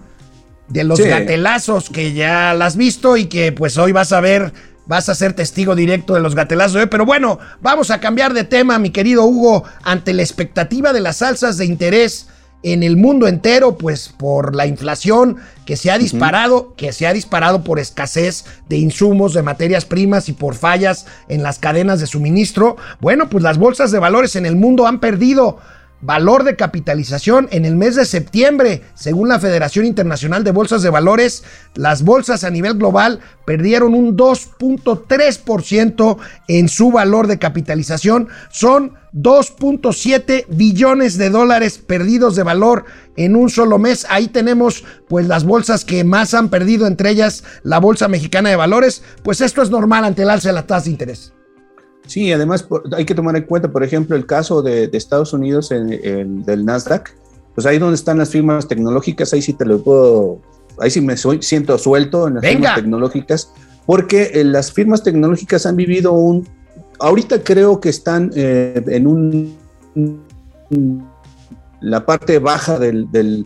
de 0.69 0.83
los 0.83 0.99
gatelazos 0.99 1.89
que 1.89 2.13
ya 2.13 2.53
la 2.53 2.65
has 2.65 2.75
visto 2.75 3.15
y 3.17 3.25
que 3.25 3.51
pues 3.51 3.77
hoy 3.77 3.91
vas 3.91 4.11
a 4.11 4.19
ver 4.19 4.51
vas 4.87 5.09
a 5.09 5.15
ser 5.15 5.33
testigo 5.33 5.75
directo 5.75 6.13
de 6.13 6.21
los 6.21 6.35
gatelazos. 6.35 6.81
¿eh? 6.81 6.87
Pero 6.87 7.05
bueno, 7.05 7.39
vamos 7.61 7.91
a 7.91 7.99
cambiar 7.99 8.33
de 8.33 8.43
tema, 8.43 8.79
mi 8.79 8.89
querido 8.89 9.25
Hugo, 9.25 9.63
ante 9.83 10.13
la 10.13 10.23
expectativa 10.23 10.93
de 10.93 11.01
las 11.01 11.21
alzas 11.21 11.57
de 11.57 11.65
interés 11.65 12.27
en 12.63 12.81
el 12.83 12.97
mundo 12.97 13.27
entero, 13.27 13.77
pues 13.77 14.09
por 14.09 14.55
la 14.55 14.65
inflación 14.65 15.37
que 15.65 15.77
se 15.77 15.91
ha 15.91 15.97
disparado, 15.97 16.73
que 16.75 16.91
se 16.91 17.05
ha 17.05 17.13
disparado 17.13 17.63
por 17.63 17.79
escasez 17.79 18.45
de 18.67 18.77
insumos, 18.77 19.33
de 19.33 19.43
materias 19.43 19.85
primas 19.85 20.27
y 20.27 20.33
por 20.33 20.55
fallas 20.55 21.05
en 21.27 21.43
las 21.43 21.59
cadenas 21.59 21.99
de 21.99 22.07
suministro. 22.07 22.75
Bueno, 22.99 23.29
pues 23.29 23.43
las 23.43 23.57
bolsas 23.57 23.91
de 23.91 23.99
valores 23.99 24.35
en 24.35 24.45
el 24.45 24.55
mundo 24.55 24.87
han 24.87 24.99
perdido 24.99 25.59
valor 26.01 26.43
de 26.43 26.55
capitalización 26.55 27.47
en 27.51 27.65
el 27.65 27.75
mes 27.75 27.95
de 27.95 28.05
septiembre. 28.05 28.83
Según 28.93 29.29
la 29.29 29.39
Federación 29.39 29.85
Internacional 29.85 30.43
de 30.43 30.51
Bolsas 30.51 30.81
de 30.81 30.89
Valores, 30.89 31.43
las 31.75 32.03
bolsas 32.03 32.43
a 32.43 32.49
nivel 32.49 32.75
global 32.75 33.19
perdieron 33.45 33.93
un 33.93 34.17
2.3% 34.17 36.17
en 36.47 36.69
su 36.69 36.91
valor 36.91 37.27
de 37.27 37.39
capitalización. 37.39 38.29
Son 38.51 38.93
2.7 39.13 40.45
billones 40.49 41.17
de 41.17 41.29
dólares 41.29 41.79
perdidos 41.79 42.35
de 42.35 42.43
valor 42.43 42.85
en 43.15 43.35
un 43.35 43.49
solo 43.49 43.79
mes. 43.79 44.05
Ahí 44.09 44.27
tenemos 44.27 44.83
pues 45.07 45.27
las 45.27 45.43
bolsas 45.43 45.85
que 45.85 46.03
más 46.03 46.33
han 46.33 46.49
perdido, 46.49 46.87
entre 46.87 47.09
ellas 47.09 47.43
la 47.63 47.79
Bolsa 47.79 48.07
Mexicana 48.07 48.49
de 48.49 48.55
Valores. 48.55 49.03
Pues 49.23 49.41
esto 49.41 49.61
es 49.61 49.69
normal 49.69 50.05
ante 50.05 50.23
el 50.23 50.29
alza 50.29 50.49
de 50.49 50.53
la 50.53 50.67
tasa 50.67 50.85
de 50.85 50.91
interés. 50.91 51.33
Sí, 52.07 52.31
además 52.31 52.67
hay 52.95 53.05
que 53.05 53.13
tomar 53.13 53.35
en 53.35 53.43
cuenta, 53.43 53.69
por 53.69 53.83
ejemplo, 53.83 54.15
el 54.15 54.25
caso 54.25 54.61
de, 54.61 54.89
Estados 54.93 55.33
Unidos 55.33 55.71
en, 55.71 56.43
del 56.43 56.65
Nasdaq, 56.65 57.13
pues 57.53 57.67
ahí 57.67 57.77
donde 57.77 57.95
están 57.95 58.17
las 58.17 58.29
firmas 58.29 58.67
tecnológicas, 58.67 59.33
ahí 59.33 59.41
sí 59.41 59.53
te 59.53 59.65
lo 59.65 59.83
puedo, 59.83 60.39
ahí 60.79 60.89
sí 60.89 61.01
me 61.01 61.15
siento 61.17 61.77
suelto 61.77 62.27
en 62.27 62.35
las 62.35 62.45
firmas 62.45 62.75
tecnológicas, 62.75 63.51
porque 63.85 64.31
eh, 64.33 64.43
las 64.43 64.71
firmas 64.71 65.03
tecnológicas 65.03 65.65
han 65.65 65.75
vivido 65.75 66.13
un, 66.13 66.47
ahorita 66.99 67.43
creo 67.43 67.79
que 67.79 67.89
están 67.89 68.31
eh, 68.35 68.83
en 68.87 69.07
un, 69.07 69.57
la 71.81 72.05
parte 72.05 72.39
baja 72.39 72.79
del, 72.79 73.09
del, 73.11 73.45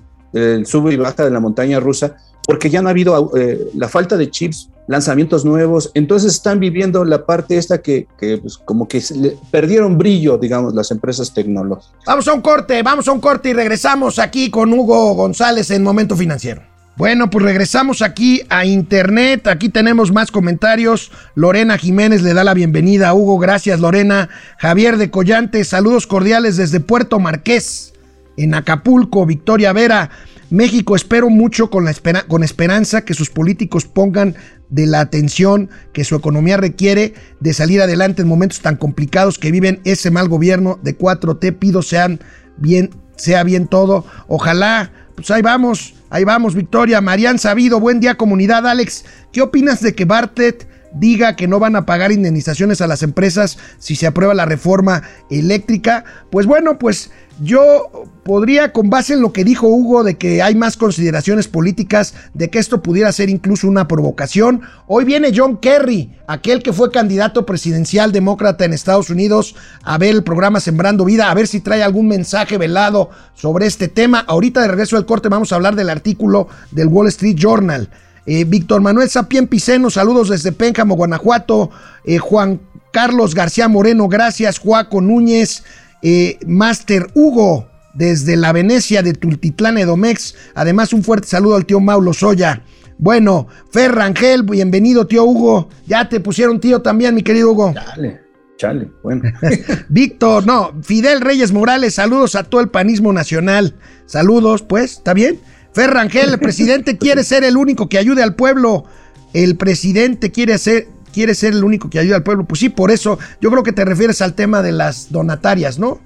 sube 0.66 0.94
y 0.94 0.98
baja 0.98 1.26
de 1.26 1.32
la 1.32 1.40
montaña 1.40 1.80
rusa, 1.80 2.16
porque 2.46 2.70
ya 2.70 2.82
no 2.82 2.90
ha 2.90 2.92
habido 2.92 3.32
eh, 3.38 3.70
la 3.76 3.90
falta 3.90 4.18
de 4.18 4.30
chips 4.30 4.71
lanzamientos 4.88 5.46
nuevos, 5.46 5.92
entonces 5.94 6.34
están 6.34 6.60
viviendo 6.60 7.06
la 7.06 7.26
parte 7.26 7.58
esta 7.58 7.82
que, 7.82 8.08
pues, 8.42 8.58
como 8.58 8.88
que 8.88 9.02
perdieron 9.50 9.98
brillo, 9.98 10.38
digamos, 10.38 10.74
las 10.74 10.92
empresas 10.92 11.34
tecnológicas. 11.34 11.94
Vamos 12.06 12.28
a 12.28 12.34
un 12.34 12.42
corte, 12.42 12.82
vamos 12.84 13.08
a 13.08 13.12
un 13.12 13.20
corte 13.20 13.50
y 13.50 13.54
regresamos 13.54 14.20
aquí 14.20 14.50
con 14.50 14.74
Hugo 14.74 15.14
González 15.14 15.72
en 15.72 15.84
Momento 15.84 16.16
Financiero. 16.16 16.64
Bueno, 16.98 17.30
pues 17.30 17.44
regresamos 17.46 18.02
aquí 18.02 18.42
a 18.50 18.66
internet. 18.66 19.48
Aquí 19.48 19.70
tenemos 19.70 20.12
más 20.12 20.30
comentarios. 20.30 21.12
Lorena 21.36 21.78
Jiménez 21.78 22.22
le 22.22 22.34
da 22.34 22.44
la 22.44 22.54
bienvenida 22.54 23.10
a 23.10 23.14
Hugo. 23.14 23.40
Gracias, 23.40 23.80
Lorena. 23.80 24.30
Javier 24.60 24.98
de 24.98 25.10
Collante, 25.10 25.64
saludos 25.64 26.06
cordiales 26.06 26.58
desde 26.58 26.80
Puerto 26.80 27.20
Marqués, 27.20 27.94
en 28.38 28.54
Acapulco. 28.54 29.26
Victoria 29.26 29.74
Vera, 29.74 30.12
México, 30.52 30.96
espero 30.96 31.30
mucho 31.30 31.70
con, 31.70 31.86
con 32.28 32.44
esperanza 32.44 33.06
que 33.06 33.14
sus 33.14 33.30
políticos 33.30 33.86
pongan 33.86 34.36
de 34.72 34.88
la 34.88 35.02
atención 35.02 35.70
que 35.94 36.04
su 36.04 36.16
economía 36.16 36.58
requiere 36.58 37.14
de 37.40 37.54
salir 37.54 37.82
adelante 37.82 38.24
en 38.24 38.28
momentos 38.28 38.62
tan 38.62 38.78
complicados 38.78 39.38
que 39.38 39.52
viven 39.52 39.82
ese 39.84 40.10
mal 40.10 40.28
gobierno 40.28 40.80
de 40.82 40.98
4T. 40.98 41.60
Pido 41.60 41.84
sean 41.84 42.20
bien, 42.58 42.90
sea 43.18 43.44
bien 43.44 43.68
todo. 43.68 44.06
Ojalá, 44.28 44.92
pues 45.16 45.30
ahí 45.30 45.42
vamos, 45.44 45.94
ahí 46.10 46.24
vamos, 46.24 46.56
Victoria. 46.56 47.02
Marian 47.02 47.38
Sabido, 47.38 47.80
buen 47.80 48.00
día 48.00 48.16
comunidad. 48.16 48.66
Alex, 48.66 49.06
¿qué 49.32 49.42
opinas 49.42 49.82
de 49.82 49.94
que 49.94 50.06
Bartet 50.06 50.68
diga 50.94 51.36
que 51.36 51.48
no 51.48 51.60
van 51.60 51.76
a 51.76 51.86
pagar 51.86 52.12
indemnizaciones 52.12 52.82
a 52.82 52.88
las 52.88 53.04
empresas 53.04 53.58
si 53.80 53.96
se 53.96 54.08
aprueba 54.08 54.34
la 54.34 54.46
reforma 54.46 55.04
eléctrica? 55.30 56.04
Pues 56.30 56.46
bueno, 56.46 56.78
pues 56.80 57.12
yo 57.42 57.90
podría, 58.24 58.72
con 58.72 58.92
base 58.92 59.14
en 59.14 59.22
lo 59.22 59.34
que 59.34 59.44
dijo 59.44 59.68
Hugo, 59.68 60.04
de 60.04 60.16
que 60.16 60.44
hay 60.44 60.54
más 60.54 60.78
consideraciones 60.78 61.48
políticas, 61.48 62.14
de 62.36 62.52
que 62.52 62.60
esto 62.60 62.84
pudiera 62.84 63.12
ser 63.12 63.30
incluso 63.30 63.68
una 63.68 63.88
provocación. 63.88 64.62
Hoy 64.86 65.06
viene 65.06 65.32
John 65.36 65.58
Kerry, 65.58 66.16
aquel 66.28 66.62
que 66.62 66.72
fue 66.72 66.92
candidato 66.92 67.46
presidencial 67.46 68.12
demócrata 68.12 68.64
en 68.64 68.74
Estados 68.74 69.10
Unidos, 69.10 69.56
a 69.82 69.98
ver 69.98 70.14
el 70.14 70.24
programa 70.24 70.60
Sembrando 70.60 71.04
Vida, 71.04 71.32
a 71.32 71.34
ver 71.34 71.48
si 71.48 71.62
trae 71.62 71.82
algún 71.82 72.08
mensaje 72.08 72.60
velado 72.60 73.10
sobre 73.34 73.66
este 73.66 73.88
tema. 73.88 74.20
Ahorita 74.20 74.62
de 74.62 74.68
regreso 74.68 74.96
del 74.98 75.08
corte 75.08 75.30
vamos 75.30 75.52
a 75.52 75.56
hablar 75.56 75.76
del 75.76 75.90
artículo 75.90 76.48
del 76.70 76.90
Wall 76.90 77.08
Street 77.08 77.38
Journal. 77.38 77.90
Eh, 78.26 78.46
Víctor 78.46 78.82
Manuel 78.82 79.10
Sapien 79.10 79.48
Piceno, 79.48 79.90
saludos 79.90 80.30
desde 80.30 80.52
Pénjamo, 80.52 80.96
Guanajuato. 80.96 81.72
Eh, 82.06 82.18
Juan 82.18 82.62
Carlos 82.92 83.34
García 83.34 83.68
Moreno, 83.68 84.08
gracias. 84.08 84.60
Juaco 84.60 85.02
Núñez, 85.02 85.64
eh, 86.02 86.38
Master 86.46 87.08
Hugo, 87.14 87.68
desde 87.94 88.36
la 88.36 88.52
Venecia 88.52 89.02
de 89.02 89.14
Tultitlán 89.14 89.78
Edomex. 89.78 90.36
Además, 90.54 90.94
un 90.94 91.04
fuerte 91.04 91.28
saludo 91.28 91.56
al 91.56 91.66
tío 91.66 91.80
Maulo 91.80 92.14
Soya. 92.14 92.64
Bueno, 92.98 93.48
Fer 93.72 93.94
Rangel, 93.94 94.44
bienvenido, 94.44 95.08
tío 95.08 95.24
Hugo. 95.24 95.70
Ya 95.88 96.08
te 96.08 96.20
pusieron 96.20 96.60
tío 96.60 96.84
también, 96.84 97.16
mi 97.16 97.24
querido 97.24 97.52
Hugo. 97.52 97.74
Chale, 97.74 98.22
chale, 98.58 98.92
bueno. 99.02 99.24
Víctor, 99.90 100.46
no, 100.46 100.72
Fidel 100.84 101.22
Reyes 101.22 101.52
Morales, 101.52 101.96
saludos 101.96 102.36
a 102.36 102.44
todo 102.44 102.62
el 102.62 102.70
panismo 102.70 103.12
nacional. 103.12 103.74
Saludos, 104.06 104.62
pues, 104.62 104.94
¿está 104.94 105.16
bien? 105.16 105.40
Fer 105.74 105.90
Rangel, 105.90 106.30
el 106.30 106.40
presidente 106.40 106.98
quiere 106.98 107.24
ser 107.24 107.44
el 107.44 107.58
único 107.58 107.88
que 107.88 107.98
ayude 107.98 108.24
al 108.24 108.36
pueblo. 108.36 108.86
El 109.34 109.56
presidente 109.56 110.32
quiere 110.32 110.58
ser, 110.58 110.88
quiere 111.14 111.34
ser 111.34 111.54
el 111.54 111.64
único 111.64 111.90
que 111.90 112.00
ayude 112.00 112.16
al 112.16 112.24
pueblo. 112.24 112.46
Pues 112.46 112.60
sí, 112.60 112.70
por 112.70 112.92
eso 112.92 113.18
yo 113.40 113.50
creo 113.50 113.64
que 113.64 113.72
te 113.72 113.86
refieres 113.86 114.22
al 114.22 114.34
tema 114.34 114.62
de 114.62 114.74
las 114.74 115.12
donatarias, 115.12 115.80
¿no? 115.80 116.00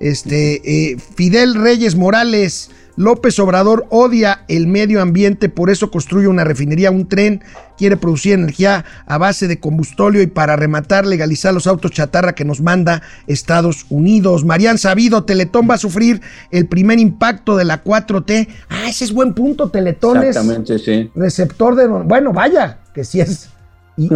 Este, 0.00 0.60
eh, 0.64 0.96
Fidel 1.14 1.54
Reyes 1.54 1.94
Morales, 1.94 2.70
López 2.96 3.38
Obrador 3.38 3.86
odia 3.90 4.44
el 4.48 4.66
medio 4.66 5.02
ambiente, 5.02 5.48
por 5.48 5.70
eso 5.70 5.90
construye 5.90 6.28
una 6.28 6.44
refinería, 6.44 6.90
un 6.90 7.08
tren, 7.08 7.42
quiere 7.76 7.96
producir 7.96 8.34
energía 8.34 8.84
a 9.06 9.18
base 9.18 9.48
de 9.48 9.58
combustóleo 9.58 10.22
y 10.22 10.26
para 10.28 10.54
rematar 10.56 11.04
legalizar 11.06 11.52
los 11.52 11.66
autos 11.66 11.90
chatarra 11.90 12.34
que 12.34 12.44
nos 12.44 12.60
manda 12.60 13.02
Estados 13.26 13.86
Unidos. 13.90 14.44
Marian 14.44 14.78
Sabido, 14.78 15.24
Teletón 15.24 15.68
va 15.68 15.74
a 15.74 15.78
sufrir 15.78 16.20
el 16.52 16.66
primer 16.66 16.98
impacto 17.00 17.56
de 17.56 17.64
la 17.64 17.82
4T. 17.82 18.48
Ah, 18.68 18.88
ese 18.88 19.04
es 19.04 19.12
buen 19.12 19.34
punto, 19.34 19.70
Teletón 19.70 20.22
Exactamente, 20.22 20.78
sí. 20.78 21.10
receptor 21.14 21.74
de... 21.74 21.86
Bueno, 21.88 22.32
vaya, 22.32 22.78
que 22.94 23.02
sí 23.04 23.20
es... 23.20 23.48
y- 23.96 24.06
y, 24.06 24.08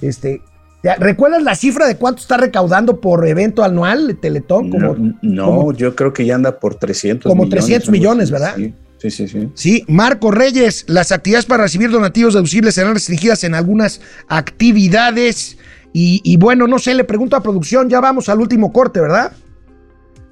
este, 0.06 0.38
¿te- 0.38 0.49
¿Recuerdas 0.98 1.42
la 1.42 1.54
cifra 1.54 1.86
de 1.86 1.96
cuánto 1.96 2.22
está 2.22 2.36
recaudando 2.38 3.00
por 3.00 3.26
evento 3.28 3.62
anual 3.62 4.16
Teletón? 4.20 4.70
Como, 4.70 4.94
no, 4.94 5.18
no, 5.20 5.44
como- 5.46 5.72
yo 5.74 5.94
creo 5.94 6.12
que 6.12 6.24
ya 6.24 6.34
anda 6.36 6.58
por 6.58 6.74
300 6.76 7.28
Como 7.30 7.44
millones. 7.44 7.64
300 7.66 7.88
algo 7.88 7.92
millones, 7.98 8.30
¿verdad? 8.30 8.54
Sí, 8.56 8.74
sí, 8.98 9.10
sí. 9.10 9.28
sí. 9.28 9.48
Sí, 9.54 9.84
Marco 9.88 10.30
Reyes, 10.30 10.84
las 10.88 11.12
actividades 11.12 11.44
para 11.46 11.64
recibir 11.64 11.90
donativos 11.90 12.32
deducibles 12.34 12.74
serán 12.74 12.94
restringidas 12.94 13.44
en 13.44 13.54
algunas 13.54 14.00
actividades. 14.28 15.58
Y, 15.92 16.20
y 16.24 16.36
bueno, 16.36 16.66
no 16.66 16.78
sé, 16.78 16.94
le 16.94 17.04
pregunto 17.04 17.36
a 17.36 17.42
producción, 17.42 17.88
ya 17.88 18.00
vamos 18.00 18.28
al 18.28 18.40
último 18.40 18.72
corte, 18.72 19.00
¿verdad? 19.00 19.32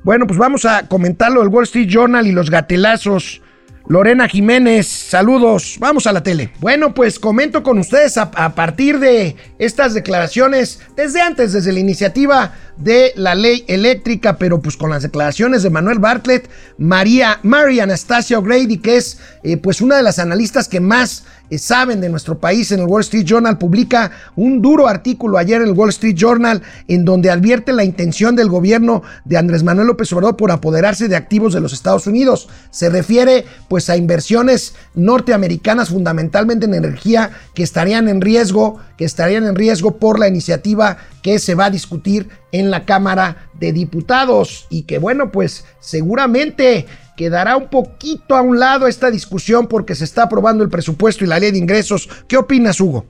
Bueno, 0.04 0.26
pues 0.26 0.38
vamos 0.38 0.64
a 0.64 0.86
comentarlo 0.86 1.40
del 1.40 1.48
Wall 1.48 1.64
Street 1.64 1.88
Journal 1.88 2.26
y 2.26 2.32
los 2.32 2.50
gatelazos. 2.50 3.42
Lorena 3.88 4.28
Jiménez, 4.28 4.86
saludos, 4.86 5.78
vamos 5.80 6.06
a 6.06 6.12
la 6.12 6.22
tele. 6.22 6.52
Bueno, 6.60 6.92
pues 6.92 7.18
comento 7.18 7.62
con 7.62 7.78
ustedes 7.78 8.18
a, 8.18 8.30
partir 8.54 8.98
de 8.98 9.34
estas 9.58 9.94
declaraciones, 9.94 10.80
desde 10.94 11.22
antes, 11.22 11.54
desde 11.54 11.72
la 11.72 11.80
iniciativa 11.80 12.52
de 12.76 13.12
la 13.16 13.34
ley 13.34 13.64
eléctrica, 13.66 14.36
pero 14.36 14.60
pues 14.60 14.76
con 14.76 14.90
las 14.90 15.04
declaraciones 15.04 15.62
de 15.62 15.70
Manuel 15.70 16.00
Bartlett, 16.00 16.50
María, 16.76 17.40
Mary 17.42 17.80
Anastasia 17.80 18.38
O'Grady, 18.38 18.76
que 18.76 18.98
es 18.98 19.20
eh, 19.42 19.56
pues 19.56 19.80
una 19.80 19.96
de 19.96 20.02
las 20.02 20.18
analistas 20.18 20.68
que 20.68 20.80
más 20.80 21.24
saben 21.56 22.02
de 22.02 22.10
nuestro 22.10 22.38
país 22.38 22.70
en 22.72 22.80
el 22.80 22.86
Wall 22.86 23.00
Street 23.00 23.24
Journal, 23.24 23.56
publica 23.56 24.10
un 24.36 24.60
duro 24.60 24.86
artículo 24.86 25.38
ayer 25.38 25.62
en 25.62 25.68
el 25.68 25.74
Wall 25.74 25.88
Street 25.88 26.14
Journal 26.14 26.60
en 26.88 27.06
donde 27.06 27.30
advierte 27.30 27.72
la 27.72 27.84
intención 27.84 28.36
del 28.36 28.50
gobierno 28.50 29.02
de 29.24 29.38
Andrés 29.38 29.62
Manuel 29.62 29.86
López 29.86 30.12
Obrador 30.12 30.36
por 30.36 30.50
apoderarse 30.50 31.08
de 31.08 31.16
activos 31.16 31.54
de 31.54 31.60
los 31.60 31.72
Estados 31.72 32.06
Unidos. 32.06 32.48
Se 32.70 32.90
refiere 32.90 33.46
pues 33.68 33.88
a 33.88 33.96
inversiones 33.96 34.74
norteamericanas 34.94 35.88
fundamentalmente 35.88 36.66
en 36.66 36.74
energía 36.74 37.30
que 37.54 37.62
estarían 37.62 38.08
en 38.08 38.20
riesgo, 38.20 38.78
que 38.98 39.04
estarían 39.04 39.44
en 39.44 39.54
riesgo 39.54 39.96
por 39.96 40.18
la 40.18 40.28
iniciativa 40.28 40.98
que 41.22 41.38
se 41.38 41.54
va 41.54 41.66
a 41.66 41.70
discutir 41.70 42.28
en 42.52 42.70
la 42.70 42.84
Cámara 42.84 43.48
de 43.58 43.72
Diputados 43.72 44.66
y 44.70 44.82
que 44.82 44.98
bueno, 44.98 45.30
pues 45.30 45.64
seguramente 45.80 46.86
quedará 47.18 47.56
un 47.56 47.68
poquito 47.68 48.36
a 48.36 48.42
un 48.42 48.60
lado 48.60 48.86
esta 48.86 49.10
discusión 49.10 49.66
porque 49.66 49.96
se 49.96 50.04
está 50.04 50.22
aprobando 50.22 50.62
el 50.62 50.70
presupuesto 50.70 51.24
y 51.24 51.26
la 51.26 51.40
ley 51.40 51.50
de 51.50 51.58
ingresos. 51.58 52.08
¿Qué 52.28 52.36
opinas, 52.36 52.80
Hugo? 52.80 53.04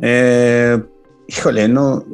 Eh, 0.00 0.82
híjole, 1.28 1.68
no. 1.68 2.04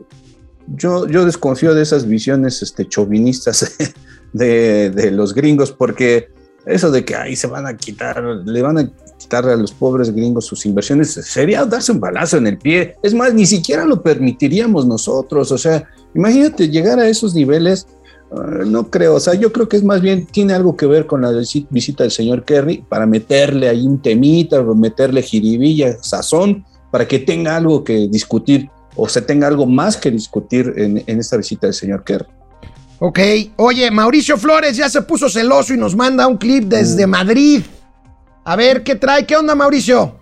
Yo, 0.66 1.06
yo 1.06 1.24
desconfío 1.24 1.72
de 1.72 1.82
esas 1.82 2.06
visiones 2.06 2.62
este, 2.62 2.88
chauvinistas 2.88 3.76
de, 4.32 4.90
de 4.90 5.10
los 5.12 5.34
gringos, 5.34 5.70
porque 5.70 6.28
eso 6.66 6.90
de 6.90 7.04
que 7.04 7.14
ahí 7.14 7.36
se 7.36 7.46
van 7.46 7.66
a 7.68 7.76
quitar, 7.76 8.20
le 8.44 8.62
van 8.62 8.78
a 8.78 8.90
quitar 9.18 9.48
a 9.48 9.54
los 9.54 9.70
pobres 9.70 10.12
gringos 10.12 10.46
sus 10.46 10.66
inversiones, 10.66 11.12
sería 11.12 11.64
darse 11.64 11.92
un 11.92 12.00
balazo 12.00 12.38
en 12.38 12.48
el 12.48 12.58
pie. 12.58 12.96
Es 13.04 13.14
más, 13.14 13.32
ni 13.32 13.46
siquiera 13.46 13.84
lo 13.84 14.02
permitiríamos 14.02 14.84
nosotros. 14.84 15.52
O 15.52 15.58
sea, 15.58 15.88
imagínate 16.12 16.68
llegar 16.68 16.98
a 16.98 17.08
esos 17.08 17.36
niveles. 17.36 17.86
Uh, 18.32 18.64
no 18.64 18.90
creo, 18.90 19.14
o 19.14 19.20
sea, 19.20 19.34
yo 19.34 19.52
creo 19.52 19.68
que 19.68 19.76
es 19.76 19.84
más 19.84 20.00
bien, 20.00 20.24
tiene 20.24 20.54
algo 20.54 20.74
que 20.74 20.86
ver 20.86 21.06
con 21.06 21.20
la 21.20 21.30
visita 21.70 22.02
del 22.02 22.10
señor 22.10 22.44
Kerry 22.44 22.82
para 22.88 23.04
meterle 23.04 23.68
ahí 23.68 23.86
un 23.86 24.00
temita, 24.00 24.62
meterle 24.62 25.20
jiribilla, 25.22 26.02
sazón, 26.02 26.64
para 26.90 27.06
que 27.06 27.18
tenga 27.18 27.56
algo 27.56 27.84
que 27.84 28.08
discutir 28.08 28.70
o 28.96 29.08
se 29.08 29.20
tenga 29.20 29.48
algo 29.48 29.66
más 29.66 29.96
que 29.98 30.10
discutir 30.10 30.72
en, 30.76 31.02
en 31.06 31.18
esta 31.20 31.36
visita 31.36 31.66
del 31.66 31.74
señor 31.74 32.04
Kerry. 32.04 32.26
Ok, 33.00 33.18
oye, 33.56 33.90
Mauricio 33.90 34.38
Flores 34.38 34.76
ya 34.76 34.88
se 34.88 35.02
puso 35.02 35.28
celoso 35.28 35.74
y 35.74 35.76
nos 35.76 35.94
manda 35.94 36.26
un 36.26 36.38
clip 36.38 36.64
desde 36.64 37.06
Madrid. 37.06 37.62
A 38.44 38.56
ver, 38.56 38.82
¿qué 38.82 38.94
trae? 38.94 39.26
¿Qué 39.26 39.36
onda, 39.36 39.54
Mauricio? 39.54 40.21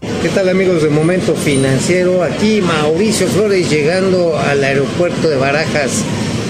¿Qué 0.00 0.28
tal 0.32 0.48
amigos 0.48 0.84
de 0.84 0.90
Momento 0.90 1.34
Financiero? 1.34 2.22
Aquí 2.22 2.60
Mauricio 2.60 3.26
Flores 3.26 3.68
llegando 3.68 4.38
al 4.38 4.62
aeropuerto 4.62 5.28
de 5.28 5.36
Barajas 5.36 6.04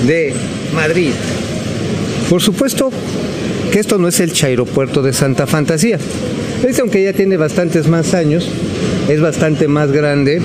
de 0.06 0.34
Madrid. 0.74 1.12
Por 2.28 2.42
supuesto 2.42 2.90
que 3.72 3.80
esto 3.80 3.96
no 3.96 4.08
es 4.08 4.20
el 4.20 4.32
aeropuerto 4.42 5.00
de 5.00 5.14
Santa 5.14 5.46
Fantasía. 5.46 5.98
Este, 6.62 6.82
aunque 6.82 7.02
ya 7.02 7.14
tiene 7.14 7.38
bastantes 7.38 7.88
más 7.88 8.12
años, 8.12 8.46
es 9.08 9.20
bastante 9.20 9.66
más 9.66 9.92
grande 9.92 10.42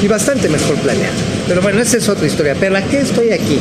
y 0.00 0.06
bastante 0.06 0.48
mejor 0.48 0.76
planeado. 0.76 1.16
Pero 1.48 1.62
bueno, 1.62 1.80
esa 1.80 1.96
es 1.96 2.08
otra 2.08 2.26
historia. 2.26 2.54
¿Pero 2.60 2.76
a 2.76 2.82
qué 2.82 3.00
estoy 3.00 3.32
aquí? 3.32 3.58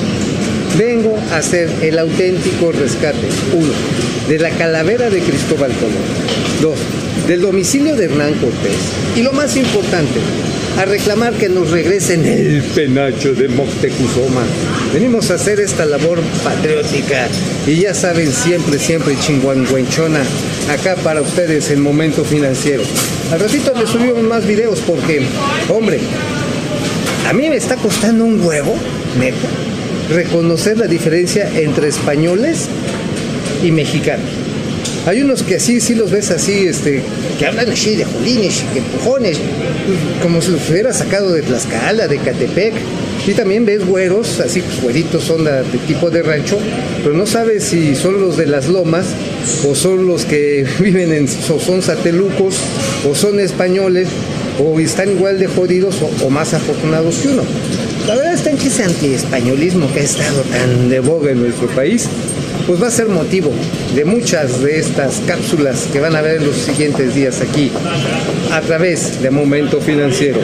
Vengo 0.78 1.18
a 1.32 1.38
hacer 1.38 1.70
el 1.82 1.98
auténtico 1.98 2.72
rescate. 2.72 3.28
Uno, 3.54 3.74
de 4.28 4.38
la 4.38 4.52
calavera 4.52 5.10
de 5.10 5.22
Cristóbal 5.22 5.72
Colón. 5.74 5.96
Dos, 6.62 6.78
del 7.30 7.42
domicilio 7.42 7.96
de 7.96 8.06
Hernán 8.06 8.34
Cortés. 8.40 8.76
Y 9.16 9.22
lo 9.22 9.32
más 9.34 9.56
importante, 9.56 10.20
a 10.80 10.86
reclamar 10.86 11.36
que 11.36 11.48
nos 11.48 11.70
regresen 11.70 12.26
el 12.26 12.64
penacho 12.74 13.36
de 13.36 13.48
Moctezuma. 13.50 14.42
Venimos 14.92 15.30
a 15.30 15.36
hacer 15.36 15.60
esta 15.60 15.86
labor 15.86 16.20
patriótica 16.44 17.28
y 17.68 17.82
ya 17.82 17.94
saben, 17.94 18.34
siempre, 18.34 18.80
siempre 18.80 19.16
chinguanguenchona, 19.20 20.24
acá 20.72 20.96
para 21.04 21.22
ustedes 21.22 21.70
en 21.70 21.84
Momento 21.84 22.26
Financiero. 22.26 22.82
Al 23.32 23.40
ratito 23.40 23.76
les 23.80 23.90
subimos 23.90 24.24
más 24.24 24.48
videos 24.48 24.80
porque, 24.80 25.22
hombre, 25.70 26.00
a 27.30 27.34
mí 27.34 27.48
me 27.48 27.58
está 27.58 27.76
costando 27.76 28.26
un 28.26 28.44
huevo, 28.44 28.74
neta, 29.20 29.38
reconocer 30.10 30.80
la 30.80 30.88
diferencia 30.88 31.48
entre 31.60 31.90
españoles 31.90 32.70
y 33.64 33.70
mexicanos. 33.70 34.49
Hay 35.10 35.24
unos 35.24 35.42
que 35.42 35.56
así, 35.56 35.82
sí 35.82 35.96
los 35.96 36.12
ves 36.12 36.30
así, 36.30 36.68
este, 36.68 37.02
que 37.40 37.46
hablan 37.48 37.72
así 37.72 37.96
de 37.96 38.06
jolines, 38.06 38.64
que 38.72 38.78
empujones, 38.78 39.40
como 40.22 40.40
si 40.40 40.52
los 40.52 40.70
hubiera 40.70 40.94
sacado 40.94 41.32
de 41.32 41.42
Tlaxcala, 41.42 42.08
de 42.08 42.20
Catepec. 42.20 42.76
Y 43.26 43.34
también 43.34 43.66
ves 43.66 43.84
güeros, 43.88 44.40
así 44.40 44.62
pues 44.62 44.80
güeritos 44.84 45.24
son 45.24 45.46
de 45.46 45.64
tipo 45.88 46.12
de 46.12 46.22
rancho, 46.22 46.60
pero 47.02 47.16
no 47.16 47.26
sabes 47.26 47.64
si 47.64 47.96
son 47.96 48.22
los 48.22 48.38
de 48.38 48.46
las 48.46 48.68
lomas 48.68 49.08
o 49.68 49.74
son 49.74 50.06
los 50.06 50.26
que 50.26 50.68
viven 50.80 51.12
en, 51.12 51.26
o 51.26 51.60
son 51.60 51.82
satelucos 51.82 52.58
o 53.10 53.16
son 53.16 53.40
españoles 53.40 54.10
o 54.64 54.80
están 54.80 55.10
igual 55.10 55.40
de 55.40 55.48
jodidos 55.48 56.04
o, 56.04 56.26
o 56.26 56.30
más 56.30 56.54
afortunados 56.54 57.16
que 57.16 57.30
uno. 57.30 57.42
La 58.08 58.16
verdad 58.16 58.34
está 58.36 58.52
en 58.52 58.58
que 58.58 58.68
ese 58.68 58.84
antiespañolismo 58.84 59.92
que 59.92 60.02
ha 60.02 60.04
estado 60.04 60.42
tan 60.44 60.90
de 60.90 61.00
boga 61.00 61.32
en 61.32 61.42
nuestro 61.42 61.68
país, 61.70 62.08
pues 62.70 62.84
va 62.84 62.86
a 62.86 62.92
ser 62.92 63.08
motivo 63.08 63.52
de 63.96 64.06
muchas 64.06 64.62
de 64.62 64.78
estas 64.78 65.24
cápsulas 65.26 65.88
que 65.92 66.00
van 66.00 66.16
a 66.16 66.22
ver 66.22 66.40
en 66.40 66.46
los 66.46 66.56
siguientes 66.56 67.16
días 67.16 67.42
aquí, 67.42 67.72
a 68.52 68.62
través 68.62 69.20
de 69.24 69.32
Momento 69.32 69.82
Financiero. 69.82 70.40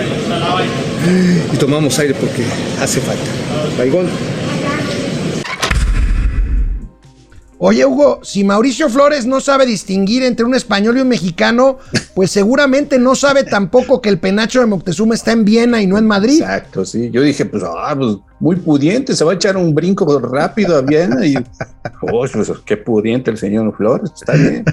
Y 1.54 1.58
tomamos 1.58 2.00
aire 2.00 2.16
porque 2.16 2.44
hace 2.82 3.00
falta. 3.00 3.30
Baigón. 3.78 4.08
Oye, 7.60 7.86
Hugo, 7.86 8.22
si 8.24 8.44
Mauricio 8.44 8.90
Flores 8.90 9.28
no 9.28 9.40
sabe 9.40 9.68
distinguir 9.68 10.24
entre 10.24 10.48
un 10.48 10.56
español 10.56 10.98
y 10.98 11.02
un 11.02 11.08
mexicano, 11.08 11.78
pues 12.16 12.32
seguramente 12.32 12.98
no 12.98 13.14
sabe 13.14 13.44
tampoco 13.44 14.02
que 14.02 14.10
el 14.10 14.18
penacho 14.18 14.62
de 14.62 14.66
Moctezuma 14.66 15.14
está 15.14 15.32
en 15.32 15.46
Viena 15.46 15.80
y 15.80 15.86
no 15.86 16.00
en 16.00 16.08
Madrid. 16.08 16.42
Exacto, 16.42 16.86
sí. 16.86 17.12
Yo 17.12 17.22
dije, 17.22 17.46
pues, 17.46 17.62
ah, 17.64 17.96
pues, 17.96 18.18
muy 18.40 18.58
pudiente, 18.58 19.16
se 19.16 19.24
va 19.24 19.32
a 19.32 19.36
echar 19.36 19.56
un 19.58 19.74
brinco 19.74 20.20
rápido 20.20 20.76
a 20.78 20.82
Viena 20.82 21.26
y, 21.26 21.36
oh, 22.02 22.26
pues, 22.32 22.52
qué 22.66 22.78
pudiente 22.78 23.32
el 23.32 23.38
señor 23.38 23.76
Flores, 23.76 24.12
está 24.14 24.34
bien. 24.34 24.66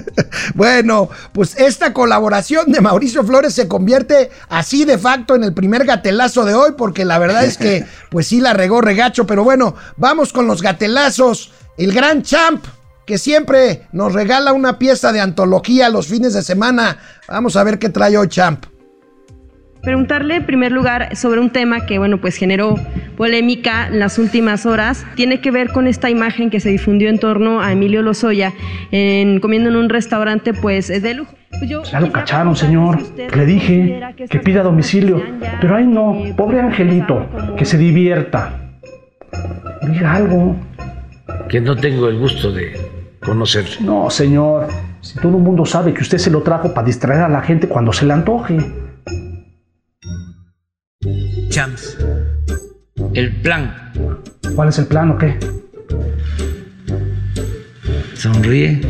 bueno, 0.54 1.08
pues 1.32 1.56
esta 1.56 1.92
colaboración 1.92 2.72
de 2.72 2.80
Mauricio 2.80 3.24
Flores 3.24 3.54
se 3.54 3.68
convierte 3.68 4.30
así 4.48 4.84
de 4.84 4.98
facto 4.98 5.34
en 5.34 5.44
el 5.44 5.54
primer 5.54 5.84
gatelazo 5.84 6.44
de 6.44 6.54
hoy, 6.54 6.72
porque 6.76 7.04
la 7.04 7.18
verdad 7.18 7.44
es 7.44 7.56
que, 7.56 7.84
pues 8.10 8.26
sí 8.26 8.40
la 8.40 8.52
regó 8.52 8.80
regacho, 8.80 9.26
pero 9.26 9.44
bueno, 9.44 9.74
vamos 9.96 10.32
con 10.32 10.46
los 10.46 10.62
gatelazos. 10.62 11.52
El 11.76 11.92
gran 11.92 12.22
champ, 12.22 12.64
que 13.06 13.18
siempre 13.18 13.86
nos 13.92 14.12
regala 14.12 14.52
una 14.52 14.78
pieza 14.78 15.12
de 15.12 15.20
antología 15.20 15.88
los 15.88 16.06
fines 16.06 16.34
de 16.34 16.42
semana. 16.42 16.98
Vamos 17.28 17.56
a 17.56 17.64
ver 17.64 17.78
qué 17.78 17.88
trae 17.88 18.16
hoy 18.16 18.28
Champ. 18.28 18.64
Preguntarle 19.84 20.36
en 20.36 20.46
primer 20.46 20.72
lugar 20.72 21.14
sobre 21.14 21.40
un 21.40 21.50
tema 21.50 21.84
que, 21.84 21.98
bueno, 21.98 22.18
pues 22.18 22.36
generó 22.36 22.76
polémica 23.16 23.88
en 23.88 23.98
las 23.98 24.18
últimas 24.18 24.64
horas. 24.64 25.04
Tiene 25.14 25.40
que 25.40 25.50
ver 25.50 25.72
con 25.72 25.86
esta 25.86 26.08
imagen 26.08 26.48
que 26.48 26.58
se 26.58 26.70
difundió 26.70 27.10
en 27.10 27.18
torno 27.18 27.60
a 27.60 27.72
Emilio 27.72 28.00
Lozoya 28.00 28.52
en, 28.92 29.40
comiendo 29.40 29.68
en 29.68 29.76
un 29.76 29.90
restaurante, 29.90 30.54
pues, 30.54 30.88
de 30.88 31.14
lujo. 31.14 31.34
Pues 31.58 31.90
ya 31.90 32.00
lo 32.00 32.10
cacharon, 32.10 32.56
señor. 32.56 32.98
Le 33.16 33.46
dije 33.46 34.00
que 34.28 34.38
pida 34.40 34.62
domicilio. 34.62 35.22
Pero 35.60 35.76
ay 35.76 35.86
no, 35.86 36.16
pobre 36.36 36.60
angelito, 36.60 37.26
que 37.56 37.64
se 37.64 37.78
divierta. 37.78 38.60
Diga 39.82 40.14
algo. 40.14 40.56
Que 41.48 41.60
no 41.60 41.76
tengo 41.76 42.08
el 42.08 42.18
gusto 42.18 42.50
de 42.50 42.72
conocer. 43.20 43.66
No, 43.80 44.08
señor. 44.10 44.68
Si 45.00 45.18
todo 45.18 45.36
el 45.36 45.42
mundo 45.42 45.66
sabe 45.66 45.92
que 45.92 46.02
usted 46.02 46.18
se 46.18 46.30
lo 46.30 46.42
trajo 46.42 46.72
para 46.72 46.86
distraer 46.86 47.20
a 47.20 47.28
la 47.28 47.42
gente 47.42 47.68
cuando 47.68 47.92
se 47.92 48.06
le 48.06 48.14
antoje. 48.14 48.58
Champs. 51.54 51.96
El 53.14 53.40
plan. 53.40 53.92
¿Cuál 54.56 54.70
es 54.70 54.78
el 54.80 54.86
plan 54.86 55.12
o 55.12 55.18
qué? 55.18 55.38
Sonríe. 58.14 58.80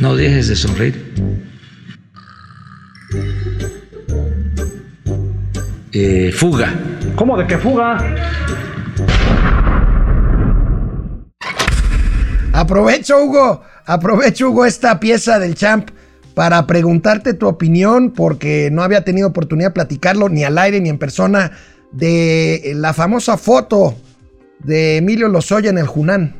No 0.00 0.16
dejes 0.16 0.48
de 0.48 0.56
sonreír. 0.56 1.14
Eh, 5.92 6.32
fuga. 6.32 6.74
¿Cómo 7.14 7.38
de 7.38 7.46
qué 7.46 7.56
fuga? 7.56 7.98
Aprovecho, 12.52 13.22
Hugo, 13.22 13.62
aprovecho, 13.86 14.50
Hugo, 14.50 14.66
esta 14.66 14.98
pieza 14.98 15.38
del 15.38 15.54
champ 15.54 15.90
para 16.34 16.66
preguntarte 16.66 17.34
tu 17.34 17.46
opinión, 17.46 18.12
porque 18.12 18.70
no 18.72 18.82
había 18.82 19.04
tenido 19.04 19.28
oportunidad 19.28 19.68
de 19.68 19.74
platicarlo 19.74 20.28
ni 20.28 20.44
al 20.44 20.58
aire 20.58 20.80
ni 20.80 20.88
en 20.88 20.98
persona, 20.98 21.52
de 21.92 22.72
la 22.76 22.94
famosa 22.94 23.36
foto 23.36 23.94
de 24.60 24.96
Emilio 24.96 25.28
Lozoya 25.28 25.70
en 25.70 25.78
el 25.78 25.86
Junán. 25.86 26.36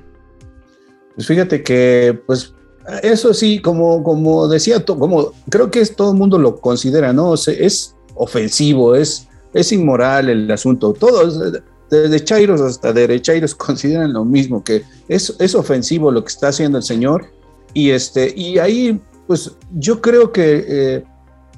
Pues 1.15 1.27
fíjate 1.27 1.63
que, 1.63 2.19
pues, 2.27 2.55
eso 3.03 3.35
sí, 3.35 3.61
como, 3.61 4.03
como 4.03 4.49
decía, 4.49 4.85
como 4.85 5.33
creo 5.51 5.71
que 5.71 5.81
es, 5.81 5.95
todo 5.95 6.13
el 6.13 6.19
mundo 6.19 6.39
lo 6.39 6.57
considera, 6.61 7.13
¿no? 7.13 7.35
es 7.35 7.95
ofensivo, 8.15 8.95
es, 8.95 9.29
es 9.53 9.73
inmoral 9.73 10.29
el 10.29 10.51
asunto. 10.51 10.93
Todo, 10.93 11.61
desde 11.91 12.25
Chairos 12.25 12.61
hasta 12.61 12.93
derechairos 12.93 13.55
consideran 13.55 14.13
lo 14.13 14.25
mismo, 14.25 14.65
que 14.65 14.83
es, 15.09 15.35
es 15.39 15.55
ofensivo 15.55 16.11
lo 16.11 16.25
que 16.25 16.29
está 16.29 16.49
haciendo 16.49 16.79
el 16.79 16.85
señor. 16.85 17.27
Y, 17.75 17.91
este, 17.91 18.33
y 18.37 18.59
ahí, 18.59 19.01
pues 19.27 19.53
yo 19.73 20.01
creo 20.01 20.33
que 20.33 20.65
eh, 20.69 21.05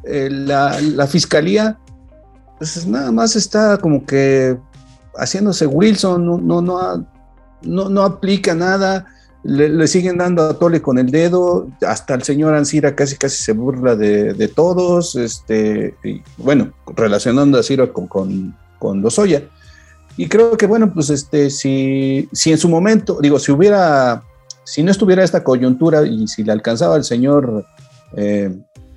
eh, 0.04 0.28
la, 0.30 1.06
fiscalía, 1.06 1.78
pues 2.58 2.86
nada 2.86 3.10
más 3.10 3.36
está 3.36 3.78
como 3.78 4.04
que 4.04 4.56
haciéndose 5.16 5.66
Wilson, 5.66 6.24
no, 6.24 6.38
no, 6.38 6.60
no, 6.60 7.06
no, 7.62 7.88
no 7.88 8.02
aplica 8.02 8.54
nada. 8.54 9.06
Le, 9.42 9.86
siguen 9.86 10.16
dando 10.16 10.42
a 10.42 10.58
tole 10.58 10.80
con 10.80 10.98
el 10.98 11.10
dedo, 11.10 11.68
hasta 11.86 12.14
el 12.14 12.22
señor 12.22 12.54
Ansira 12.54 12.94
casi 12.96 13.16
casi 13.16 13.42
se 13.42 13.52
burla 13.52 13.94
de, 13.94 14.48
todos, 14.48 15.16
este, 15.16 15.94
bueno, 16.38 16.72
relacionando 16.96 17.58
a 17.58 17.62
Ciro 17.62 17.92
con, 17.92 18.06
con, 18.06 18.56
con. 18.78 19.02
Y 20.16 20.28
creo 20.28 20.56
que, 20.56 20.66
bueno, 20.66 20.92
pues 20.94 21.10
este, 21.10 21.50
si, 21.50 22.28
si 22.32 22.52
en 22.52 22.58
su 22.58 22.68
momento, 22.68 23.18
digo, 23.20 23.38
si 23.38 23.52
hubiera, 23.52 24.22
si 24.64 24.82
no 24.82 24.90
estuviera 24.90 25.22
esta 25.22 25.44
coyuntura 25.44 26.06
y 26.06 26.26
si 26.26 26.42
le 26.42 26.52
alcanzaba 26.52 26.94
al 26.94 27.04
señor 27.04 27.66
eh, 28.16 28.54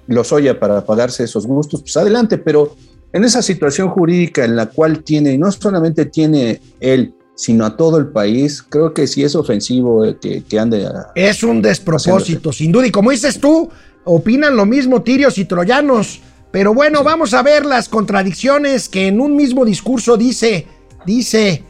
Lozoya 0.07 0.59
para 0.59 0.85
pagarse 0.85 1.23
esos 1.23 1.45
gustos, 1.45 1.81
pues 1.81 1.97
adelante, 1.97 2.37
pero 2.37 2.75
en 3.13 3.23
esa 3.23 3.41
situación 3.41 3.89
jurídica 3.89 4.45
en 4.45 4.55
la 4.55 4.67
cual 4.67 5.03
tiene, 5.03 5.33
y 5.33 5.37
no 5.37 5.51
solamente 5.51 6.05
tiene 6.05 6.61
él, 6.79 7.13
sino 7.35 7.65
a 7.65 7.77
todo 7.77 7.97
el 7.97 8.07
país, 8.07 8.63
creo 8.63 8.93
que 8.93 9.05
sí 9.07 9.23
es 9.23 9.35
ofensivo 9.35 10.05
eh, 10.05 10.17
que, 10.19 10.43
que 10.43 10.59
ande. 10.59 10.87
es 11.15 11.43
un 11.43 11.61
despropósito, 11.61 12.51
sin 12.51 12.71
duda. 12.71 12.87
Y 12.87 12.91
como 12.91 13.11
dices 13.11 13.39
tú, 13.39 13.69
opinan 14.05 14.55
lo 14.55 14.65
mismo 14.65 15.03
tirios 15.03 15.37
y 15.37 15.45
troyanos. 15.45 16.21
Pero 16.51 16.73
bueno, 16.73 17.03
vamos 17.03 17.33
a 17.33 17.43
ver 17.43 17.65
las 17.65 17.89
contradicciones 17.89 18.89
que 18.89 19.07
en 19.07 19.19
un 19.19 19.35
mismo 19.35 19.65
discurso 19.65 20.17
dice 20.17 20.65
dice 21.05 21.63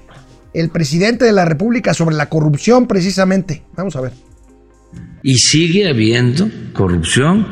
el 0.54 0.70
presidente 0.70 1.26
de 1.26 1.32
la 1.32 1.46
República 1.46 1.94
sobre 1.94 2.16
la 2.16 2.30
corrupción 2.30 2.88
precisamente. 2.88 3.64
Vamos 3.76 3.96
a 3.96 4.02
ver. 4.02 4.14
Y 5.24 5.36
sigue 5.36 5.90
habiendo 5.90 6.50
corrupción, 6.74 7.46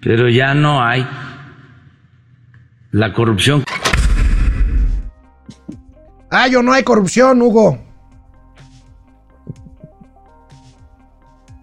pero 0.00 0.28
ya 0.28 0.54
no 0.54 0.82
hay 0.82 1.06
la 2.90 3.12
corrupción. 3.12 3.64
Ah, 6.30 6.48
yo 6.48 6.62
no 6.62 6.72
hay 6.72 6.82
corrupción, 6.82 7.42
Hugo. 7.42 7.78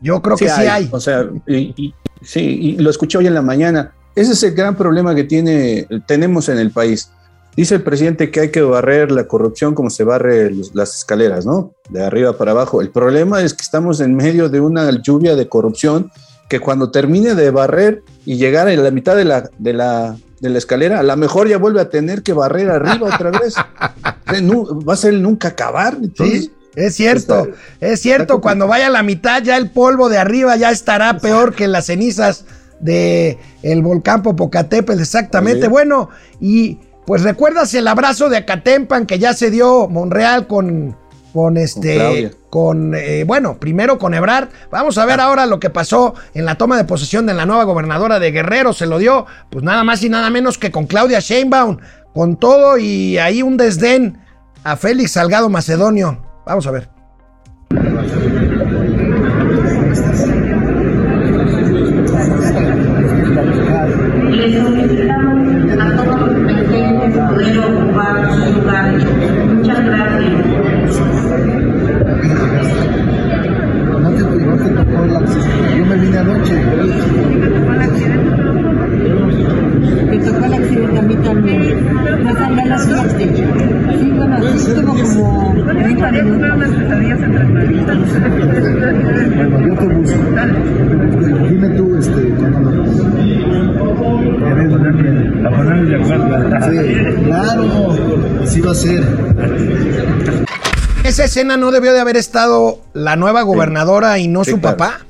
Yo 0.02 0.22
creo 0.22 0.38
que 0.38 0.50
sí 0.50 0.62
hay. 0.62 0.90
O 0.92 1.00
sea, 1.00 1.26
sí, 2.22 2.42
y 2.42 2.78
lo 2.78 2.90
escuché 2.90 3.18
hoy 3.18 3.28
en 3.28 3.34
la 3.34 3.42
mañana. 3.42 3.94
Ese 4.16 4.34
es 4.34 4.44
el 4.44 4.54
gran 4.56 4.76
problema 4.76 5.16
que 5.16 5.24
tiene, 5.24 5.88
tenemos 6.06 6.50
en 6.50 6.58
el 6.60 6.72
país. 6.72 7.12
Dice 7.58 7.74
el 7.74 7.82
presidente 7.82 8.30
que 8.30 8.40
hay 8.40 8.52
que 8.52 8.62
barrer 8.62 9.12
la 9.12 9.28
corrupción 9.28 9.74
como 9.74 9.90
se 9.90 10.04
barre 10.04 10.52
las 10.76 10.96
escaleras, 10.96 11.44
¿no? 11.44 11.74
De 11.90 12.06
arriba 12.06 12.38
para 12.38 12.52
abajo. 12.52 12.82
El 12.82 12.92
problema 12.92 13.42
es 13.42 13.56
que 13.56 13.64
estamos 13.64 14.00
en 14.00 14.16
medio 14.16 14.48
de 14.48 14.62
una 14.62 14.92
lluvia 15.02 15.36
de 15.36 15.50
corrupción 15.50 16.12
que 16.50 16.60
cuando 16.60 16.92
termine 16.92 17.34
de 17.34 17.50
barrer 17.50 18.04
y 18.28 18.38
llegar 18.38 18.68
a 18.68 18.76
la 18.76 18.92
mitad 18.92 19.16
de 19.16 19.26
la, 19.26 19.50
de 19.58 19.74
la, 19.74 20.16
de 20.40 20.50
la 20.50 20.58
escalera, 20.60 21.00
a 21.00 21.04
lo 21.04 21.18
mejor 21.18 21.48
ya 21.48 21.58
vuelve 21.58 21.82
a 21.82 21.90
tener 21.90 22.22
que 22.22 22.32
barrer 22.34 22.70
arriba 22.70 23.10
otra 23.12 23.32
vez. 23.32 23.56
va 24.88 24.94
a 24.94 24.98
ser 24.98 25.16
nunca 25.16 25.48
acabar. 25.48 25.98
sí, 26.16 26.52
es 26.76 26.96
cierto, 26.96 27.48
es 27.82 28.00
cierto. 28.00 28.40
Cuando 28.40 28.68
vaya 28.68 28.86
a 28.86 28.92
la 28.92 29.02
mitad, 29.02 29.42
ya 29.42 29.58
el 29.58 29.72
polvo 29.72 30.10
de 30.10 30.20
arriba 30.20 30.56
ya 30.58 30.70
estará 30.70 31.18
peor 31.18 31.56
que 31.56 31.68
las 31.68 31.88
cenizas 31.88 32.46
de 32.80 33.40
el 33.64 33.82
volcán 33.82 34.22
Popocatépetl, 34.22 35.02
exactamente. 35.02 35.68
Bueno, 35.68 36.10
y 36.40 36.78
pues 37.08 37.24
recuerdas 37.24 37.74
el 37.74 37.88
abrazo 37.88 38.28
de 38.28 38.36
Acatempan 38.36 39.06
que 39.06 39.18
ya 39.18 39.34
se 39.34 39.50
dio 39.50 39.88
Monreal 39.88 40.46
con 40.46 40.98
con 41.32 41.56
este 41.56 42.36
con, 42.50 42.96
eh, 42.96 43.24
bueno, 43.24 43.60
primero 43.60 43.98
con 43.98 44.14
Ebrard. 44.14 44.50
Vamos 44.72 44.98
a 44.98 45.06
ver 45.06 45.22
ah. 45.22 45.26
ahora 45.26 45.46
lo 45.46 45.60
que 45.60 45.70
pasó 45.70 46.16
en 46.34 46.44
la 46.44 46.56
toma 46.56 46.76
de 46.76 46.84
posesión 46.84 47.26
de 47.26 47.34
la 47.34 47.46
nueva 47.46 47.64
gobernadora 47.64 48.20
de 48.20 48.32
Guerrero, 48.32 48.74
se 48.74 48.88
lo 48.88 48.98
dio 48.98 49.26
pues 49.50 49.64
nada 49.64 49.86
más 49.86 50.04
y 50.04 50.10
nada 50.10 50.30
menos 50.30 50.58
que 50.58 50.70
con 50.70 50.86
Claudia 50.86 51.20
Sheinbaum, 51.22 51.78
con 52.14 52.36
todo 52.36 52.78
y 52.78 53.18
ahí 53.20 53.42
un 53.42 53.56
desdén 53.56 54.20
a 54.66 54.76
Félix 54.76 55.12
Salgado 55.14 55.48
Macedonio. 55.48 56.22
Vamos 56.46 56.68
a 56.68 56.72
ver. 56.72 56.90
Escena 101.38 101.58
no 101.58 101.72
debió 101.72 101.94
de 101.94 102.00
haber 102.00 102.18
estado 102.18 102.80
la 102.94 103.16
nueva 103.16 103.44
gobernadora 103.44 104.18
y 104.18 104.28
no 104.28 104.44
Sí, 104.44 104.52
su 104.52 104.60
claro. 104.60 104.78
papá. 104.78 105.06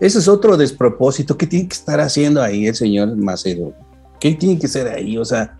Ese 0.00 0.18
es 0.18 0.28
otro 0.28 0.56
despropósito. 0.56 1.36
¿Qué 1.36 1.46
tiene 1.46 1.68
que 1.68 1.74
estar 1.74 2.00
haciendo 2.00 2.42
ahí 2.42 2.66
el 2.66 2.74
señor 2.74 3.14
Macedo? 3.16 3.74
¿Qué 4.18 4.34
tiene 4.34 4.58
que 4.58 4.66
ser 4.66 4.88
ahí? 4.88 5.18
O 5.18 5.24
sea, 5.24 5.58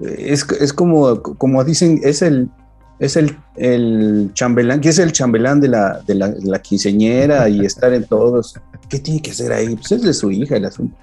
es, 0.00 0.44
es 0.60 0.72
como, 0.72 1.22
como 1.22 1.62
dicen, 1.64 2.00
es 2.02 2.22
el 2.22 2.50
es 2.98 3.16
el, 3.16 3.36
el 3.54 4.30
chambelán, 4.34 4.80
que 4.80 4.88
es 4.88 4.98
el 4.98 5.12
chambelán 5.12 5.60
de 5.60 5.68
la, 5.68 6.00
de 6.06 6.14
la, 6.16 6.28
de 6.30 6.50
la 6.50 6.60
quinceñera 6.60 7.48
y 7.48 7.60
estar 7.64 7.92
en 7.94 8.04
todos. 8.04 8.56
¿Qué 8.88 8.98
tiene 8.98 9.22
que 9.22 9.30
hacer 9.30 9.52
ahí? 9.52 9.76
Pues 9.76 9.92
es 9.92 10.02
de 10.02 10.14
su 10.14 10.30
hija 10.30 10.56
el 10.56 10.64
asunto. 10.64 10.96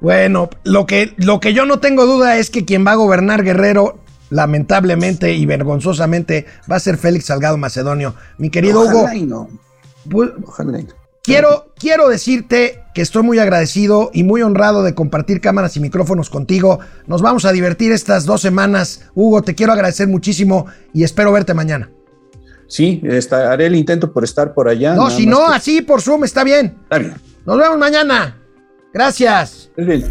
Bueno, 0.00 0.48
lo 0.64 0.86
que, 0.86 1.12
lo 1.18 1.40
que 1.40 1.52
yo 1.52 1.66
no 1.66 1.80
tengo 1.80 2.06
duda 2.06 2.38
es 2.38 2.50
que 2.50 2.64
quien 2.64 2.86
va 2.86 2.92
a 2.92 2.96
gobernar 2.96 3.42
Guerrero, 3.42 3.98
lamentablemente 4.32 5.32
y 5.34 5.46
vergonzosamente, 5.46 6.46
va 6.70 6.76
a 6.76 6.80
ser 6.80 6.96
Félix 6.96 7.26
Salgado 7.26 7.56
Macedonio. 7.58 8.14
Mi 8.38 8.50
querido 8.50 8.80
Ojalá 8.80 8.98
Hugo, 9.00 9.12
y 9.12 9.22
no. 9.22 9.48
pues, 10.10 10.30
Ojalá 10.46 10.80
y 10.80 10.84
no. 10.84 10.94
quiero, 11.22 11.72
quiero 11.78 12.08
decirte 12.08 12.82
que 12.94 13.02
estoy 13.02 13.22
muy 13.22 13.38
agradecido 13.38 14.10
y 14.12 14.24
muy 14.24 14.42
honrado 14.42 14.82
de 14.82 14.94
compartir 14.94 15.40
cámaras 15.40 15.76
y 15.76 15.80
micrófonos 15.80 16.30
contigo. 16.30 16.80
Nos 17.06 17.22
vamos 17.22 17.44
a 17.44 17.52
divertir 17.52 17.92
estas 17.92 18.24
dos 18.24 18.40
semanas. 18.40 19.02
Hugo, 19.14 19.42
te 19.42 19.54
quiero 19.54 19.72
agradecer 19.72 20.08
muchísimo 20.08 20.66
y 20.92 21.04
espero 21.04 21.30
verte 21.32 21.54
mañana. 21.54 21.90
Sí, 22.68 23.02
está- 23.04 23.52
haré 23.52 23.66
el 23.66 23.76
intento 23.76 24.12
por 24.12 24.24
estar 24.24 24.54
por 24.54 24.68
allá. 24.68 24.94
No, 24.94 25.10
si 25.10 25.26
no, 25.26 25.48
que- 25.48 25.54
así 25.56 25.82
por 25.82 26.00
Zoom 26.00 26.24
está 26.24 26.42
bien. 26.42 26.78
Está 26.84 26.98
bien. 26.98 27.14
Nos 27.44 27.58
vemos 27.58 27.76
mañana. 27.78 28.38
Gracias. 28.94 29.70
Es 29.76 29.86
bien. 29.86 30.04